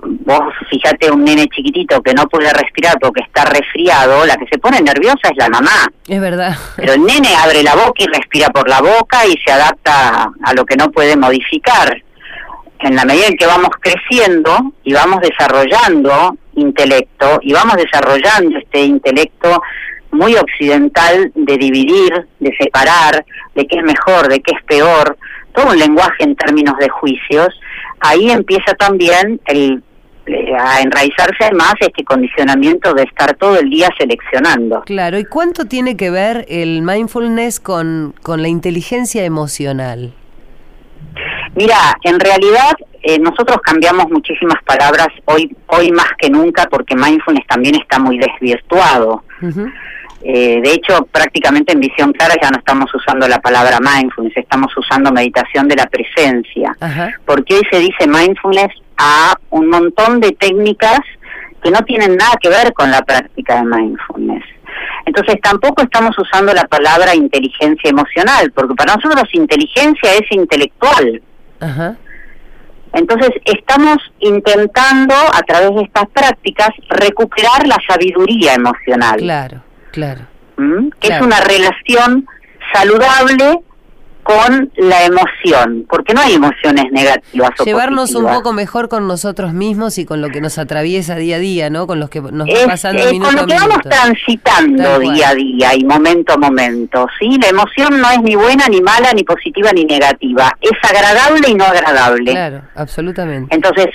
vos 0.02 0.52
fíjate 0.70 1.10
un 1.10 1.24
nene 1.24 1.46
chiquitito 1.48 2.02
que 2.02 2.12
no 2.14 2.26
puede 2.26 2.52
respirar 2.52 2.98
porque 3.00 3.22
está 3.22 3.44
resfriado, 3.44 4.26
la 4.26 4.36
que 4.36 4.46
se 4.46 4.58
pone 4.58 4.80
nerviosa 4.80 5.28
es 5.30 5.36
la 5.36 5.48
mamá. 5.48 5.90
Es 6.06 6.20
verdad. 6.20 6.56
Pero 6.76 6.94
el 6.94 7.04
nene 7.04 7.34
abre 7.36 7.62
la 7.62 7.74
boca 7.74 8.02
y 8.02 8.06
respira 8.06 8.48
por 8.50 8.68
la 8.68 8.80
boca 8.80 9.26
y 9.26 9.34
se 9.44 9.52
adapta 9.52 10.32
a 10.42 10.54
lo 10.54 10.64
que 10.64 10.76
no 10.76 10.90
puede 10.90 11.16
modificar. 11.16 12.02
En 12.80 12.96
la 12.96 13.04
medida 13.04 13.28
en 13.28 13.36
que 13.36 13.46
vamos 13.46 13.70
creciendo 13.80 14.72
y 14.82 14.92
vamos 14.92 15.20
desarrollando 15.20 16.36
intelecto 16.54 17.38
y 17.40 17.52
vamos 17.52 17.76
desarrollando 17.76 18.58
este 18.58 18.80
intelecto 18.80 19.62
muy 20.10 20.34
occidental 20.34 21.30
de 21.34 21.56
dividir, 21.56 22.26
de 22.38 22.54
separar, 22.58 23.24
de 23.54 23.66
qué 23.66 23.78
es 23.78 23.84
mejor, 23.84 24.28
de 24.28 24.40
qué 24.40 24.52
es 24.56 24.64
peor, 24.64 25.16
todo 25.54 25.70
un 25.70 25.78
lenguaje 25.78 26.24
en 26.24 26.34
términos 26.36 26.76
de 26.78 26.88
juicios, 26.88 27.48
ahí 28.00 28.30
empieza 28.30 28.74
también 28.74 29.40
el 29.46 29.82
a 30.58 30.80
enraizarse 30.80 31.52
más 31.54 31.74
este 31.80 32.04
condicionamiento 32.04 32.94
de 32.94 33.02
estar 33.02 33.34
todo 33.34 33.58
el 33.58 33.68
día 33.70 33.88
seleccionando. 33.98 34.82
Claro, 34.82 35.18
¿y 35.18 35.24
cuánto 35.24 35.64
tiene 35.64 35.96
que 35.96 36.10
ver 36.10 36.44
el 36.48 36.82
mindfulness 36.82 37.60
con, 37.60 38.14
con 38.22 38.42
la 38.42 38.48
inteligencia 38.48 39.24
emocional? 39.24 40.12
Mira, 41.54 41.76
en 42.02 42.18
realidad 42.18 42.72
eh, 43.02 43.18
nosotros 43.18 43.58
cambiamos 43.62 44.10
muchísimas 44.10 44.62
palabras 44.64 45.08
hoy, 45.24 45.54
hoy 45.66 45.90
más 45.90 46.08
que 46.18 46.30
nunca 46.30 46.68
porque 46.70 46.94
mindfulness 46.94 47.46
también 47.46 47.74
está 47.74 47.98
muy 47.98 48.18
desvirtuado. 48.18 49.24
Eh, 50.24 50.60
de 50.62 50.72
hecho, 50.72 51.04
prácticamente 51.10 51.72
en 51.72 51.80
visión 51.80 52.12
clara 52.12 52.34
ya 52.40 52.48
no 52.50 52.58
estamos 52.58 52.94
usando 52.94 53.26
la 53.26 53.40
palabra 53.40 53.80
mindfulness, 53.80 54.36
estamos 54.36 54.72
usando 54.76 55.10
meditación 55.10 55.66
de 55.66 55.76
la 55.76 55.86
presencia. 55.86 56.76
Porque 57.26 57.54
hoy 57.54 57.62
se 57.70 57.80
dice 57.80 58.06
mindfulness 58.06 58.72
a 58.96 59.34
un 59.50 59.68
montón 59.68 60.20
de 60.20 60.32
técnicas 60.32 61.00
que 61.62 61.70
no 61.70 61.80
tienen 61.82 62.16
nada 62.16 62.32
que 62.40 62.48
ver 62.48 62.72
con 62.72 62.90
la 62.90 63.02
práctica 63.02 63.56
de 63.56 63.64
mindfulness. 63.64 64.44
Entonces 65.06 65.36
tampoco 65.42 65.82
estamos 65.82 66.16
usando 66.18 66.52
la 66.52 66.64
palabra 66.64 67.14
inteligencia 67.14 67.90
emocional, 67.90 68.50
porque 68.52 68.74
para 68.74 68.94
nosotros 68.94 69.28
inteligencia 69.32 70.14
es 70.14 70.30
intelectual. 70.30 71.22
Entonces 72.92 73.30
estamos 73.44 73.98
intentando 74.18 75.14
a 75.14 75.42
través 75.42 75.74
de 75.74 75.82
estas 75.82 76.08
prácticas 76.08 76.70
recuperar 76.88 77.66
la 77.66 77.78
sabiduría 77.88 78.54
emocional. 78.54 79.18
Claro, 79.18 79.62
claro. 79.92 80.20
¿Mm? 80.56 80.90
Que 81.00 81.08
es 81.08 81.20
una 81.20 81.40
relación 81.40 82.26
saludable 82.72 83.60
con 84.22 84.70
la 84.76 85.04
emoción, 85.04 85.84
porque 85.88 86.14
no 86.14 86.20
hay 86.20 86.34
emociones 86.34 86.84
negativas. 86.92 87.50
O 87.58 87.64
Llevarnos 87.64 88.14
un 88.14 88.26
poco 88.26 88.52
mejor 88.52 88.88
con 88.88 89.08
nosotros 89.08 89.52
mismos 89.52 89.98
y 89.98 90.04
con 90.04 90.20
lo 90.20 90.28
que 90.30 90.40
nos 90.40 90.58
atraviesa 90.58 91.16
día 91.16 91.36
a 91.36 91.38
día, 91.40 91.70
¿no? 91.70 91.86
Con 91.86 91.98
los 91.98 92.08
que 92.08 92.20
nos 92.20 92.46
va 92.46 92.52
Es, 92.52 92.66
pasando 92.66 93.04
minuto 93.10 93.26
con 93.26 93.36
lo 93.36 93.46
que 93.46 93.54
vamos 93.54 93.78
transitando 93.82 94.82
Tal 94.82 95.02
cual. 95.02 95.14
día 95.14 95.28
a 95.30 95.34
día 95.34 95.74
y 95.74 95.84
momento 95.84 96.34
a 96.34 96.36
momento, 96.36 97.06
¿sí? 97.18 97.36
La 97.40 97.48
emoción 97.48 98.00
no 98.00 98.10
es 98.10 98.22
ni 98.22 98.36
buena, 98.36 98.68
ni 98.68 98.80
mala, 98.80 99.12
ni 99.12 99.24
positiva, 99.24 99.72
ni 99.72 99.84
negativa. 99.84 100.56
Es 100.60 100.78
agradable 100.88 101.48
y 101.48 101.54
no 101.54 101.64
agradable. 101.64 102.30
Claro, 102.30 102.62
absolutamente. 102.74 103.54
Entonces, 103.54 103.88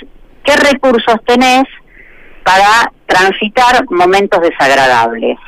¿qué 0.44 0.56
recursos 0.56 1.16
tenés 1.26 1.64
para 2.44 2.92
transitar 3.06 3.84
momentos 3.90 4.40
desagradables? 4.42 5.38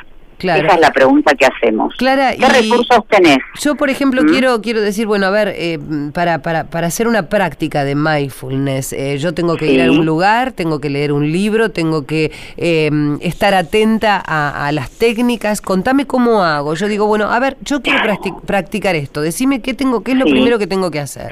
Claro. 0.41 0.65
Esa 0.65 0.73
es 0.75 0.81
la 0.81 0.91
pregunta 0.91 1.35
que 1.35 1.45
hacemos. 1.45 1.93
Clara, 1.97 2.33
¿Qué 2.35 2.45
recursos 2.47 3.05
tenés? 3.09 3.37
Yo, 3.61 3.75
por 3.75 3.91
ejemplo, 3.91 4.23
¿Mm? 4.23 4.27
quiero 4.27 4.61
quiero 4.61 4.81
decir, 4.81 5.05
bueno, 5.05 5.27
a 5.27 5.29
ver, 5.29 5.53
eh, 5.55 5.77
para, 6.13 6.39
para, 6.41 6.63
para 6.63 6.87
hacer 6.87 7.07
una 7.07 7.27
práctica 7.29 7.83
de 7.83 7.93
mindfulness, 7.95 8.91
eh, 8.93 9.17
yo 9.19 9.33
tengo 9.35 9.55
que 9.55 9.71
ir 9.71 9.81
a 9.83 9.91
un 9.91 10.03
lugar, 10.05 10.51
tengo 10.51 10.79
que 10.81 10.89
leer 10.89 11.11
un 11.11 11.31
libro, 11.31 11.69
tengo 11.69 12.05
que 12.07 12.31
eh, 12.57 12.89
estar 13.21 13.53
atenta 13.53 14.21
a, 14.25 14.65
a 14.67 14.71
las 14.71 14.89
técnicas. 14.89 15.61
Contame 15.61 16.07
cómo 16.07 16.43
hago. 16.43 16.73
Yo 16.73 16.87
digo, 16.87 17.05
bueno, 17.05 17.29
a 17.31 17.39
ver, 17.39 17.57
yo 17.61 17.81
quiero 17.83 17.99
practi- 17.99 18.41
practicar 18.41 18.95
esto. 18.95 19.21
Decime 19.21 19.61
qué 19.61 19.75
tengo, 19.75 20.01
qué 20.01 20.13
es 20.13 20.17
lo 20.17 20.25
Sí. 20.25 20.31
primero 20.31 20.57
que 20.57 20.65
tengo 20.65 20.89
que 20.89 20.99
hacer. 20.99 21.31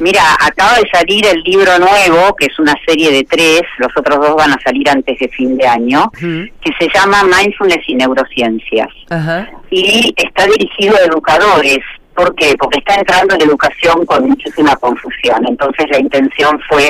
Mira, 0.00 0.22
acaba 0.40 0.74
de 0.78 0.88
salir 0.92 1.26
el 1.26 1.42
libro 1.42 1.78
nuevo, 1.78 2.34
que 2.36 2.46
es 2.46 2.58
una 2.58 2.74
serie 2.86 3.10
de 3.10 3.24
tres, 3.24 3.62
los 3.78 3.90
otros 3.96 4.20
dos 4.20 4.36
van 4.36 4.52
a 4.52 4.60
salir 4.64 4.88
antes 4.88 5.18
de 5.18 5.28
fin 5.28 5.56
de 5.56 5.66
año, 5.66 6.10
que 6.12 6.72
se 6.78 6.88
llama 6.94 7.24
Mindfulness 7.24 7.88
y 7.88 7.94
Neurociencias. 7.96 8.88
Ajá. 9.10 9.48
y 9.70 10.14
está 10.16 10.46
dirigido 10.46 10.96
a 10.96 11.06
educadores. 11.06 11.80
¿Por 12.14 12.34
qué? 12.34 12.54
Porque 12.58 12.78
está 12.78 12.96
entrando 12.96 13.34
en 13.34 13.42
educación 13.42 14.04
con 14.06 14.28
muchísima 14.28 14.74
confusión. 14.76 15.44
Entonces 15.46 15.86
la 15.90 15.98
intención 16.00 16.60
fue 16.68 16.88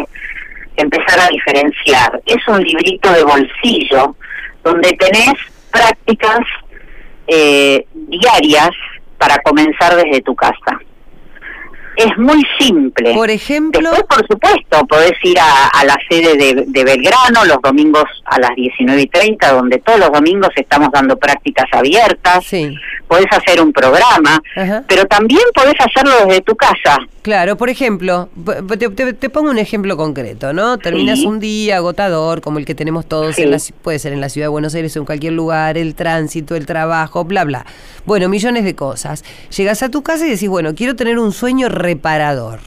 empezar 0.76 1.20
a 1.20 1.28
diferenciar. 1.28 2.20
Es 2.24 2.46
un 2.48 2.62
librito 2.62 3.12
de 3.12 3.24
bolsillo 3.24 4.16
donde 4.64 4.92
tenés 4.92 5.34
prácticas 5.70 6.40
eh, 7.26 7.84
diarias 7.92 8.70
para 9.18 9.36
comenzar 9.38 9.96
desde 9.96 10.22
tu 10.22 10.34
casa. 10.34 10.78
Es 11.98 12.16
muy 12.16 12.42
simple. 12.58 13.12
Por 13.14 13.28
ejemplo, 13.30 13.90
Después, 13.90 14.04
por 14.08 14.26
supuesto, 14.28 14.86
podés 14.86 15.12
ir 15.24 15.38
a, 15.40 15.66
a 15.68 15.84
la 15.84 15.96
sede 16.08 16.36
de, 16.36 16.64
de 16.66 16.84
Belgrano 16.84 17.44
los 17.46 17.58
domingos 17.62 18.04
a 18.24 18.38
las 18.40 18.50
19 18.56 19.02
y 19.02 19.06
30, 19.08 19.52
donde 19.52 19.78
todos 19.78 19.98
los 19.98 20.10
domingos 20.12 20.50
estamos 20.56 20.88
dando 20.92 21.16
prácticas 21.18 21.66
abiertas. 21.72 22.44
sí. 22.44 22.74
Podés 23.08 23.24
hacer 23.30 23.62
un 23.62 23.72
programa, 23.72 24.38
Ajá. 24.54 24.84
pero 24.86 25.06
también 25.06 25.40
podés 25.54 25.72
hacerlo 25.80 26.26
desde 26.26 26.42
tu 26.42 26.54
casa. 26.54 26.98
Claro, 27.22 27.56
por 27.56 27.70
ejemplo, 27.70 28.28
te, 28.78 28.90
te- 28.90 29.12
te 29.14 29.30
pongo 29.30 29.50
un 29.50 29.56
ejemplo 29.56 29.96
concreto, 29.96 30.52
¿no? 30.52 30.76
Terminas 30.76 31.20
Sí. 31.20 31.26
un 31.26 31.40
día 31.40 31.76
agotador, 31.78 32.42
como 32.42 32.58
el 32.58 32.66
que 32.66 32.74
tenemos 32.74 33.06
todos, 33.06 33.34
Sí. 33.36 33.44
en 33.44 33.50
la, 33.50 33.56
puede 33.80 33.98
ser 33.98 34.12
en 34.12 34.20
la 34.20 34.28
ciudad 34.28 34.44
de 34.44 34.50
Buenos 34.50 34.74
Aires 34.74 34.94
o 34.94 34.98
en 35.00 35.06
cualquier 35.06 35.32
lugar, 35.32 35.78
el 35.78 35.94
tránsito, 35.94 36.54
el 36.54 36.66
trabajo, 36.66 37.24
bla, 37.24 37.44
bla. 37.44 37.64
Bueno, 38.04 38.28
millones 38.28 38.64
de 38.64 38.74
cosas. 38.74 39.24
Llegas 39.56 39.82
a 39.82 39.90
tu 39.90 40.02
casa 40.02 40.26
y 40.26 40.30
decís, 40.30 40.48
bueno, 40.50 40.74
quiero 40.74 40.94
tener 40.94 41.18
un 41.18 41.32
sueño 41.32 41.70
reparador. 41.88 42.60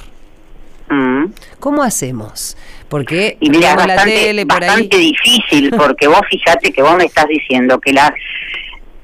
Mm. 0.89 1.25
¿Cómo 1.59 1.83
hacemos? 1.83 2.57
Porque 2.89 3.37
Y 3.39 3.49
mira, 3.49 3.75
la 3.75 3.85
bastante, 3.85 4.15
tele 4.15 4.45
por 4.45 4.59
bastante 4.59 4.97
ahí. 4.97 5.11
difícil, 5.11 5.71
porque 5.77 6.07
vos 6.07 6.21
fíjate 6.29 6.73
que 6.73 6.81
vos 6.81 6.95
me 6.97 7.05
estás 7.05 7.27
diciendo 7.27 7.79
que 7.79 7.93
la 7.93 8.13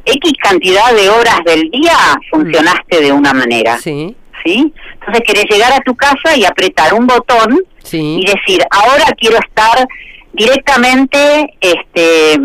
X 0.06 0.34
cantidad 0.42 0.94
de 0.94 1.10
horas 1.10 1.40
del 1.46 1.70
día 1.70 1.98
funcionaste 2.32 3.02
de 3.02 3.12
una 3.12 3.34
manera. 3.34 3.78
Sí, 3.78 4.16
¿sí? 4.44 4.74
Entonces 4.94 5.22
querés 5.26 5.46
llegar 5.50 5.72
a 5.74 5.80
tu 5.82 5.96
casa 5.96 6.36
y 6.36 6.44
apretar 6.46 6.94
un 6.94 7.06
botón 7.08 7.62
sí. 7.84 8.20
y 8.22 8.26
decir, 8.26 8.62
ahora 8.72 9.06
quiero 9.18 9.38
estar 9.38 9.88
directamente 10.34 11.54
este, 11.62 12.40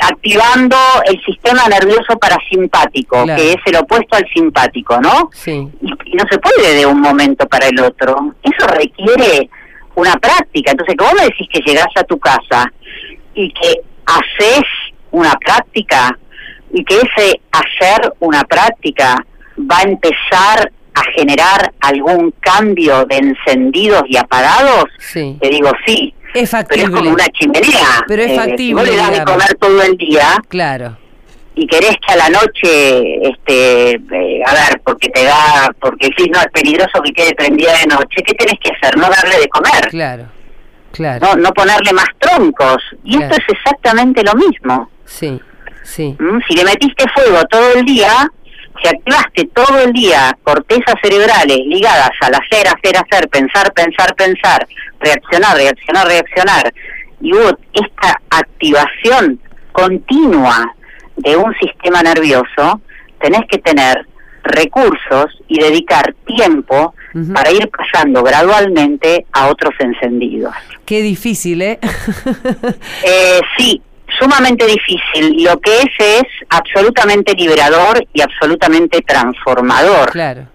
activando 0.00 0.76
el 1.06 1.20
sistema 1.24 1.66
nervioso 1.68 2.18
parasimpático, 2.20 3.24
Claro. 3.24 3.40
que 3.40 3.50
es 3.52 3.56
el 3.66 3.76
opuesto 3.76 4.16
al 4.16 4.26
simpático, 4.34 5.00
¿no? 5.00 5.30
Sí, 5.32 5.68
Y, 5.80 5.86
y 6.12 6.14
no 6.16 6.24
se 6.30 6.38
puede 6.38 6.74
de 6.74 6.86
un 6.86 7.00
momento 7.00 7.46
para 7.46 7.68
el 7.68 7.78
otro. 7.80 8.34
Eso 8.42 8.66
requiere 8.68 9.48
una 9.94 10.14
práctica. 10.16 10.72
Entonces, 10.72 10.94
vos 10.98 11.12
me 11.14 11.24
decís 11.26 11.46
que 11.52 11.60
llegás 11.60 11.88
a 11.96 12.04
tu 12.04 12.18
casa 12.18 12.70
y 13.34 13.52
que 13.52 13.80
haces 14.06 14.62
una 15.10 15.32
práctica 15.34 16.18
y 16.72 16.84
que 16.84 16.96
ese 16.96 17.40
hacer 17.52 18.12
una 18.20 18.42
práctica 18.44 19.24
va 19.58 19.78
a 19.78 19.82
empezar 19.82 20.72
a 20.94 21.02
generar 21.16 21.72
algún 21.80 22.32
cambio 22.40 23.04
de 23.06 23.16
encendidos 23.18 24.02
y 24.08 24.16
apagados, 24.16 24.84
sí. 24.98 25.36
te 25.40 25.48
digo 25.50 25.70
sí. 25.86 26.14
Es 26.34 26.40
Pero 26.40 26.42
es 26.42 26.50
factible. 26.50 26.90
como 26.90 27.10
una 27.10 27.26
chimenea. 27.28 28.04
Pero 28.08 28.22
es 28.22 28.30
Eh, 28.32 28.36
factible, 28.36 28.64
Si 28.66 28.72
vos 28.74 28.88
le 28.88 28.96
das 28.96 29.10
de 29.12 29.24
comer 29.24 29.54
todo 29.54 29.82
el 29.82 29.96
día, 29.96 30.26
Claro, 30.48 30.98
y 31.56 31.66
querés 31.68 31.94
que 32.04 32.12
a 32.12 32.16
la 32.16 32.28
noche, 32.30 33.28
este, 33.28 33.92
eh, 33.92 34.42
a 34.44 34.52
ver, 34.54 34.80
porque 34.84 35.08
te 35.10 35.22
da, 35.24 35.70
porque 35.80 36.08
sí, 36.18 36.28
no 36.32 36.40
es 36.40 36.46
peligroso 36.52 37.00
que 37.04 37.12
quede 37.12 37.32
prendida 37.36 37.72
de 37.78 37.86
noche, 37.86 38.22
¿qué 38.26 38.34
tenés 38.34 38.58
que 38.60 38.72
hacer? 38.72 38.96
No 38.96 39.08
darle 39.08 39.38
de 39.38 39.48
comer, 39.48 39.88
claro, 39.88 40.26
claro. 40.90 41.24
no, 41.24 41.36
no 41.36 41.52
ponerle 41.52 41.92
más 41.92 42.08
troncos. 42.18 42.82
Y 43.04 43.16
Claro. 43.16 43.32
esto 43.32 43.42
es 43.46 43.56
exactamente 43.56 44.24
lo 44.24 44.34
mismo. 44.34 44.90
Sí, 45.04 45.40
sí. 45.84 46.16
¿m? 46.18 46.40
Si 46.48 46.56
le 46.56 46.64
metiste 46.64 47.04
fuego 47.14 47.40
todo 47.48 47.74
el 47.74 47.84
día, 47.84 48.28
si 48.82 48.88
activaste 48.88 49.48
todo 49.54 49.80
el 49.80 49.92
día 49.92 50.36
cortezas 50.42 50.94
cerebrales 51.02 51.58
ligadas 51.66 52.10
al 52.20 52.34
hacer, 52.34 52.66
hacer, 52.66 52.96
hacer, 52.96 53.28
pensar, 53.28 53.72
pensar, 53.72 54.14
pensar, 54.14 54.66
reaccionar, 55.00 55.56
reaccionar, 55.56 56.06
reaccionar, 56.06 56.74
y 57.20 57.32
hubo 57.32 57.56
esta 57.72 58.20
activación 58.30 59.40
continua 59.72 60.74
de 61.16 61.36
un 61.36 61.54
sistema 61.54 62.02
nervioso, 62.02 62.80
tenés 63.20 63.42
que 63.48 63.58
tener 63.58 64.06
recursos 64.42 65.26
y 65.48 65.58
dedicar 65.58 66.14
tiempo 66.26 66.94
para 67.32 67.50
ir 67.52 67.70
pasando 67.70 68.22
gradualmente 68.22 69.24
a 69.32 69.46
otros 69.46 69.72
encendidos. 69.78 70.52
Qué 70.84 71.00
difícil, 71.00 71.62
¿eh? 71.62 71.78
Eh, 73.04 73.40
sí, 73.56 73.80
sumamente 74.18 74.66
difícil. 74.66 75.42
Lo 75.44 75.58
que 75.60 75.78
es 75.78 75.90
es 75.98 76.22
absolutamente 76.50 77.32
liberador 77.34 78.04
y 78.12 78.20
absolutamente 78.20 79.00
transformador. 79.02 80.10
claro, 80.10 80.46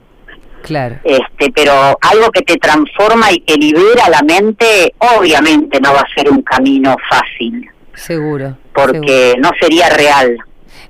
claro. 0.64 0.96
Este, 1.04 1.52
pero 1.54 1.98
algo 2.02 2.30
que 2.32 2.42
te 2.42 2.58
transforma 2.58 3.32
y 3.32 3.40
que 3.42 3.56
libera 3.56 4.10
la 4.10 4.22
mente, 4.22 4.94
obviamente 5.00 5.80
no 5.82 5.94
va 5.94 6.02
a 6.02 6.14
ser 6.16 6.30
un 6.30 6.42
camino 6.42 6.96
fácil, 7.10 7.70
Seguro. 7.94 8.46
seguro. 8.46 8.58
porque 8.74 9.36
no 9.40 9.50
sería 9.60 9.90
real. 9.90 10.38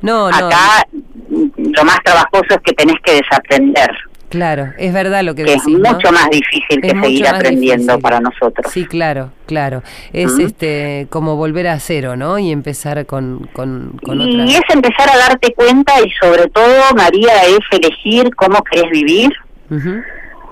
No, 0.02 0.30
no. 0.30 0.48
Acá 0.48 0.86
lo 1.30 1.84
más 1.84 1.98
trabajoso 2.04 2.46
es 2.50 2.58
que 2.64 2.74
tenés 2.74 2.96
que 3.04 3.14
desaprender, 3.22 3.90
Claro, 4.30 4.74
es 4.78 4.94
verdad 4.94 5.24
lo 5.24 5.34
que 5.34 5.44
que 5.44 5.54
es 5.54 5.64
decís, 5.66 5.80
¿no? 5.80 5.92
mucho 5.94 6.12
más 6.12 6.30
difícil 6.30 6.80
Es 6.84 6.94
que 6.94 7.00
seguir 7.02 7.28
aprendiendo 7.28 7.84
difícil. 7.94 8.02
para 8.02 8.20
nosotros. 8.20 8.72
Sí, 8.72 8.86
claro, 8.86 9.32
claro. 9.48 9.82
Es 10.14 10.38
este 10.38 11.08
como 11.10 11.36
volver 11.36 11.68
a 11.68 11.80
cero, 11.80 12.16
¿no? 12.16 12.38
Y 12.38 12.52
empezar 12.52 13.06
con, 13.08 13.50
con, 13.54 14.00
con 14.04 14.22
otra. 14.22 14.46
Y 14.46 14.52
es 14.56 14.62
empezar 14.70 15.10
a 15.10 15.18
darte 15.18 15.52
cuenta 15.54 15.94
y 16.06 16.12
sobre 16.12 16.48
todo, 16.50 16.94
María, 16.96 17.34
es 17.48 17.60
elegir 17.72 18.36
cómo 18.36 18.64
querés 18.64 18.92
vivir, 18.92 19.32
Ujú, 19.72 20.02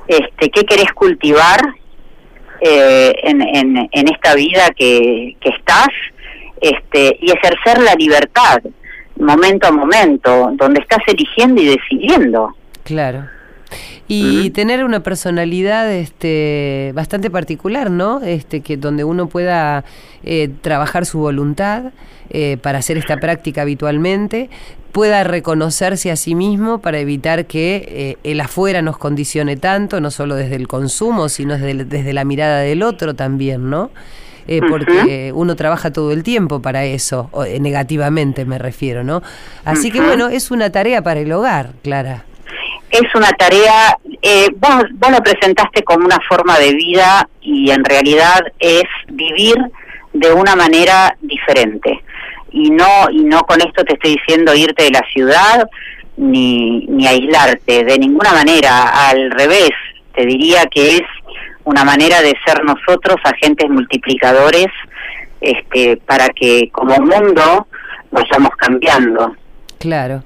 este, 0.08 0.50
qué 0.50 0.64
querés 0.66 0.92
cultivar 0.94 1.60
eh, 2.62 3.14
en, 3.24 3.42
en, 3.42 3.90
en 3.92 4.08
esta 4.12 4.34
vida 4.34 4.70
que, 4.76 5.38
que 5.40 5.50
estás 5.50 5.90
este, 6.62 7.18
y 7.22 7.32
ejercer 7.32 7.80
la 7.84 7.94
libertad 7.94 8.58
momento 9.20 9.68
a 9.68 9.72
momento, 9.72 10.52
donde 10.54 10.80
estás 10.80 11.00
eligiendo 11.08 11.62
y 11.62 11.66
decidiendo. 11.78 12.56
Claro. 12.84 13.28
Y 14.08 14.52
tener 14.52 14.84
una 14.86 15.02
personalidad 15.02 15.92
este, 15.92 16.92
bastante 16.96 17.30
particular, 17.30 17.92
¿no? 17.92 18.22
Este, 18.22 18.62
que 18.62 18.78
donde 18.78 19.04
uno 19.04 19.28
pueda 19.28 19.84
eh, 20.24 20.50
trabajar 20.62 21.06
su 21.06 21.20
voluntad 21.20 21.92
eh, 22.30 22.58
para 22.62 22.80
hacer 22.80 22.98
esta 22.98 23.18
práctica 23.18 23.64
habitualmente, 23.64 24.50
pueda 24.92 25.24
reconocerse 25.24 26.10
a 26.10 26.16
sí 26.16 26.36
mismo 26.36 26.80
para 26.80 27.00
evitar 27.00 27.46
que 27.46 27.86
eh, 27.88 28.18
el 28.24 28.40
afuera 28.40 28.82
nos 28.82 28.98
condicione 28.98 29.58
tanto, 29.58 30.00
no 30.00 30.10
solo 30.10 30.36
desde 30.36 30.56
el 30.56 30.68
consumo, 30.68 31.30
sino 31.30 31.58
desde, 31.58 31.86
desde 31.86 32.14
la 32.14 32.24
mirada 32.24 32.62
del 32.62 32.84
otro 32.84 33.14
también, 33.14 33.70
¿no? 33.70 33.92
Eh, 34.48 34.62
porque 34.68 35.32
uno 35.36 35.58
trabaja 35.58 35.92
todo 35.92 36.14
el 36.14 36.24
tiempo 36.24 36.62
para 36.62 36.86
eso, 36.86 37.28
o, 37.32 37.44
eh, 37.44 37.60
negativamente 37.60 38.46
me 38.46 38.58
refiero, 38.58 39.04
¿no? 39.04 39.22
Así 39.66 39.92
que 39.92 40.00
bueno, 40.00 40.30
es 40.30 40.52
una 40.52 40.70
tarea 40.70 41.02
para 41.02 41.20
el 41.20 41.32
hogar, 41.34 41.74
Clara. 41.84 42.24
Es 42.90 43.14
una 43.16 43.30
tarea, 43.32 43.98
eh, 44.22 44.48
vos, 44.56 44.86
vos 44.94 45.12
lo 45.12 45.22
presentaste 45.22 45.84
como 45.84 46.06
una 46.06 46.20
forma 46.28 46.58
de 46.58 46.74
vida 46.74 47.28
y 47.42 47.72
en 47.72 47.84
realidad 47.84 48.40
es 48.60 48.86
vivir 49.10 49.56
de 50.14 50.34
una 50.34 50.56
manera 50.56 51.16
diferente. 51.22 52.04
Y 52.52 52.70
no, 52.70 53.10
y 53.12 53.24
no 53.24 53.42
con 53.42 53.60
esto 53.62 53.84
te 53.84 53.94
estoy 53.94 54.16
diciendo 54.16 54.56
irte 54.56 54.86
de 54.86 54.92
la 54.92 55.04
ciudad, 55.14 55.68
ni, 56.16 56.86
ni 56.88 57.08
aislarte, 57.08 57.84
de 57.84 58.00
ninguna 58.00 58.34
manera, 58.34 59.10
al 59.10 59.32
revés, 59.32 59.72
te 60.16 60.26
diría 60.26 60.66
que 60.66 60.98
es 60.98 61.04
una 61.64 61.84
manera 61.84 62.22
de 62.22 62.34
ser 62.46 62.64
nosotros 62.64 63.18
agentes 63.24 63.70
multiplicadores 63.70 64.68
este, 65.42 65.98
para 65.98 66.30
que 66.30 66.70
como 66.72 66.96
mundo 66.98 67.68
vayamos 68.12 68.52
cambiando. 68.58 69.36
Claro. 69.80 70.24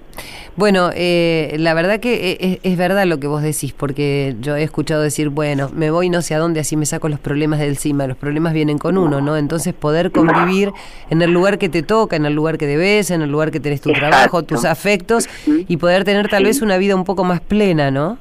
Bueno, 0.55 0.91
eh, 0.93 1.55
la 1.57 1.73
verdad 1.73 1.99
que 1.99 2.37
es, 2.39 2.59
es, 2.61 2.77
verdad 2.77 3.05
lo 3.05 3.19
que 3.19 3.27
vos 3.27 3.41
decís, 3.41 3.73
porque 3.73 4.35
yo 4.41 4.55
he 4.55 4.63
escuchado 4.63 5.01
decir, 5.01 5.29
bueno, 5.29 5.69
me 5.73 5.91
voy 5.91 6.09
no 6.09 6.21
sé 6.21 6.35
a 6.35 6.39
dónde, 6.39 6.59
así 6.59 6.75
me 6.75 6.85
saco 6.85 7.09
los 7.09 7.19
problemas 7.19 7.59
del 7.59 7.69
encima. 7.69 8.05
Los 8.05 8.17
problemas 8.17 8.53
vienen 8.53 8.77
con 8.77 8.97
uno, 8.97 9.21
¿no? 9.21 9.37
Entonces 9.37 9.73
poder 9.73 10.11
convivir 10.11 10.71
en 11.09 11.21
el 11.21 11.31
lugar 11.31 11.57
que 11.57 11.69
te 11.69 11.83
toca, 11.83 12.15
en 12.15 12.25
el 12.25 12.33
lugar 12.33 12.57
que 12.57 12.67
debes, 12.67 13.11
en 13.11 13.21
el 13.21 13.31
lugar 13.31 13.51
que 13.51 13.59
tenés 13.59 13.81
tu 13.81 13.91
trabajo, 13.93 14.43
tus 14.43 14.65
afectos, 14.65 15.27
y 15.45 15.77
poder 15.77 16.03
tener 16.03 16.27
tal 16.27 16.43
vez 16.43 16.61
una 16.61 16.77
vida 16.77 16.95
un 16.95 17.05
poco 17.05 17.23
más 17.23 17.39
plena, 17.39 17.89
¿no? 17.89 18.17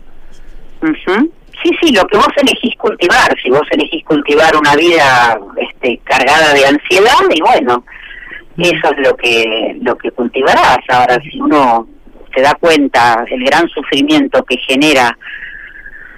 Sí, 1.62 1.70
sí, 1.82 1.92
lo 1.92 2.06
que 2.06 2.16
vos 2.16 2.28
elegís 2.36 2.74
cultivar, 2.76 3.36
si 3.42 3.50
vos 3.50 3.66
elegís 3.70 4.02
cultivar 4.04 4.56
una 4.56 4.74
vida 4.76 5.38
este, 5.56 6.00
cargada 6.04 6.54
de 6.54 6.64
ansiedad, 6.64 7.20
y 7.28 7.40
bueno, 7.42 7.84
eso 8.56 8.92
es 8.92 9.08
lo 9.08 9.16
que 9.16 9.78
lo 9.80 9.96
que 9.96 10.10
cultivarás. 10.10 10.78
Ahora, 10.88 11.18
si 11.22 11.40
uno 11.40 11.88
se 12.34 12.42
da 12.42 12.54
cuenta 12.54 13.24
el 13.28 13.44
gran 13.44 13.68
sufrimiento 13.68 14.44
que 14.44 14.56
genera 14.58 15.16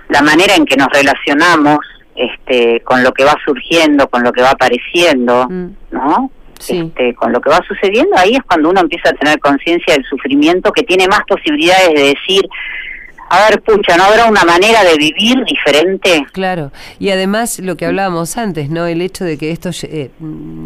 la 0.08 0.22
manera 0.22 0.54
en 0.54 0.66
que 0.66 0.76
nos 0.76 0.88
relacionamos 0.92 1.78
este, 2.14 2.80
con 2.82 3.02
lo 3.02 3.12
que 3.12 3.24
va 3.24 3.34
surgiendo, 3.44 4.08
con 4.08 4.22
lo 4.22 4.32
que 4.32 4.42
va 4.42 4.50
apareciendo, 4.50 5.46
mm. 5.48 5.66
¿no? 5.90 6.30
Este, 6.68 7.14
con 7.14 7.32
lo 7.32 7.40
que 7.40 7.50
va 7.50 7.60
sucediendo, 7.66 8.16
ahí 8.16 8.34
es 8.34 8.42
cuando 8.46 8.70
uno 8.70 8.82
empieza 8.82 9.08
a 9.08 9.14
tener 9.14 9.40
conciencia 9.40 9.94
del 9.94 10.04
sufrimiento 10.04 10.70
que 10.70 10.84
tiene 10.84 11.08
más 11.08 11.22
posibilidades 11.26 11.88
de 11.88 12.14
decir, 12.14 12.48
a 13.32 13.48
ver, 13.48 13.62
pucha, 13.62 13.96
¿no 13.96 14.04
habrá 14.04 14.26
una 14.26 14.44
manera 14.44 14.84
de 14.84 14.94
vivir 14.98 15.42
diferente? 15.44 16.26
Claro, 16.32 16.70
y 16.98 17.08
además 17.08 17.60
lo 17.60 17.76
que 17.78 17.86
hablábamos 17.86 18.36
antes, 18.36 18.68
¿no? 18.68 18.86
El 18.86 19.00
hecho 19.00 19.24
de 19.24 19.38
que 19.38 19.50
esto 19.50 19.70
eh, 19.84 20.10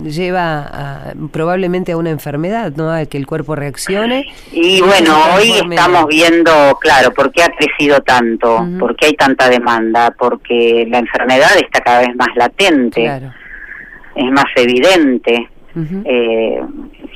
lleva 0.02 1.14
probablemente 1.30 1.92
a 1.92 1.96
una 1.96 2.10
enfermedad, 2.10 2.72
¿no? 2.74 2.90
A 2.90 3.06
que 3.06 3.18
el 3.18 3.26
cuerpo 3.26 3.54
reaccione. 3.54 4.26
Y 4.50 4.80
bueno, 4.80 5.16
hoy 5.36 5.52
estamos 5.52 6.06
viendo, 6.08 6.76
claro, 6.80 7.12
por 7.12 7.30
qué 7.30 7.44
ha 7.44 7.50
crecido 7.50 8.00
tanto, 8.00 8.66
por 8.80 8.96
qué 8.96 9.06
hay 9.06 9.14
tanta 9.14 9.48
demanda, 9.48 10.12
porque 10.18 10.86
la 10.90 10.98
enfermedad 10.98 11.56
está 11.56 11.80
cada 11.82 12.00
vez 12.00 12.16
más 12.16 12.34
latente, 12.34 13.02
claro. 13.02 13.32
es 14.16 14.30
más 14.32 14.46
evidente. 14.56 15.50
Eh, 16.04 16.60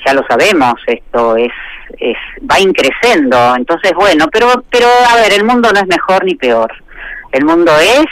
ya 0.05 0.15
lo 0.15 0.23
sabemos, 0.29 0.75
esto 0.87 1.37
es 1.37 1.53
es, 1.99 2.17
va 2.51 2.61
increciendo. 2.61 3.57
Entonces, 3.57 3.93
bueno, 3.95 4.29
pero, 4.33 4.65
pero 4.71 4.87
a 5.11 5.17
ver, 5.17 5.33
el 5.33 5.45
mundo 5.45 5.71
no 5.73 5.81
es 5.81 5.87
mejor 5.87 6.25
ni 6.25 6.35
peor. 6.35 6.73
El 7.33 7.45
mundo 7.45 7.73
es 7.79 8.07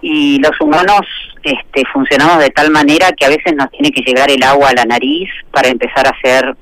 y 0.00 0.40
los 0.40 0.60
humanos 0.60 1.02
este, 1.44 1.84
funcionamos 1.92 2.38
de 2.38 2.50
tal 2.50 2.70
manera 2.70 3.12
que 3.12 3.24
a 3.24 3.28
veces 3.28 3.54
nos 3.54 3.70
tiene 3.70 3.90
que 3.90 4.02
llegar 4.02 4.30
el 4.30 4.42
agua 4.42 4.70
a 4.70 4.74
la 4.74 4.84
nariz 4.84 5.28
para 5.52 5.68
empezar 5.68 6.06
a 6.06 6.10
hacer 6.10 6.56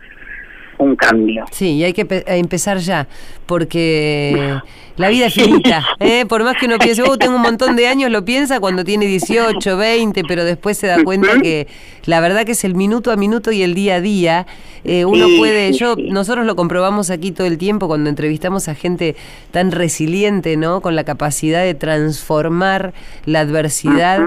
un 0.76 0.96
cambio. 0.96 1.44
Sí, 1.50 1.76
y 1.76 1.84
hay 1.84 1.92
que 1.92 2.06
empezar 2.26 2.78
ya, 2.78 3.06
porque 3.50 4.60
la 4.96 5.08
vida 5.08 5.26
es 5.26 5.34
finita. 5.34 5.84
¿eh? 5.98 6.24
Por 6.24 6.44
más 6.44 6.56
que 6.56 6.66
uno 6.66 6.78
piense, 6.78 7.02
oh, 7.02 7.18
tengo 7.18 7.34
un 7.34 7.42
montón 7.42 7.74
de 7.74 7.88
años, 7.88 8.08
lo 8.12 8.24
piensa 8.24 8.60
cuando 8.60 8.84
tiene 8.84 9.06
18, 9.06 9.76
20, 9.76 10.22
pero 10.28 10.44
después 10.44 10.78
se 10.78 10.86
da 10.86 11.02
cuenta 11.02 11.40
que 11.40 11.66
la 12.04 12.20
verdad 12.20 12.44
que 12.44 12.52
es 12.52 12.62
el 12.64 12.76
minuto 12.76 13.10
a 13.10 13.16
minuto 13.16 13.50
y 13.50 13.62
el 13.62 13.74
día 13.74 13.96
a 13.96 14.00
día. 14.00 14.46
Eh, 14.82 15.04
uno 15.04 15.26
puede, 15.38 15.72
yo, 15.72 15.94
nosotros 15.96 16.46
lo 16.46 16.56
comprobamos 16.56 17.10
aquí 17.10 17.32
todo 17.32 17.46
el 17.46 17.58
tiempo 17.58 17.86
cuando 17.86 18.08
entrevistamos 18.08 18.68
a 18.68 18.74
gente 18.74 19.14
tan 19.50 19.72
resiliente, 19.72 20.56
¿no? 20.56 20.80
Con 20.80 20.96
la 20.96 21.04
capacidad 21.04 21.62
de 21.62 21.74
transformar 21.74 22.94
la 23.26 23.40
adversidad 23.40 24.20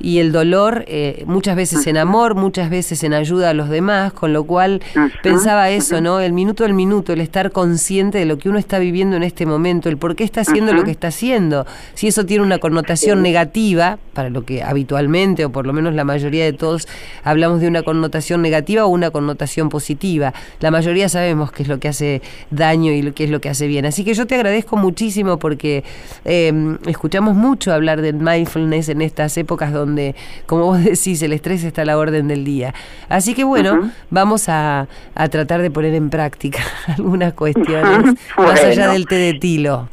y 0.00 0.18
el 0.18 0.32
dolor, 0.32 0.84
eh, 0.88 1.24
muchas 1.26 1.56
veces 1.56 1.86
en 1.86 1.96
amor, 1.98 2.34
muchas 2.34 2.70
veces 2.70 3.02
en 3.02 3.12
ayuda 3.12 3.50
a 3.50 3.54
los 3.54 3.68
demás, 3.68 4.12
con 4.12 4.32
lo 4.32 4.44
cual 4.44 4.80
pensaba 5.22 5.70
eso, 5.70 6.00
¿no? 6.00 6.20
El 6.20 6.32
minuto 6.32 6.64
al 6.64 6.74
minuto, 6.74 7.12
el 7.12 7.20
estar 7.20 7.50
consciente 7.50 8.18
de 8.18 8.24
lo 8.24 8.38
que 8.38 8.48
uno 8.48 8.58
está 8.58 8.67
viviendo 8.76 9.16
en 9.16 9.22
este 9.22 9.46
momento, 9.46 9.88
el 9.88 9.96
por 9.96 10.16
qué 10.16 10.24
está 10.24 10.42
haciendo 10.42 10.74
lo 10.74 10.84
que 10.84 10.90
está 10.90 11.08
haciendo. 11.08 11.66
Si 11.94 12.08
eso 12.08 12.26
tiene 12.26 12.44
una 12.44 12.58
connotación 12.58 13.22
negativa, 13.22 13.98
para 14.12 14.28
lo 14.28 14.44
que 14.44 14.62
habitualmente, 14.62 15.46
o 15.46 15.50
por 15.50 15.66
lo 15.66 15.72
menos 15.72 15.94
la 15.94 16.04
mayoría 16.04 16.44
de 16.44 16.52
todos, 16.52 16.86
hablamos 17.24 17.60
de 17.60 17.68
una 17.68 17.82
connotación 17.82 18.42
negativa 18.42 18.84
o 18.84 18.88
una 18.88 19.10
connotación 19.10 19.70
positiva. 19.70 20.34
La 20.60 20.70
mayoría 20.70 21.08
sabemos 21.08 21.52
qué 21.52 21.62
es 21.62 21.68
lo 21.68 21.78
que 21.78 21.88
hace 21.88 22.20
daño 22.50 22.92
y 22.92 23.12
qué 23.12 23.24
es 23.24 23.30
lo 23.30 23.40
que 23.40 23.48
hace 23.48 23.66
bien. 23.66 23.86
Así 23.86 24.04
que 24.04 24.12
yo 24.12 24.26
te 24.26 24.34
agradezco 24.34 24.76
muchísimo 24.76 25.38
porque 25.38 25.84
em, 26.24 26.78
escuchamos 26.86 27.34
mucho 27.34 27.72
hablar 27.72 28.02
del 28.02 28.16
mindfulness 28.16 28.88
en 28.88 29.02
estas 29.02 29.36
épocas 29.38 29.72
donde, 29.72 30.14
como 30.46 30.64
vos 30.66 30.84
decís, 30.84 31.22
el 31.22 31.32
estrés 31.32 31.64
está 31.64 31.82
a 31.82 31.84
la 31.84 31.96
orden 31.96 32.28
del 32.28 32.44
día. 32.44 32.74
Así 33.08 33.34
que 33.34 33.44
bueno, 33.44 33.90
vamos 34.10 34.48
a, 34.48 34.88
tratar 35.30 35.62
de 35.62 35.70
poner 35.70 35.94
en 35.94 36.10
práctica 36.10 36.60
algunas 36.86 37.34
cuestiones 37.34 38.14
más 38.48 38.64
allá 38.64 38.88
del 38.92 39.06
té 39.06 39.16
de 39.16 39.34
tilo. 39.34 39.88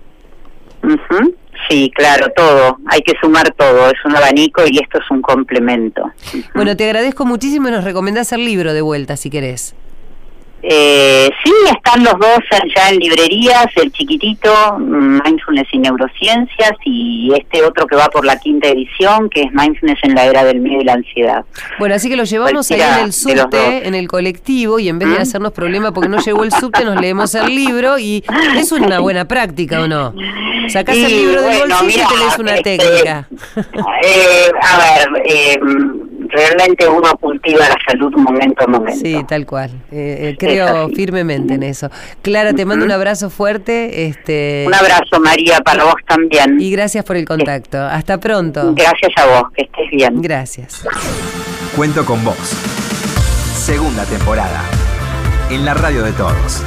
Sí, 1.70 1.92
claro, 1.96 2.28
todo. 2.36 2.78
Hay 2.88 3.02
que 3.02 3.14
sumar 3.22 3.52
todo. 3.54 3.88
Es 3.88 4.06
un 4.06 4.16
abanico 4.16 4.64
y 4.68 4.78
esto 4.78 5.00
es 5.00 5.10
un 5.10 5.22
complemento. 5.22 6.12
Bueno, 6.54 6.76
te 6.76 6.86
agradezco 6.86 7.26
muchísimo 7.26 7.70
y 7.70 7.72
nos 7.72 7.84
recomendás 7.84 8.32
el 8.34 8.46
libro 8.46 8.74
de 8.74 8.82
vuelta, 8.82 9.18
si 9.18 9.30
querés. 9.30 9.74
Eh, 10.68 11.30
sí, 11.44 11.52
están 11.72 12.04
los 12.04 12.14
dos 12.14 12.40
ya 12.76 12.90
en 12.90 12.98
librerías, 12.98 13.68
el 13.76 13.92
chiquitito, 13.92 14.52
Mindfulness 14.80 15.68
y 15.72 15.78
Neurociencias, 15.78 16.72
y 16.84 17.32
este 17.36 17.64
otro 17.64 17.86
que 17.86 17.96
va 17.96 18.08
por 18.08 18.26
la 18.26 18.38
quinta 18.38 18.70
edición, 18.70 19.30
que 19.30 19.42
es 19.42 19.52
Mindfulness 19.54 20.00
en 20.02 20.16
la 20.16 20.26
era 20.26 20.44
del 20.44 20.62
miedo 20.62 20.82
y 20.82 20.86
la 20.86 20.94
ansiedad. 20.94 21.46
Bueno, 21.78 21.94
así 21.94 22.10
que 22.10 22.16
lo 22.16 22.24
llevamos 22.24 22.72
ahí 22.72 22.82
en 22.82 23.06
el 23.06 23.14
subte, 23.14 23.88
en 23.88 23.94
el 23.94 24.08
colectivo, 24.08 24.80
y 24.80 24.90
en 24.90 24.98
vez 24.98 25.10
de 25.10 25.20
¿Mm? 25.20 25.22
hacernos 25.22 25.52
problema 25.52 25.92
porque 25.92 26.10
no 26.10 26.18
llegó 26.18 26.44
el 26.44 26.52
subte, 26.52 26.84
nos 26.84 27.00
leemos 27.00 27.36
el 27.36 27.54
libro, 27.54 28.00
y 28.00 28.24
es 28.58 28.72
una 28.72 29.00
buena 29.00 29.28
práctica, 29.28 29.82
¿o 29.82 29.88
no? 29.88 30.16
Sacás 30.70 30.96
el 30.96 31.12
libro 31.12 31.42
del 31.44 31.60
bolsillo 31.60 32.04
y 32.04 32.18
tenés 32.18 32.40
una 32.40 32.56
este, 32.56 32.78
técnica. 32.78 33.28
Eh, 34.04 34.52
a 34.62 34.78
ver, 34.78 35.22
eh, 35.26 35.60
realmente 36.36 36.88
uno 36.88 37.16
cultiva 37.20 37.68
la 37.68 37.78
salud 37.88 38.12
momento 38.18 38.64
a 38.64 38.68
momento. 38.68 39.00
Sí, 39.00 39.24
tal 39.28 39.46
cual. 39.46 39.72
Eh, 39.92 40.32
eh, 40.32 40.36
creo 40.38 40.90
firmemente 40.90 41.56
en 41.56 41.64
eso. 41.64 41.90
Clara, 42.22 42.54
te 42.54 42.66
mando 42.66 42.86
un 42.86 42.92
abrazo 42.92 43.30
fuerte. 43.30 44.08
Este... 44.08 44.66
Un 44.68 44.74
abrazo, 44.74 45.20
María, 45.20 45.60
para 45.62 45.86
vos 45.86 45.96
también. 46.08 46.60
Y 46.60 46.72
gracias 46.72 47.04
por 47.06 47.16
el 47.16 47.26
contacto. 47.26 47.82
Hasta 47.82 48.20
pronto. 48.20 48.74
Gracias 48.76 49.12
a 49.18 49.26
vos, 49.28 49.52
que 49.56 49.64
estés 49.64 49.90
bien. 49.92 50.22
Gracias. 50.22 50.86
Cuento 51.76 52.06
con 52.06 52.24
vos. 52.24 52.38
Segunda 53.54 54.04
temporada. 54.06 54.62
En 55.50 55.66
la 55.66 55.74
radio 55.74 56.04
de 56.04 56.12
todos. 56.14 56.64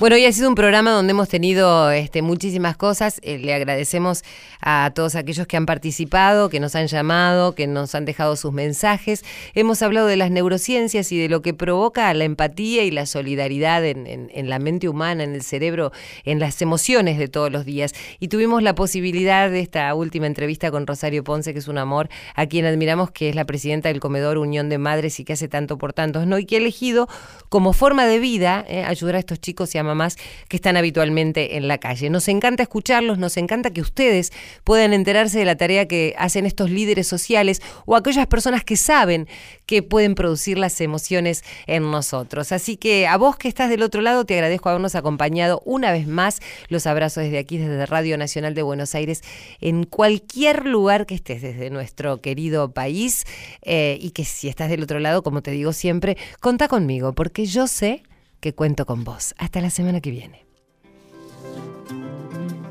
Bueno, 0.00 0.16
hoy 0.16 0.24
ha 0.24 0.32
sido 0.32 0.48
un 0.48 0.54
programa 0.54 0.92
donde 0.92 1.10
hemos 1.10 1.28
tenido 1.28 1.90
este, 1.90 2.22
muchísimas 2.22 2.74
cosas. 2.74 3.20
Eh, 3.22 3.36
le 3.36 3.52
agradecemos 3.52 4.24
a 4.62 4.92
todos 4.94 5.14
aquellos 5.14 5.46
que 5.46 5.58
han 5.58 5.66
participado, 5.66 6.48
que 6.48 6.58
nos 6.58 6.74
han 6.74 6.86
llamado, 6.86 7.54
que 7.54 7.66
nos 7.66 7.94
han 7.94 8.06
dejado 8.06 8.34
sus 8.36 8.50
mensajes. 8.50 9.22
Hemos 9.54 9.82
hablado 9.82 10.06
de 10.06 10.16
las 10.16 10.30
neurociencias 10.30 11.12
y 11.12 11.18
de 11.18 11.28
lo 11.28 11.42
que 11.42 11.52
provoca 11.52 12.14
la 12.14 12.24
empatía 12.24 12.82
y 12.84 12.90
la 12.90 13.04
solidaridad 13.04 13.84
en, 13.84 14.48
la 14.48 14.58
mente 14.58 14.88
humana, 14.88 15.22
en 15.22 15.34
el 15.34 15.42
cerebro, 15.42 15.92
en 16.24 16.40
las 16.40 16.62
emociones 16.62 17.18
de 17.18 17.28
todos 17.28 17.52
los 17.52 17.66
días. 17.66 17.92
Y 18.20 18.28
tuvimos 18.28 18.62
la 18.62 18.74
posibilidad 18.74 19.50
de 19.50 19.60
esta 19.60 19.94
última 19.94 20.26
entrevista 20.26 20.70
con 20.70 20.86
Rosario 20.86 21.24
Ponce, 21.24 21.52
que 21.52 21.58
es 21.58 21.68
un 21.68 21.76
amor, 21.76 22.08
a 22.34 22.46
quien 22.46 22.64
admiramos, 22.64 23.10
que 23.10 23.28
es 23.28 23.34
la 23.34 23.44
presidenta 23.44 23.90
del 23.90 24.00
Comedor 24.00 24.38
Unión 24.38 24.70
de 24.70 24.78
Madres 24.78 25.20
y 25.20 25.24
que 25.24 25.34
hace 25.34 25.48
tanto 25.48 25.76
por 25.76 25.92
tantos, 25.92 26.26
¿no? 26.26 26.38
Y 26.38 26.46
que 26.46 26.56
ha 26.56 26.58
elegido 26.58 27.06
como 27.50 27.74
forma 27.74 28.06
de 28.06 28.18
vida 28.18 28.64
eh, 28.66 28.82
ayudar 28.82 29.16
a 29.16 29.18
estos 29.18 29.38
chicos 29.42 29.74
y 29.74 29.78
a 29.78 29.89
mamás 29.90 30.16
que 30.48 30.56
están 30.56 30.76
habitualmente 30.76 31.56
en 31.56 31.68
la 31.68 31.78
calle. 31.78 32.10
Nos 32.10 32.28
encanta 32.28 32.62
escucharlos, 32.62 33.18
nos 33.18 33.36
encanta 33.36 33.70
que 33.70 33.80
ustedes 33.80 34.32
puedan 34.64 34.92
enterarse 34.92 35.38
de 35.38 35.44
la 35.44 35.56
tarea 35.56 35.86
que 35.86 36.14
hacen 36.18 36.46
estos 36.46 36.70
líderes 36.70 37.06
sociales 37.06 37.60
o 37.86 37.96
aquellas 37.96 38.26
personas 38.26 38.64
que 38.64 38.76
saben 38.76 39.28
que 39.66 39.82
pueden 39.82 40.14
producir 40.14 40.58
las 40.58 40.80
emociones 40.80 41.44
en 41.66 41.90
nosotros. 41.90 42.52
Así 42.52 42.76
que 42.76 43.06
a 43.06 43.16
vos 43.16 43.36
que 43.36 43.48
estás 43.48 43.70
del 43.70 43.82
otro 43.82 44.00
lado, 44.00 44.24
te 44.24 44.34
agradezco 44.34 44.68
habernos 44.68 44.94
acompañado 44.94 45.62
una 45.64 45.92
vez 45.92 46.06
más. 46.06 46.40
Los 46.68 46.86
abrazo 46.86 47.20
desde 47.20 47.38
aquí, 47.38 47.58
desde 47.58 47.86
Radio 47.86 48.18
Nacional 48.18 48.54
de 48.54 48.62
Buenos 48.62 48.94
Aires, 48.94 49.22
en 49.60 49.84
cualquier 49.84 50.66
lugar 50.66 51.06
que 51.06 51.14
estés, 51.14 51.42
desde 51.42 51.70
nuestro 51.70 52.20
querido 52.20 52.72
país. 52.72 53.24
Eh, 53.62 53.98
y 54.00 54.10
que 54.10 54.24
si 54.24 54.48
estás 54.48 54.70
del 54.70 54.82
otro 54.82 54.98
lado, 54.98 55.22
como 55.22 55.42
te 55.42 55.50
digo 55.50 55.72
siempre, 55.72 56.16
contá 56.40 56.68
conmigo, 56.68 57.12
porque 57.12 57.46
yo 57.46 57.66
sé 57.66 58.02
que 58.40 58.54
cuento 58.54 58.86
con 58.86 59.04
vos. 59.04 59.34
Hasta 59.38 59.60
la 59.60 59.70
semana 59.70 60.00
que 60.00 60.10
viene. 60.10 60.46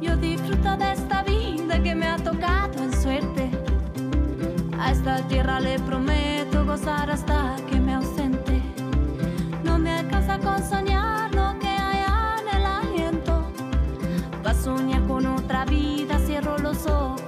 Yo 0.02 0.16
disfruto 0.18 0.78
de 0.78 0.92
esta 0.94 1.24
vida 1.24 1.82
que 1.82 1.96
me 1.96 2.08
ha 2.08 2.18
tocado 2.18 2.84
en 2.84 2.94
suerte. 3.02 3.50
A 4.80 4.92
esta 4.92 5.28
tierra 5.28 5.60
le 5.60 5.78
prometo 5.80 6.66
gozar 6.66 7.12
hasta 7.12 7.56
que 7.70 7.80
me 7.80 7.94
ausente. 7.94 8.62
No 9.64 9.78
me 9.78 9.92
alcanza 9.92 10.40
con 10.40 10.64
soñar 10.68 11.34
lo 11.36 11.58
que 11.60 11.68
hay 11.68 12.04
en 12.40 12.58
el 12.58 12.66
aliento. 12.66 13.52
Pa' 14.42 14.54
soñar 14.54 15.06
con 15.06 15.26
otra 15.26 15.66
vida, 15.66 16.18
cierro 16.26 16.58
los 16.58 16.86
ojos. 16.88 17.19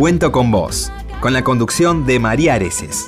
Cuento 0.00 0.32
con 0.32 0.50
vos, 0.50 0.90
con 1.20 1.34
la 1.34 1.44
conducción 1.44 2.06
de 2.06 2.18
María 2.18 2.54
Areces. 2.54 3.06